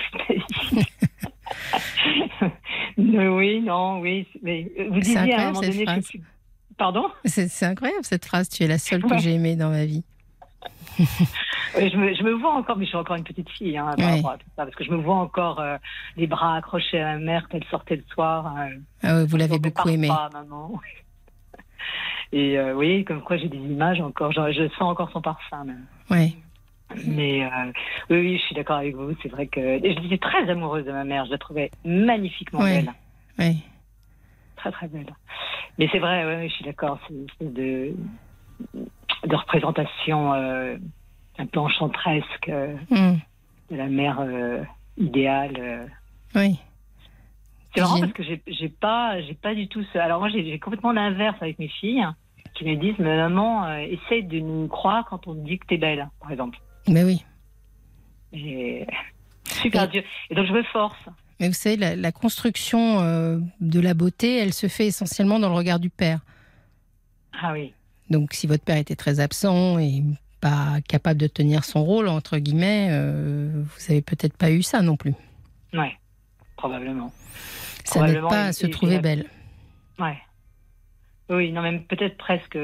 [2.98, 4.28] oui, non, oui.
[4.42, 6.18] Mais vous disiez à un moment donné que
[6.78, 7.06] Pardon?
[7.26, 8.50] C'est, incroyable cette phrase.
[8.50, 10.04] Tu es la seule que j'ai aimée dans ma vie.
[11.00, 13.92] je, me, je, me, vois encore, mais je suis encore une petite fille, hein,
[14.56, 15.78] parce que je me vois encore euh,
[16.18, 18.54] les bras accrochés à ma mère quand elle sortait le soir.
[18.58, 18.70] Euh,
[19.04, 20.10] ah vous l'avez beaucoup aimé.
[20.34, 20.80] maman.
[22.34, 25.66] Et euh, oui, comme quoi j'ai des images encore, je, sens encore son parfum.
[25.66, 25.86] Même.
[26.10, 26.38] Oui.
[27.08, 27.50] Mais
[28.10, 29.16] oui, oui, je suis d'accord avec vous.
[29.24, 31.26] C'est vrai que je suis très amoureuse de ma mère.
[31.26, 32.92] Je la trouvais magnifiquement belle.
[33.40, 33.64] Oui.
[34.58, 35.14] Très très belle.
[35.78, 37.00] Mais c'est vrai, oui, je suis d'accord.
[37.08, 37.94] C'est une espèce de
[39.28, 40.78] de représentation euh,
[41.38, 43.18] un peu enchantresque euh, hmm.
[43.70, 44.64] de la mère euh,
[44.98, 45.90] idéale.
[46.36, 46.60] Oui.
[47.74, 50.04] C'est marrant parce que j'ai pas, j'ai pas du tout ça.
[50.04, 52.06] Alors moi, j'ai complètement l'inverse avec mes filles
[52.54, 55.78] qui me disent, mais maman, essaye de nous croire quand on te dit que t'es
[55.78, 56.60] belle, par exemple.
[56.90, 57.24] Mais oui.
[58.34, 58.86] Et...
[59.46, 60.04] Super dur.
[60.30, 61.00] Et donc je me force.
[61.40, 63.00] Mais vous savez, la, la construction
[63.62, 66.20] de la beauté, elle se fait essentiellement dans le regard du père.
[67.42, 67.74] Ah oui.
[68.12, 70.04] Donc si votre père était très absent et
[70.42, 74.82] pas capable de tenir son rôle, entre guillemets, euh, vous n'avez peut-être pas eu ça
[74.82, 75.14] non plus.
[75.74, 75.88] Oui,
[76.58, 77.14] probablement.
[77.86, 79.26] Ça n'aide pas à se trouver belle.
[79.98, 80.18] Ouais.
[81.30, 82.58] Oui, non, même peut-être presque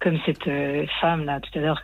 [0.00, 1.82] comme cette euh, femme-là tout à l'heure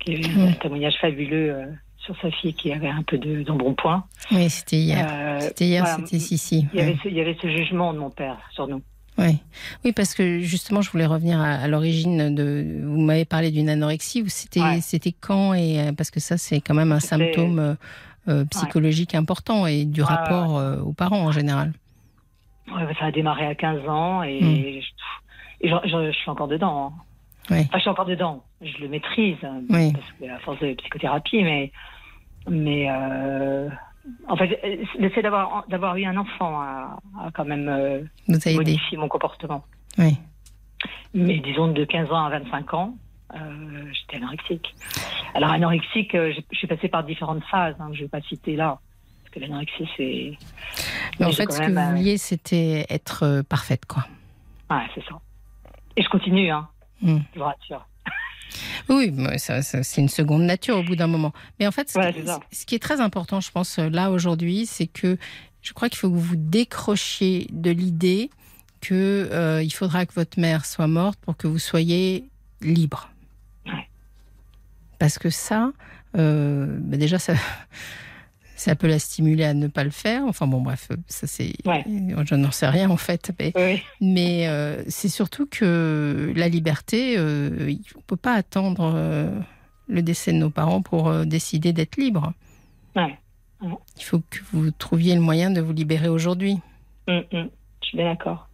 [0.00, 1.66] qui a eu un témoignage fabuleux euh,
[1.98, 4.04] sur sa fille qui avait un peu d'embonpoint.
[4.32, 5.38] Oui, c'était hier.
[5.40, 6.16] c'était hier, c'était.
[6.16, 8.82] Il, il y avait ce jugement de mon père sur nous.
[9.20, 9.38] Oui.
[9.84, 12.80] oui, parce que justement, je voulais revenir à, l'origine de.
[12.82, 14.24] Vous m'avez parlé d'une anorexie.
[14.28, 17.74] C'était c'était quand et euh, parce que ça, c'est quand même un symptôme euh,
[18.28, 21.72] euh, psychologique important et du rapport aux parents en général.
[22.98, 24.80] ça a démarré à 15 ans et,
[25.62, 25.68] hmm.
[25.68, 26.94] je, suis encore dedans.
[27.50, 27.64] Hein.
[27.74, 28.42] je suis encore dedans.
[28.62, 31.72] Je le maîtrise parce que à force de psychothérapie, mais
[32.48, 32.88] mais
[34.36, 36.98] fait, le fait d'avoir d'avoir eu un enfant a,
[37.34, 39.64] quand même euh, modifié mon comportement.
[39.98, 40.18] Oui.
[41.12, 42.94] Mais disons de 15 ans à 25 ans,
[43.34, 43.38] euh,
[43.92, 44.74] j'étais anorexique.
[45.34, 47.74] Alors anorexique, euh, je suis passée par différentes phases.
[47.80, 48.78] Hein, je ne vais pas citer là,
[49.22, 50.38] parce que l'anorexie c'est.
[51.18, 54.04] Mais en fait, ce que vous vouliez, c'était être parfaite, quoi.
[54.70, 55.20] Ouais, c'est ça.
[55.96, 56.68] Et je continue, hein.
[57.02, 57.18] Hmm.
[57.34, 57.84] Je vous rassure.
[58.88, 61.32] Oui, c'est une seconde nature au bout d'un moment.
[61.58, 65.16] Mais en fait, ce, qui, est très important, je pense, là aujourd'hui, c'est que
[65.62, 68.30] je crois qu'il faut que vous décrochiez de l'idée
[68.80, 72.24] qu'il euh, faudra que votre mère soit morte pour que vous soyez
[72.62, 73.10] libre.
[74.98, 75.72] Parce que ça,
[76.16, 77.34] euh, bah déjà, ça,
[78.60, 80.22] ça peut la stimuler à ne pas le faire.
[80.26, 83.32] Enfin bon, bref, ça c'est, je n'en sais rien en fait,
[84.02, 89.30] mais, euh, c'est surtout que la liberté, euh, on peut pas attendre euh,
[89.88, 92.34] le décès de nos parents pour décider d'être libre.
[92.96, 96.58] Il faut que vous trouviez le moyen de vous libérer aujourd'hui.
[97.08, 97.48] Hum, hum.
[97.82, 98.48] Je suis bien d'accord.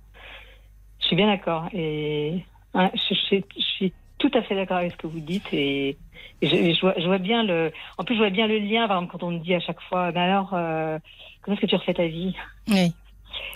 [1.01, 5.21] Je suis bien d'accord et je, suis tout à fait d'accord avec ce que vous
[5.21, 5.97] dites et
[6.43, 7.73] je, vois, bien le.
[7.99, 9.81] En plus, je vois bien le lien, par exemple, quand on me dit à chaque
[9.83, 10.99] fois, mais alors, euh,
[11.43, 12.35] comment est-ce que tu refais ta vie?
[12.69, 12.93] Oui.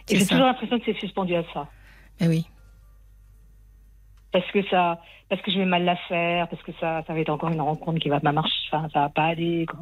[0.09, 1.69] Et j'ai toujours l'impression que c'est suspendu à ça.
[2.21, 2.47] Eh oui.
[4.33, 5.01] Parce que ça,
[5.31, 7.61] parce que je vais mal la faire, parce que ça, ça va être encore une
[7.61, 9.65] rencontre qui va pas marcher, enfin, ça va pas aller.
[9.65, 9.79] Quoi.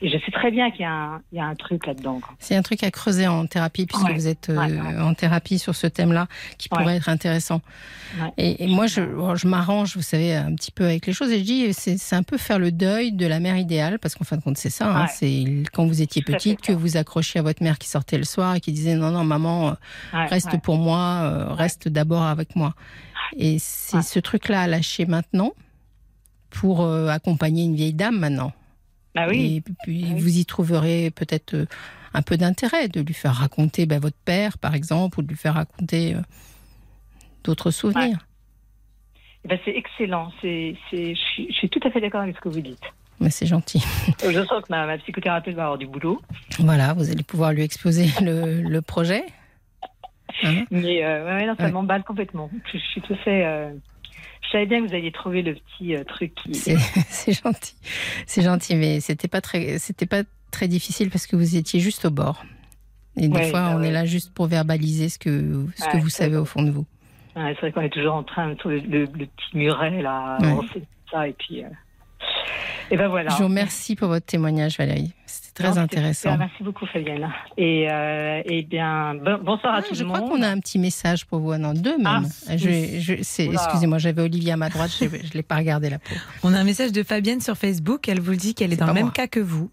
[0.00, 2.20] Et je sais très bien qu'il y, y, a un truc là-dedans.
[2.38, 5.86] C'est un truc à creuser en thérapie, puisque vous êtes euh, en thérapie sur ce
[5.86, 7.60] thème-là, qui pourrait être intéressant.
[8.38, 9.02] Et, moi, je,
[9.34, 12.22] je m'arrange, vous savez, un petit peu avec les choses, et je dis, c'est un
[12.22, 14.94] peu faire le deuil de la mère idéale, parce qu'en fin de compte, c'est ça.
[14.94, 18.24] Hein, c'est quand vous étiez petite que vous accrochiez à votre mère qui sortait le
[18.24, 19.72] soir et qui disait, non, non, maman, euh,
[20.28, 22.74] reste pour moi, euh, reste d'abord avec moi.
[23.36, 25.52] Et c'est ce truc-là à lâcher maintenant
[26.50, 28.52] pour euh, accompagner une vieille dame maintenant.
[29.14, 29.56] Bah oui.
[29.56, 31.66] Et puis vous y trouverez peut-être euh,
[32.14, 35.36] un peu d'intérêt de lui faire raconter bah, votre père, par exemple, ou de lui
[35.36, 36.20] faire raconter euh,
[37.44, 38.26] d'autres souvenirs.
[39.44, 40.32] Eh ben, c'est excellent.
[40.42, 40.74] Je,
[41.14, 42.82] suis, tout à fait d'accord avec ce que vous dites.
[43.20, 43.82] Mais c'est gentil.
[44.22, 46.20] Je sens que ma, psychothérapeute va avoir du boulot.
[46.58, 49.24] Voilà, vous allez pouvoir lui exposer le, le projet.
[50.42, 52.50] Hein mais ouais, ça m'emballe complètement.
[52.72, 53.70] Je, suis tout fait.
[54.42, 56.34] Je savais bien que vous alliez trouver le petit truc.
[56.34, 56.54] Qui...
[57.08, 57.74] C'est gentil,
[58.26, 62.04] c'est gentil, mais c'était pas très, c'était pas très difficile parce que vous étiez juste
[62.04, 62.44] au bord.
[63.18, 66.10] Et des fois, bah on est là juste pour verbaliser ce que, ce que vous
[66.10, 66.84] savez au fond de vous.
[67.34, 70.82] c'est vrai qu'on est toujours en train de le, le, le petit muret là, avancer
[71.10, 71.64] ça et puis.
[71.64, 71.68] Euh,
[72.90, 73.30] et ben voilà.
[73.30, 75.12] Je vous remercie pour votre témoignage, Valérie.
[75.56, 76.36] Très intéressant.
[76.36, 77.28] Merci beaucoup, Fabienne.
[77.56, 79.94] Et, euh, et bien, bonsoir à tous.
[79.94, 81.56] Je crois qu'on a un petit message pour vous.
[81.56, 82.28] Non, deux même.
[82.46, 86.14] Ah, excusez-moi, j'avais Olivier à ma droite, je ne l'ai pas regardé la peau.
[86.42, 88.06] On a un message de Fabienne sur Facebook.
[88.08, 89.70] Elle vous dit qu'elle est, dans le même cas que vous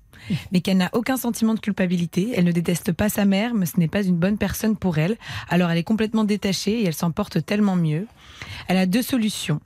[0.54, 2.32] mais qu'elle n'a aucun sentiment de culpabilité.
[2.34, 5.18] Elle ne déteste pas sa mère, mais ce n'est pas une bonne personne pour elle.
[5.50, 8.08] Alors elle est complètement détachée et elle s'en porte tellement mieux.
[8.70, 9.60] Elle a deux solutions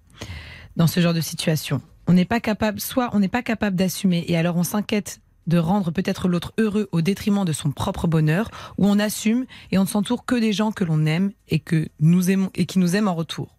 [0.75, 1.79] dans ce genre de situation.
[2.07, 5.57] On n'est pas capable, soit on n'est pas capable d'assumer et alors on s'inquiète de
[5.57, 9.83] rendre peut-être l'autre heureux au détriment de son propre bonheur, ou on assume et on
[9.83, 12.95] ne s'entoure que des gens que l'on aime et que nous aimons et qui nous
[12.95, 13.55] aiment en retour.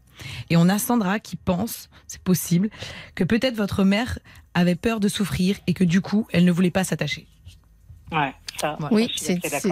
[0.50, 2.70] Et on a Sandra qui pense, c'est possible,
[3.14, 4.18] que peut-être votre mère
[4.54, 7.26] avait peur de souffrir et que du coup, elle ne voulait pas s'attacher.
[8.10, 9.18] Ouais, ça, oui, je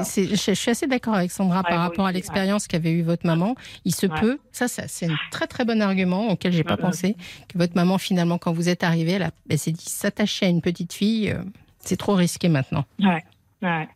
[0.05, 3.55] suis, je, suis assez d'accord avec Sandra par rapport à l'expérience qu'avait eu votre maman.
[3.85, 7.17] Il se peut, ça, ça c'est un très très bon argument auquel j'ai pas pensé,
[7.49, 10.61] que votre maman finalement, quand vous êtes arrivé, elle, elle s'est dit s'attacher à une
[10.61, 11.43] petite fille, euh,
[11.87, 12.85] c'est trop risqué maintenant.
[13.01, 13.25] Ouais,
[13.63, 13.89] ouais.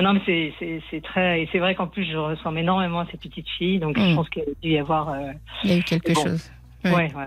[0.00, 0.52] Non, mais
[0.90, 1.42] c'est très.
[1.42, 4.16] Et c'est vrai qu'en plus, je ressemble énormément à ces petites filles, donc je mm.
[4.16, 5.10] pense qu'il y a dû y avoir.
[5.10, 5.32] Euh,
[5.64, 6.50] Il y a eu quelque chose.
[6.84, 7.26] Ouais, ouais.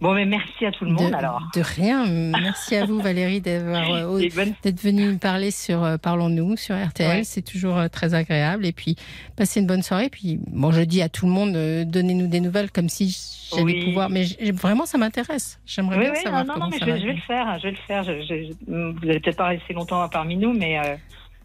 [0.00, 1.42] Bon, mais merci à tout le monde alors.
[1.54, 2.06] De rien.
[2.06, 4.28] Merci à vous Valérie d'avoir euh,
[4.62, 7.24] d'être venue me parler sur euh, Parlons-nous sur RTL.
[7.24, 8.64] C'est toujours très agréable.
[8.64, 8.96] Et puis
[9.36, 10.08] passez une bonne soirée.
[10.08, 11.52] Puis bon, je dis à tout le monde
[11.90, 13.16] donnez-nous des nouvelles comme si
[13.54, 14.08] j'allais pouvoir.
[14.08, 15.60] Mais vraiment, ça m'intéresse.
[15.66, 17.58] J'aimerais bien savoir non, non, non, mais je, vais, le faire.
[17.58, 18.04] Je vais le faire.
[18.04, 20.78] vous n'allez peut-être pas rester longtemps parmi nous, mais.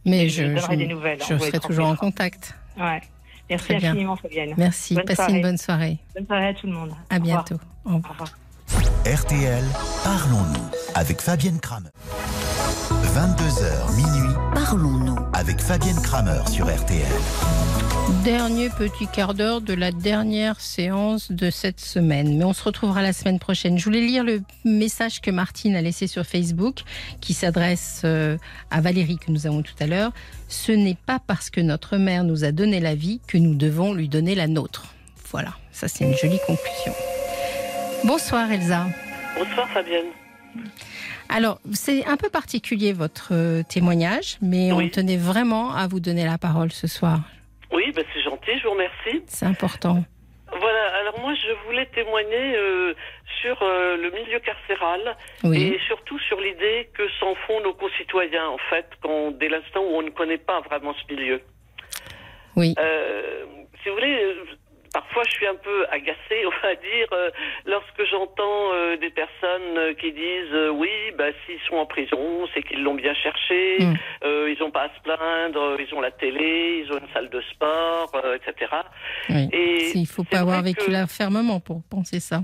[0.05, 1.19] Mais je, je, des nouvelles.
[1.27, 2.55] Je serai toujours en contact.
[2.77, 3.01] Ouais.
[3.49, 4.53] Merci infiniment, Fabienne.
[4.57, 4.95] Merci.
[5.05, 5.97] Passez une bonne soirée.
[6.15, 6.91] Bonne soirée à tout le monde.
[7.09, 7.57] À bientôt.
[7.85, 8.37] Au revoir.
[9.05, 9.63] RTL,
[10.03, 11.89] parlons-nous avec Fabienne Kramer.
[13.13, 17.05] 22h minuit, parlons-nous avec Fabienne Kramer sur RTL.
[18.23, 22.37] Dernier petit quart d'heure de la dernière séance de cette semaine.
[22.37, 23.77] Mais on se retrouvera la semaine prochaine.
[23.77, 26.81] Je voulais lire le message que Martine a laissé sur Facebook
[27.21, 28.37] qui s'adresse euh,
[28.71, 30.11] à Valérie que nous avons tout à l'heure.
[30.47, 33.93] Ce n'est pas parce que notre mère nous a donné la vie que nous devons
[33.93, 34.87] lui donner la nôtre.
[35.31, 36.93] Voilà, ça c'est une jolie conclusion.
[38.03, 38.85] Bonsoir Elsa.
[39.37, 40.07] Bonsoir Fabienne.
[41.29, 46.25] Alors, c'est un peu particulier votre euh, témoignage, mais on tenait vraiment à vous donner
[46.25, 47.19] la parole ce soir.
[47.71, 49.23] Oui, ben c'est gentil, je vous remercie.
[49.27, 50.03] C'est important.
[50.47, 52.93] Voilà, alors moi je voulais témoigner euh,
[53.41, 58.59] sur euh, le milieu carcéral et surtout sur l'idée que s'en font nos concitoyens en
[58.69, 61.41] fait, quand, dès l'instant où on ne connaît pas vraiment ce milieu.
[62.55, 62.73] Oui.
[63.83, 64.35] si vous voulez,
[64.95, 67.29] parfois je suis un peu agacée, on va dire, euh,
[67.65, 72.63] lorsque j'entends euh, des personnes euh, qui disent oui, bah, s'ils sont en prison, c'est
[72.63, 73.95] qu'ils l'ont bien cherché, mm.
[74.47, 77.41] ils n'ont pas à se plaindre, ils ont la télé, ils ont une salle de
[77.53, 78.71] sport, etc.
[79.51, 82.41] Et il ne faut pas avoir vécu l'enfermement pour penser ça.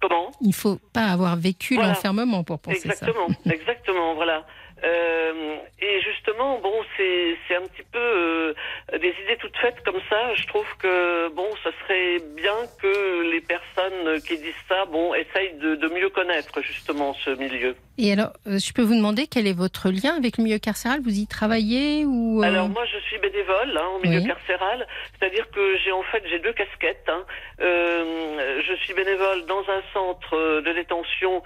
[0.00, 0.30] Comment?
[0.40, 3.06] Il ne faut pas avoir vécu l'enfermement pour penser ça.
[3.06, 4.44] Exactement, exactement, voilà.
[4.84, 8.54] Euh, et justement, bon, c'est un petit peu euh,
[8.92, 10.34] des idées toutes faites comme ça.
[10.34, 15.54] Je trouve que bon, ça serait bien que les personnes qui disent ça, bon, essayent
[15.54, 17.74] de mieux connaître justement ce milieu.
[17.98, 21.00] Et alors, euh, je peux vous demander quel est votre lien avec le milieu carcéral?
[21.02, 24.86] Vous y travaillez ou Alors moi, je suis bénévole hein, au milieu carcéral,
[25.18, 27.08] c'est-à-dire que j'ai en fait j'ai deux casquettes.
[27.08, 27.24] Hein.
[27.60, 31.42] Euh, je suis bénévole dans un centre de détention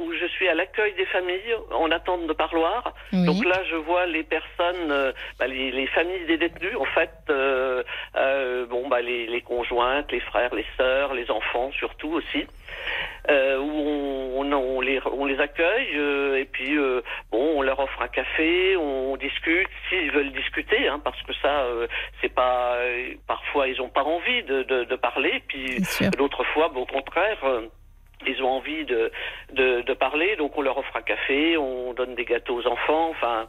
[0.00, 2.92] où je suis à l'accueil des familles en attente de parloir.
[3.12, 7.10] Donc là, je vois les personnes, euh, bah, les, les, familles des détenus, en fait,
[7.30, 7.82] euh,
[8.16, 12.46] euh, bon, bah, les, les, conjointes, les frères, les sœurs, les enfants surtout aussi.
[13.30, 13.70] Euh, où
[14.36, 15.96] on, on, on, les, on les accueille
[16.38, 16.76] et puis
[17.32, 21.66] bon on leur offre un café, on discute s'ils veulent discuter hein, parce que ça
[22.20, 22.76] c'est pas
[23.26, 25.82] parfois ils ont pas envie de, de, de parler puis
[26.18, 27.38] d'autres fois bon, au contraire
[28.26, 29.10] ils ont envie de,
[29.52, 33.10] de, de, parler, donc on leur offre un café, on donne des gâteaux aux enfants,
[33.10, 33.46] enfin.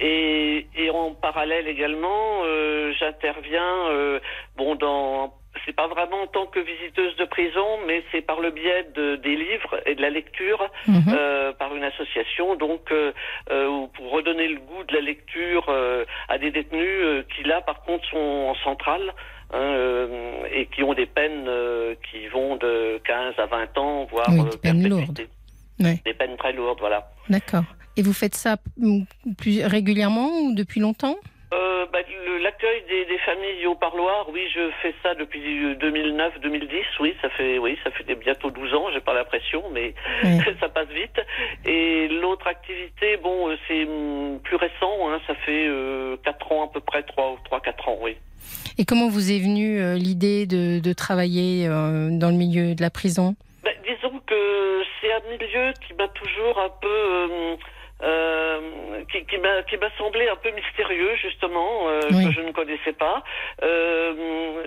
[0.00, 4.20] Et, et en parallèle également, euh, j'interviens, euh,
[4.56, 5.34] bon, dans,
[5.64, 9.16] c'est pas vraiment en tant que visiteuse de prison, mais c'est par le biais de,
[9.16, 11.04] des livres et de la lecture, mhm.
[11.12, 13.12] euh, par une association, donc euh,
[13.50, 15.70] euh, pour redonner le goût de la lecture
[16.28, 19.12] à des détenus qui là, par contre, sont en centrale.
[19.50, 21.48] Hein, et qui ont des peines
[22.10, 25.22] qui vont de 15 à 20 ans, voire oui, des peines lourdes.
[25.78, 27.08] Des peines très lourdes, voilà.
[27.30, 27.64] D'accord.
[27.96, 29.04] Et vous faites ça mm,
[29.38, 31.16] plus régulièrement ou depuis longtemps?
[31.52, 32.00] Euh, bah,
[32.42, 35.40] L'accueil des, des, familles au parloir, oui, je fais ça depuis
[35.76, 36.84] 2009-2010.
[37.00, 38.86] Oui, ça fait, oui, ça fait bientôt 12 ans.
[38.92, 39.94] J'ai pas l'impression, mais
[40.60, 41.20] ça passe vite.
[41.64, 45.08] Et l'autre activité, bon, euh, c'est mm, plus récent.
[45.10, 48.16] Hein, ça fait euh, 4 ans à peu près, 3 trois, 4 ans, oui.
[48.78, 52.82] Et comment vous est venue euh, l'idée de, de, travailler euh, dans le milieu de
[52.82, 53.34] la prison?
[53.64, 57.58] Bah, Disons que c'est un milieu qui m'a toujours un peu
[58.02, 58.60] euh,
[59.10, 63.22] qui, qui m'a semblé un peu mystérieux justement euh, que je ne connaissais pas.
[63.62, 64.12] Euh,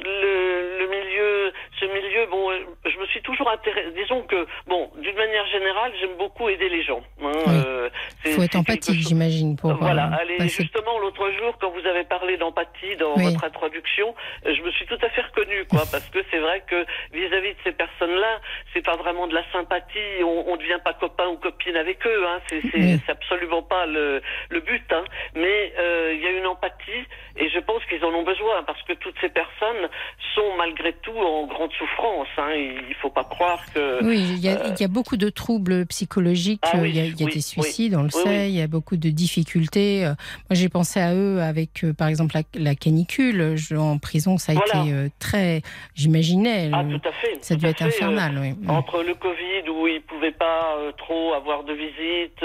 [0.03, 2.51] le, le, milieu ce milieu bon
[2.85, 6.83] je me suis toujours intéressé disons que bon d'une manière générale j'aime beaucoup aider les
[6.83, 7.89] gens hein, euh,
[8.25, 12.37] il faut être empathique j'imagine pour voilà allez justement l'autre jour quand vous avez parlé
[12.37, 14.13] d'empathie dans votre introduction
[14.45, 17.59] je me suis tout à fait reconnue quoi parce que c'est vrai que vis-à-vis de
[17.63, 18.39] ces personnes là
[18.73, 22.25] c'est pas vraiment de la sympathie on, on devient pas copain ou copine avec eux
[22.27, 25.03] hein c'est absolument pas le, le but, hein.
[25.35, 27.05] mais euh, il y a une empathie
[27.37, 29.89] et je pense qu'ils en ont besoin parce que toutes ces personnes
[30.35, 32.27] sont malgré tout en grande souffrance.
[32.37, 32.51] Hein.
[32.55, 34.03] Il ne faut pas croire que.
[34.03, 36.61] Oui, il y, a, il y a beaucoup de troubles psychologiques.
[36.63, 38.49] Ah il y a, il y a des suicides, on le sait.
[38.49, 40.03] Il y a beaucoup de difficultés.
[40.03, 40.15] Moi,
[40.51, 43.55] j'ai pensé à eux avec, euh, par exemple, la, la canicule.
[43.55, 45.61] Je, en prison, ça a été euh, très.
[45.95, 46.69] J'imaginais.
[46.73, 47.37] Ah, tout à fait.
[47.41, 48.37] Ça devait être infernal.
[48.41, 48.55] oui.
[48.67, 52.43] Entre le Covid où ils pouvaient pas trop avoir de visites.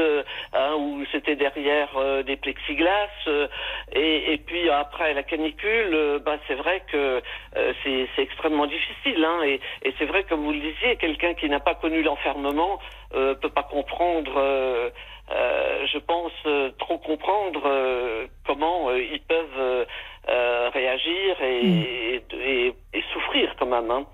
[0.52, 3.46] Hein, où c'était derrière euh, des plexiglas, euh,
[3.92, 7.20] et, et, puis après la canicule, euh, bah, c'est vrai que
[7.82, 9.15] c'est extrêmement difficile.
[9.24, 12.78] Hein, et, et c'est vrai, comme vous le disiez, quelqu'un qui n'a pas connu l'enfermement
[13.14, 14.92] euh, peut pas comprendre.
[15.28, 16.32] je pense
[16.78, 17.62] trop comprendre
[18.46, 19.86] comment ils peuvent
[20.72, 21.84] réagir et, mm.
[22.40, 23.90] et, et, souffrir quand même.
[23.90, 24.06] Hein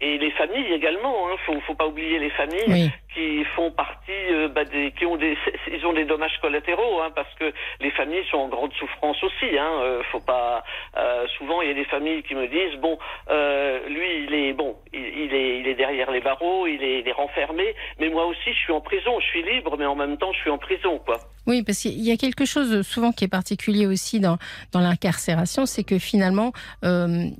[0.00, 1.28] et les familles également.
[1.28, 1.36] Hein.
[1.46, 5.36] Faut, faut pas oublier les familles qui font partie, euh, bah, qui ont des,
[5.72, 9.58] ils ont des dommages collatéraux, hein, parce que les familles sont en grande souffrance aussi.
[9.58, 9.72] Hein.
[9.82, 10.62] Euh, faut pas.
[10.96, 12.98] Euh, souvent, il y a des familles qui me disent bon,
[13.30, 17.08] euh, lui, il est bon, il, est, il est derrière les barreaux, il est, il
[17.08, 19.18] est renfermé, mais moi aussi, je suis en prison.
[19.20, 21.18] Je suis libre, mais en même temps, je suis en prison, quoi.
[21.46, 24.36] Oui, parce qu'il y a quelque chose souvent qui est particulier aussi dans,
[24.72, 27.32] dans l'incarcération, c'est que finalement, les,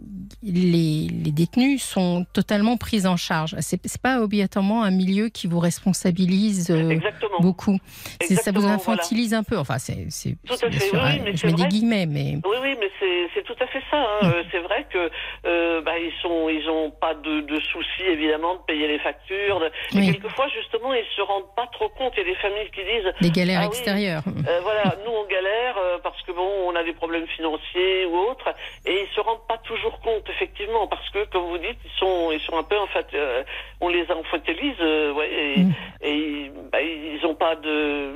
[0.42, 3.54] les, détenus sont totalement pris en charge.
[3.60, 6.98] C'est pas obligatoirement un milieu qui vous responsabilise euh,
[7.40, 7.78] beaucoup.
[8.22, 9.56] Ça vous infantilise un peu.
[9.56, 10.06] Enfin, c'est
[10.46, 10.80] tout à fait.
[10.80, 12.90] Sûr, oui, mais je mets des guillemets, mais oui, oui, mais
[13.34, 13.98] c'est tout à fait ça.
[13.98, 14.18] Hein.
[14.22, 14.32] Hum.
[14.50, 15.10] C'est vrai que
[15.46, 19.62] euh, bah, ils sont, ils ont pas de, de, soucis évidemment de payer les factures.
[19.94, 20.08] Oui.
[20.08, 22.12] Et quelquefois, justement, ils se rendent pas trop compte.
[22.16, 24.22] Il y a des familles qui disent des galères ah, extérieures.
[24.26, 28.16] Euh, voilà, nous on galère euh, parce que bon, on a des problèmes financiers ou
[28.30, 28.48] autres,
[28.86, 32.30] et ils se rendent pas toujours compte effectivement parce que, comme vous dites, ils sont,
[32.32, 33.42] ils sont un peu en fait, euh,
[33.80, 35.72] on les infantilise, euh, ouais, et, mm.
[36.02, 38.14] et bah, ils ont pas de,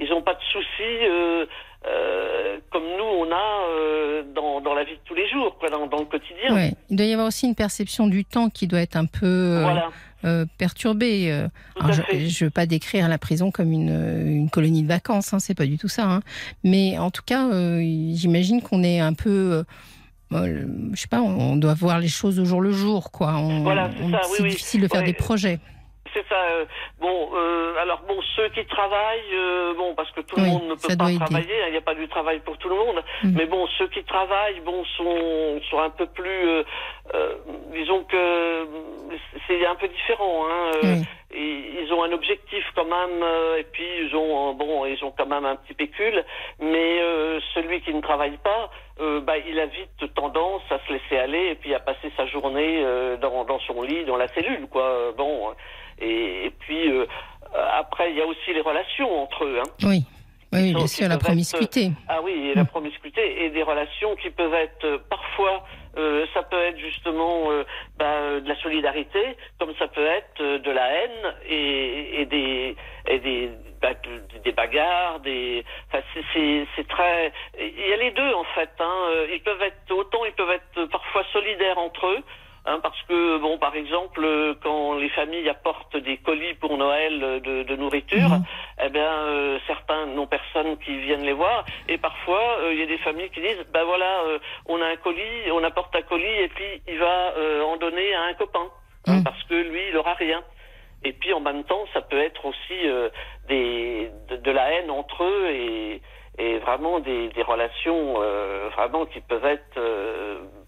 [0.00, 1.06] ils ont pas de soucis.
[1.08, 1.46] Euh,
[1.86, 5.70] euh, comme nous on a euh, dans, dans, la vie de tous les jours, quoi,
[5.70, 6.52] dans, dans, le quotidien.
[6.52, 6.72] Ouais.
[6.90, 9.90] Il doit y avoir aussi une perception du temps qui doit être un peu voilà.
[10.58, 11.30] perturbée.
[11.78, 15.38] Alors, je ne veux pas décrire la prison comme une, une colonie de vacances, hein,
[15.38, 16.10] c'est pas du tout ça.
[16.10, 16.20] Hein.
[16.64, 17.48] Mais en tout cas,
[17.80, 19.64] j'imagine qu'on est un peu
[20.32, 23.36] je sais pas, on doit voir les choses au jour le jour, quoi.
[23.36, 23.90] On, voilà,
[24.34, 25.06] c'est oui, difficile de faire ouais.
[25.06, 25.60] des projets
[26.16, 26.40] c'est ça.
[26.50, 26.64] Euh,
[26.98, 30.74] bon, euh, alors bon, ceux qui travaillent, euh, bon, parce que tout le monde ne
[30.74, 33.02] peut pas travailler, hein, il n'y a pas du travail pour tout le monde.
[33.22, 33.32] Mm.
[33.36, 36.62] Mais bon, ceux qui travaillent, bon, sont sont un peu plus, euh,
[37.14, 37.34] euh,
[37.74, 38.66] disons que
[39.46, 40.46] c'est un peu différent.
[40.48, 41.02] Hein,
[41.34, 43.24] ils, ont un objectif quand même,
[43.58, 46.24] et puis ils ont bon, ils ont quand même un petit pécule.
[46.60, 46.98] Mais
[47.54, 48.70] celui qui ne travaille pas,
[49.20, 52.84] bah, il a vite tendance à se laisser aller et puis à passer sa journée
[53.20, 55.12] dans, dans son lit, dans la cellule, quoi.
[55.16, 55.54] Bon.
[55.98, 57.06] Et, et puis euh,
[57.72, 59.58] après, il y a aussi les relations entre eux.
[59.60, 59.70] Hein.
[59.82, 60.04] Oui.
[60.52, 61.86] Oui, bien sûr, la promiscuité.
[61.86, 65.64] Être, ah oui, et la promiscuité et des relations qui peuvent être euh, parfois,
[65.98, 67.64] euh, ça peut être justement euh,
[67.98, 72.76] bah, de la solidarité, comme ça peut être euh, de la haine et, et des
[73.08, 73.50] et des
[73.82, 73.90] bah,
[74.44, 75.64] des bagarres, des.
[75.88, 77.32] Enfin, c'est très.
[77.58, 78.70] Il y a les deux en fait.
[78.78, 79.26] Hein.
[79.32, 82.22] Ils peuvent être autant, ils peuvent être parfois solidaires entre eux.
[82.68, 87.22] Hein, parce que, bon, par exemple, euh, quand les familles apportent des colis pour Noël
[87.22, 88.44] euh, de, de nourriture, mmh.
[88.84, 91.64] eh bien, euh, certains n'ont personne qui vienne les voir.
[91.88, 94.86] Et parfois, il euh, y a des familles qui disent, ben voilà, euh, on a
[94.86, 97.34] un colis, on apporte un colis, et puis il va
[97.66, 98.66] en donner à un copain,
[99.06, 99.10] mmh.
[99.12, 100.42] hein, parce que lui, il aura rien.
[101.04, 102.80] Et puis, en même temps, ça peut être aussi
[103.48, 106.02] des, de, de, la haine entre eux et,
[106.38, 108.14] et vraiment des, des relations
[108.74, 109.78] vraiment qui peuvent être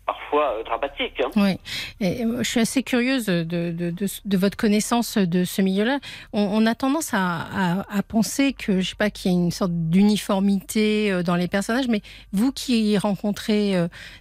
[0.09, 1.21] parfois dramatiques.
[1.21, 1.31] Hein.
[1.37, 1.59] Oui,
[2.01, 5.99] et je suis assez curieuse de, de, de, votre connaissance de ce milieu-là.
[6.33, 9.73] On, a tendance à, à, penser que, je sais pas, qu'il y a une sorte
[9.73, 12.01] d'uniformité dans les personnages, mais
[12.33, 13.75] vous qui rencontrez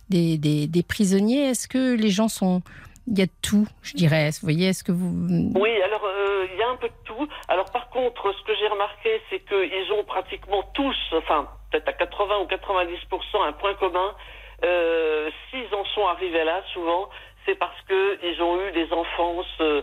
[0.09, 2.61] des, des, des prisonniers, est-ce que les gens sont
[3.07, 4.30] il y a de tout, je dirais?
[4.31, 5.51] Vous voyez, est-ce que vous...
[5.55, 7.27] Oui, alors euh, il y a un peu de tout.
[7.47, 11.93] Alors par contre, ce que j'ai remarqué, c'est qu'ils ont pratiquement tous, enfin peut-être à
[11.93, 14.14] 80 ou 90% un point commun.
[14.63, 17.09] Euh, S'ils en sont arrivés là, souvent,
[17.45, 19.81] c'est parce qu'ils ont eu des enfances euh,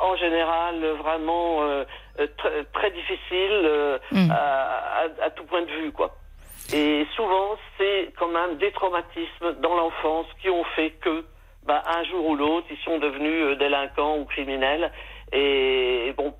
[0.00, 1.84] en général vraiment euh,
[2.38, 4.30] très, très difficiles mm.
[4.30, 6.14] à, à, à, tout point de vue, quoi.
[6.72, 11.24] Et souvent, c'est quand même des traumatismes dans l'enfance qui ont fait que
[11.64, 14.90] bah, un jour ou l'autre, ils sont devenus délinquants ou criminels.
[15.32, 16.34] Et, bon.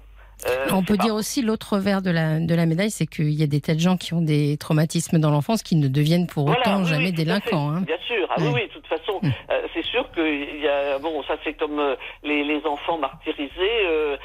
[0.49, 3.43] Euh, on peut dire aussi l'autre verre de la, de la médaille, c'est qu'il y
[3.43, 6.47] a des tas de gens qui ont des traumatismes dans l'enfance qui ne deviennent pour
[6.47, 7.71] autant jamais délinquants.
[7.71, 7.81] Hein.
[7.83, 9.31] Bien sûr, ah, oui, oui, de toute façon, mm.
[9.51, 11.81] euh, c'est sûr qu'il y a, bon, ça c'est comme
[12.23, 14.17] les, les, enfants martyrisés, euh,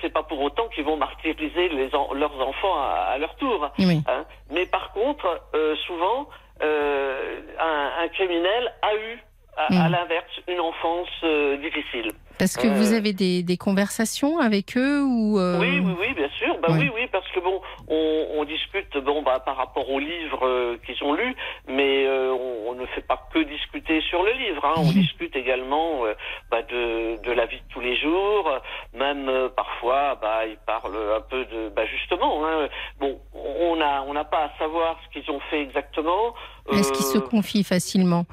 [0.00, 3.70] c'est pas pour autant qu'ils vont martyriser les leurs enfants à, leur tour.
[3.78, 4.24] Hein.
[4.50, 5.40] Mais par contre,
[5.86, 6.28] souvent,
[6.60, 9.18] un, un criminel a eu
[9.56, 9.92] à, hmm.
[9.92, 12.12] l'inverse, une enfance euh, difficile.
[12.38, 16.14] Parce que vous euh, avez des, des, conversations avec eux ou euh, Oui, oui, oui,
[16.14, 16.56] bien sûr.
[16.60, 20.76] Bah oui, oui, parce que bon, on, on discute bon bah par rapport aux livres
[20.84, 21.34] qu'ils ont lus,
[21.68, 24.64] mais on, on, ne fait pas que discuter sur le livre.
[24.64, 24.74] Hein.
[24.78, 24.92] On mhm.
[24.92, 26.02] discute également
[26.50, 28.50] bah, de, de la vie de tous les jours.
[28.94, 32.46] Même parfois, bah ils parlent un peu de bah justement.
[32.46, 36.34] Hein, bon, on a on n'a pas à savoir ce qu'ils ont fait exactement.
[36.72, 38.24] Est-ce qu'ils se confient facilement?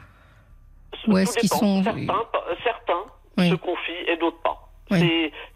[1.07, 2.25] ou est-ce qu'ils sont certains,
[2.63, 3.05] certains
[3.49, 4.71] se confient et d'autres pas.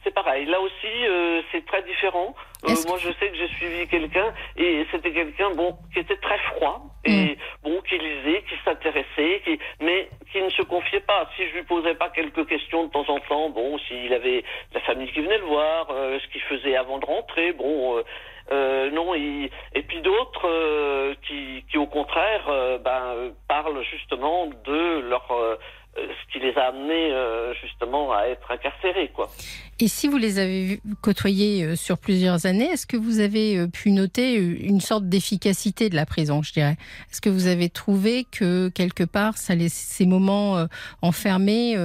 [0.04, 0.46] C'est pareil.
[0.46, 2.36] Là aussi, euh, c'est très différent.
[2.66, 6.38] Euh, moi, je sais que j'ai suivi quelqu'un et c'était quelqu'un bon qui était très
[6.40, 7.36] froid et mm.
[7.64, 11.30] bon qui lisait, qui s'intéressait, qui mais qui ne se confiait pas.
[11.36, 14.44] Si je lui posais pas quelques questions de temps en temps, bon, s'il avait
[14.74, 18.04] la famille qui venait le voir, euh, ce qu'il faisait avant de rentrer, bon.
[18.52, 19.50] Euh, non, et
[19.88, 25.58] puis d'autres euh, qui, qui, au contraire, euh, ben, parlent justement de leur
[25.96, 27.12] ce qui les a amenés
[27.62, 29.30] justement à être incarcérés, quoi.
[29.80, 34.36] Et si vous les avez côtoyés sur plusieurs années, est-ce que vous avez pu noter
[34.36, 36.78] une sorte d'efficacité de la prison, je dirais?
[37.12, 40.66] Est-ce que vous avez trouvé que quelque part, ça les, ces moments
[41.02, 41.76] enfermés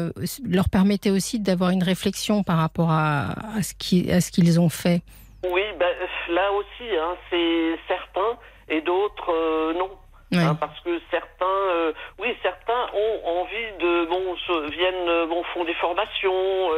[0.49, 5.03] leur permettaient aussi d'avoir une réflexion par rapport à, à ce qu'ils ont fait?
[5.43, 5.89] Oui, ben,
[6.31, 8.39] là aussi, hein, c'est certains
[8.69, 9.91] et d'autres euh, non.
[10.33, 14.37] Hein, parce que certains, euh, oui, certains ont envie de, bon,
[14.71, 16.71] viennent, euh, bon, font des formations,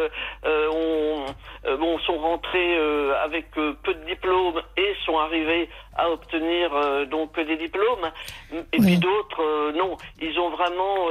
[0.45, 2.79] euh, bon, sont rentrés
[3.23, 6.71] avec peu de diplômes et sont arrivés à obtenir
[7.09, 8.11] donc des diplômes.
[8.73, 11.09] Et puis d'autres, non, ils ont vraiment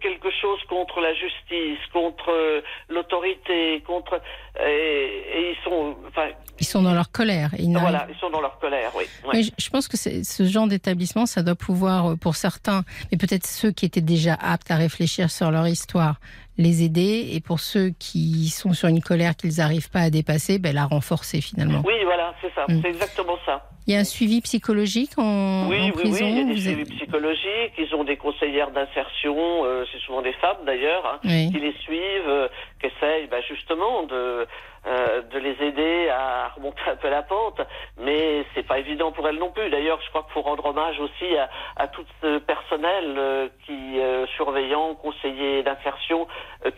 [0.00, 4.20] quelque chose contre la justice, contre l'autorité, contre
[4.58, 6.28] et, et, ils sont, enfin,
[6.58, 7.50] ils sont dans leur colère.
[7.58, 9.04] Ils voilà, ils sont dans leur colère, oui.
[9.32, 13.46] oui je pense que ce genre d'établissement, ça doit pouvoir, euh, pour certains, mais peut-être
[13.46, 16.16] ceux qui étaient déjà aptes à réfléchir sur leur histoire,
[16.58, 20.58] les aider, et pour ceux qui sont sur une colère qu'ils n'arrivent pas à dépasser,
[20.58, 21.82] ben, la renforcer finalement.
[21.86, 22.80] Oui, voilà, c'est ça, mm.
[22.82, 23.70] c'est exactement ça.
[23.86, 26.96] Il y a un suivi psychologique en, oui, prison Oui, il y a des suivis
[26.96, 27.72] psychologiques.
[27.78, 32.28] Ils ont des conseillères d'insertion, euh, c'est souvent des femmes d'ailleurs, hein, qui les suivent,
[32.28, 32.48] euh,
[32.80, 34.46] qui essayent bah, justement de
[34.86, 37.60] euh, de les aider à remonter un peu la pente,
[37.98, 39.68] mais c'est pas évident pour elles non plus.
[39.70, 43.98] D'ailleurs, je crois qu'il faut rendre hommage aussi à, à tout ce personnel euh, qui
[44.00, 46.26] euh, surveillants, conseillers d'insertion,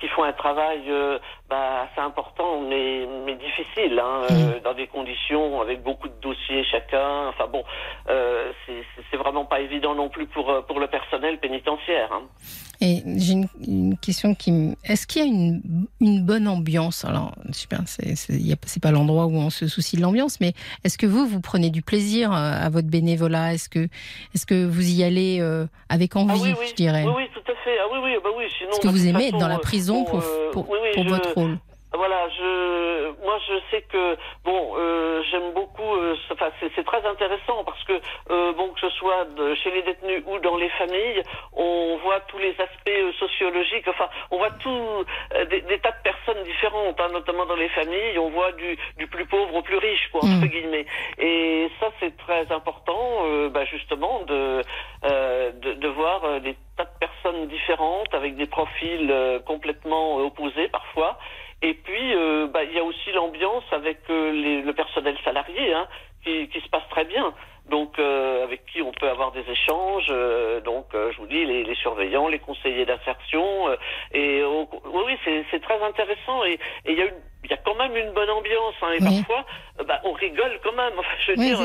[0.01, 0.82] qui font un travail
[1.48, 4.62] bah, assez important, mais, mais difficile, hein, mm.
[4.64, 7.28] dans des conditions avec beaucoup de dossiers chacun.
[7.28, 7.64] Enfin bon,
[8.66, 12.10] c'est vraiment pas évident non plus pour pour le personnel pénitentiaire.
[12.12, 12.22] Hein.
[12.80, 17.04] Et j'ai une, une, question qui Est-ce qu'il y a une, une bonne ambiance?
[17.04, 20.52] Alors, je sais pas, c'est pas l'endroit où on se soucie de l'ambiance, mais
[20.84, 23.54] est-ce que vous, vous prenez du plaisir euh, à votre bénévolat?
[23.54, 23.88] Est-ce que,
[24.34, 27.04] est que vous y allez euh, avec envie, ah oui, je dirais?
[27.04, 27.78] Oui, oui, tout fait.
[27.80, 28.44] Ah oui, oui, bah oui.
[28.44, 31.58] Est-ce que vous aimez être dans la prison pour, euh, pour, pour votre rôle
[31.94, 35.94] voilà, je, moi je sais que bon, euh, j'aime beaucoup.
[35.94, 37.94] Euh, enfin, c'est très intéressant parce que
[38.31, 41.23] euh, bon, que ce soit de, chez les détenus ou dans les familles,
[41.55, 43.89] on voit tous les aspects euh, sociologiques.
[43.89, 45.05] Enfin, on voit tout
[45.51, 48.19] des, des, tas de personnes différentes, hein, notamment dans les familles.
[48.19, 50.48] On voit du, du plus pauvre au plus riche, quoi, entre mmh.
[50.48, 50.86] guillemets.
[51.19, 54.62] Et ça, c'est très important, bah, justement, de,
[55.05, 61.19] de, de voir des tas de personnes différentes avec des profils complètement opposés parfois.
[61.62, 65.72] Et puis, euh, bah, il y a aussi l'ambiance avec euh, les, le personnel salarié,
[65.72, 65.89] hein,
[66.24, 67.35] qui, qui, se passe très bien.
[67.68, 70.06] donc euh, avec qui on peut avoir des échanges.
[70.10, 73.70] Euh, donc, euh, je vous dis, les, les, surveillants, les conseillers d'insertion.
[74.12, 74.66] et oui,
[75.06, 76.44] oui c'est très intéressant.
[76.44, 77.06] Et il y a
[77.44, 79.44] il y a quand même une bonne ambiance hein, et parfois
[79.86, 81.59] bah, on rigole quand même enfin je veux dire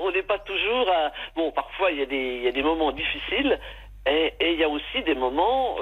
[0.00, 1.10] on n'est pas toujours à...
[1.34, 3.58] bon parfois il y a des il y a des moments difficiles
[4.06, 5.76] et il y a aussi des moments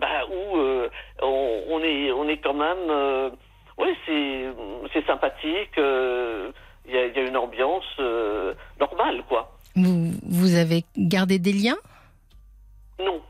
[0.00, 0.58] bah, où
[1.22, 3.32] on, on, est on est quand même
[3.76, 3.88] oui
[4.92, 5.78] c'est sympathique
[6.86, 9.50] il y, a, y, a, une ambiance euh, normale, quoi.
[9.74, 11.76] Vous, vous avez gardé des liens?
[12.98, 13.20] Non,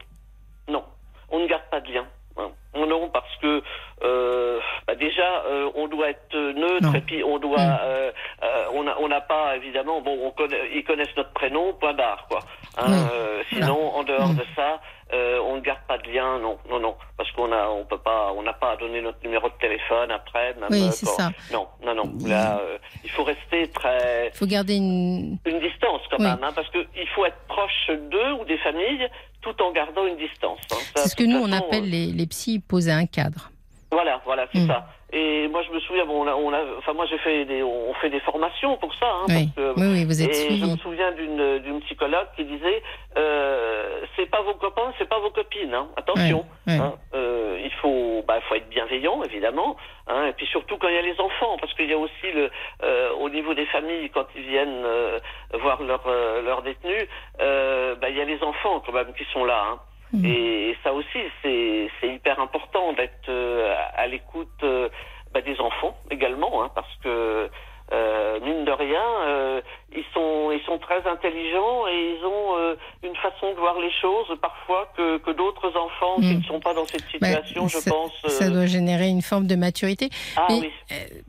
[0.69, 0.85] non,
[1.31, 2.07] on ne garde pas de liens.
[2.37, 2.51] Hein.
[2.75, 3.62] Non, parce que
[4.03, 7.79] euh, bah déjà, euh, on doit être neutre et puis on doit, mm.
[7.83, 8.12] euh,
[8.43, 12.27] euh, on n'a on pas évidemment, bon, on connaît, ils connaissent notre prénom, point barre,
[12.29, 12.41] quoi.
[12.76, 14.36] Hein, euh, sinon, en dehors mm.
[14.36, 14.80] de ça,
[15.12, 17.98] euh, on ne garde pas de lien, non, non, non, parce qu'on a, on peut
[17.98, 20.55] pas, on n'a pas à donner notre numéro de téléphone après.
[20.55, 21.30] Même, oui, c'est ça.
[21.52, 22.12] Non, non, non.
[22.26, 24.30] Là, euh, il faut rester très.
[24.34, 25.38] Il faut garder une.
[25.44, 29.09] Une distance quand même, hein, parce qu'il faut être proche d'eux ou des familles,
[29.40, 30.60] tout en gardant une distance.
[30.72, 30.76] Hein.
[30.96, 33.51] C'est ce que nous on appelle les, les psys poser un cadre.
[33.92, 34.66] Voilà, voilà, c'est mm.
[34.66, 34.86] ça.
[35.15, 37.62] Et moi, je me souviens, bon, on a, on a enfin, moi, j'ai fait des,
[37.62, 39.07] on fait des formations pour ça.
[39.07, 39.49] Hein, oui.
[39.55, 42.82] Parce que, oui, oui, vous êtes Et je me souviens d'une, d'une psychologue qui disait,
[43.16, 45.73] euh, c'est pas vos copains, c'est pas vos copines.
[45.73, 45.86] Hein.
[45.97, 46.45] Attention.
[46.66, 49.77] Hein, euh, il faut, bah, faut être bienveillant, évidemment.
[50.09, 52.32] Hein, et puis surtout quand il y a les enfants, parce qu'il y a aussi
[52.35, 52.51] le,
[52.82, 55.19] euh, au niveau des familles, quand ils viennent euh,
[55.61, 56.07] voir leurs
[56.43, 57.09] leur euh, détenus,
[57.41, 59.78] euh, bah, il y a les enfants quand même qui sont là.
[60.15, 60.24] Mm.
[60.24, 64.89] Et, ça aussi, c'est hyper important d'être euh, à, l'écoute euh,
[65.32, 67.49] bah, des enfants également, hein, parce que
[67.93, 69.61] euh, mine de rien, euh,
[69.94, 73.90] ils sont ils sont très intelligents et ils ont euh, une façon de voir les
[74.01, 76.39] choses parfois que, que d'autres enfants qui hmm.
[76.39, 78.12] ne sont pas dans cette bah, situation, je pense.
[78.27, 80.09] Ça doit générer une forme de maturité.
[80.36, 80.70] Ah, oui.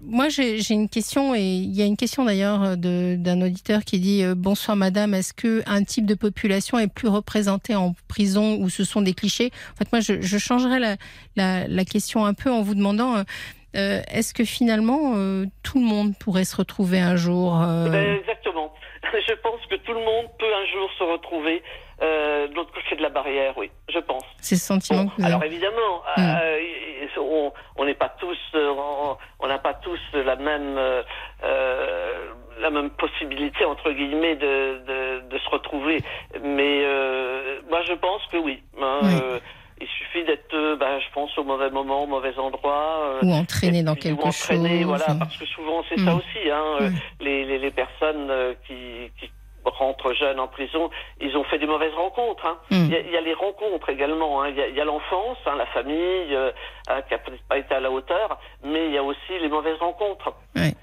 [0.02, 4.24] moi, j'ai une question et il y a une question d'ailleurs d'un auditeur qui dit
[4.36, 8.86] bonsoir Madame, est-ce que un type de population est plus représenté en prison ou ce
[8.86, 9.52] sont des clichés?
[9.74, 10.96] En fait, moi, je, je changerais la,
[11.36, 13.26] la, la, question un peu en vous demandant
[13.76, 18.16] euh, est-ce que finalement euh, tout le monde pourrait se retrouver un jour euh, ben,
[18.20, 18.74] Exactement.
[19.28, 21.62] Je pense que tout le monde peut un jour se retrouver
[22.02, 24.26] de l'autre côté de la barrière, oui, je pense.
[24.42, 25.08] C'est ce sentiment.
[25.08, 27.52] que alors évidemment, hmm.
[27.78, 30.78] on n'est pas tous, on n'a pas tous la même
[31.42, 36.04] la même possibilité entre guillemets de, de, se retrouver,
[36.44, 36.84] mais
[37.70, 38.62] moi je pense que oui.
[38.82, 39.40] Hein, oui.
[39.82, 43.20] Il suffit d'être, euh, bah, je pense, au mauvais moment, au mauvais endroit.
[43.22, 44.86] Euh, ou entraîné dans quelque entraîné, chose.
[44.86, 46.18] Voilà, parce que souvent c'est ça mm.
[46.18, 46.50] aussi.
[46.50, 46.96] Hein, euh, mm.
[47.20, 48.32] les, les, les, personnes
[48.66, 49.30] qui, qui
[49.66, 50.90] rentrent jeunes en prison,
[51.20, 52.46] ils ont fait des mauvaises rencontres.
[52.46, 52.58] Hein.
[52.72, 52.86] Mm.
[52.86, 54.44] Il, y a, les rencontres également.
[54.44, 54.50] Hein.
[54.50, 56.34] Il y a, l'enfance, hein, la famille
[56.88, 59.50] hein, qui a peut-être pas été à la hauteur, mais il y a aussi les
[59.50, 60.34] mauvaises rencontres.
[60.56, 60.74] Oui.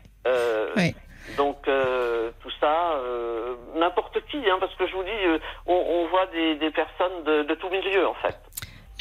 [0.77, 0.94] oui.
[1.39, 3.01] Donc tout ça,
[3.74, 7.44] n'importe qui, hein, parce que je vous dis, on, on, voit des, des personnes de,
[7.44, 8.36] de tout milieu en fait.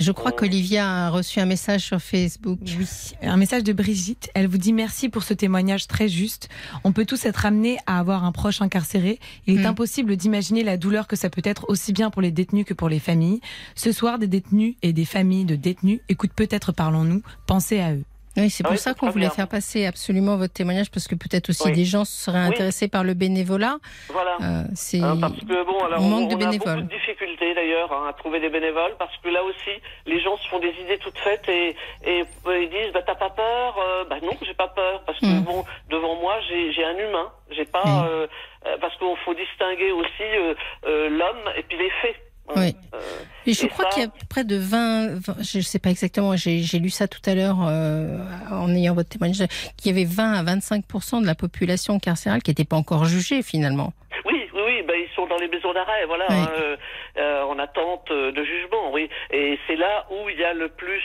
[0.02, 2.60] Je crois qu'Olivia a reçu un message sur Facebook.
[2.64, 2.88] Oui,
[3.22, 4.32] un message de Brigitte.
[4.34, 6.50] Elle vous dit merci pour ce témoignage très juste.
[6.84, 9.20] On peut tous être amenés à avoir un proche incarcéré.
[9.46, 9.68] Il est mm.
[9.68, 12.90] impossible d'imaginer la douleur que ça peut être aussi bien pour les détenus que pour
[12.90, 13.42] les familles.
[13.76, 17.22] Ce soir, des détenus et des familles de détenus écoutent peut-être Parlons-nous.
[17.46, 18.04] Pensez à eux.
[18.38, 21.72] Oui, c'est pour ça qu'on voulait faire passer absolument votre témoignage, parce que peut-être aussi
[21.72, 23.78] des gens seraient intéressés par le bénévolat.
[24.10, 24.38] Voilà.
[24.42, 26.70] Euh, c'est hein, parce que bon, alors, on manque de bénévoles.
[26.70, 30.20] a beaucoup de difficultés d'ailleurs hein, à trouver des bénévoles, parce que là aussi, les
[30.22, 31.76] gens se font des idées toutes faites et,
[32.06, 35.26] et ils disent, bah t'as pas peur euh, Bah non, j'ai pas peur, parce que
[35.26, 35.44] hmm.
[35.44, 38.06] bon, devant moi, j'ai un humain, j'ai pas, hmm.
[38.06, 38.28] euh,
[38.68, 42.31] euh, parce qu'il faut distinguer aussi euh, l'homme et puis les faits.
[42.56, 42.76] Oui.
[42.94, 43.00] Euh,
[43.48, 46.80] et je crois qu'il y a près de 20, je ne sais pas exactement, j'ai
[46.80, 48.20] lu ça tout à l'heure euh,
[48.52, 49.48] en ayant votre témoignage,
[49.78, 53.42] qu'il y avait 20 à 25% de la population carcérale qui n'était pas encore jugée
[53.42, 53.94] finalement.
[54.26, 56.78] Oui, oui, oui, ben, ils sont dans les maisons d'arrêt, voilà, hein, euh,
[57.18, 59.10] euh, en attente euh, de jugement, oui.
[59.32, 61.04] Et c'est là où il y a le plus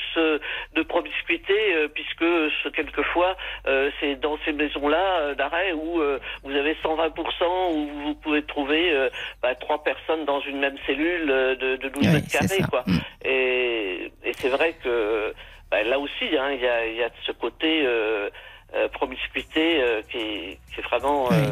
[0.74, 1.54] de promiscuité,
[1.94, 2.24] puisque
[2.72, 3.36] quelquefois
[4.00, 6.00] c'est dans ces maisons-là d'arrêt où
[6.42, 9.08] vous avez 120%, où vous pouvez trouver
[9.42, 12.84] bah, trois personnes dans une même cellule de, de 12 mètres carrés, quoi.
[12.86, 12.98] Mm.
[13.24, 15.34] Et, et c'est vrai que
[15.70, 17.86] bah, là aussi, hein, il y, a, y a de ce côté
[18.74, 21.50] euh, promiscuité euh, qui, qui, est vraiment euh,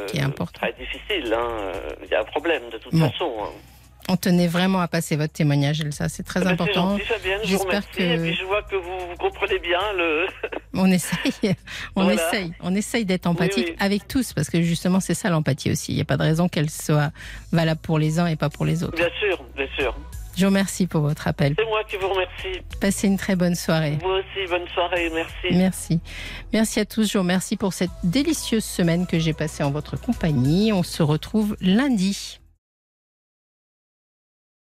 [0.53, 1.33] très difficile.
[1.33, 1.73] Hein.
[2.03, 3.33] Il y a un problème de toute façon.
[3.41, 3.51] Hein.
[4.09, 6.09] On tenait vraiment à passer votre témoignage, Elsa.
[6.09, 6.99] C'est très ah ben, important.
[7.45, 10.27] J'espère que et puis je vois que vous, comprenez bien le.
[10.75, 11.55] on essaye,
[11.97, 15.93] on essaye, on essaye d'être empathique avec tous parce que justement c'est ça l'empathie aussi.
[15.93, 17.13] Il n'y a pas de raison qu'elle soit
[17.53, 18.97] valable pour les uns et pas pour les autres.
[18.97, 19.95] Bien sûr, bien sûr.
[20.37, 21.55] Je vous remercie pour votre appel.
[21.59, 22.61] C'est moi qui vous remercie.
[22.81, 23.99] Passez une très bonne soirée.
[24.03, 25.57] Vous aussi, bonne soirée, merci.
[25.57, 26.01] Merci.
[26.53, 27.09] Merci à tous.
[27.09, 30.73] Je vous remercie pour cette délicieuse semaine que j'ai passée en votre compagnie.
[30.73, 32.41] On se retrouve lundi.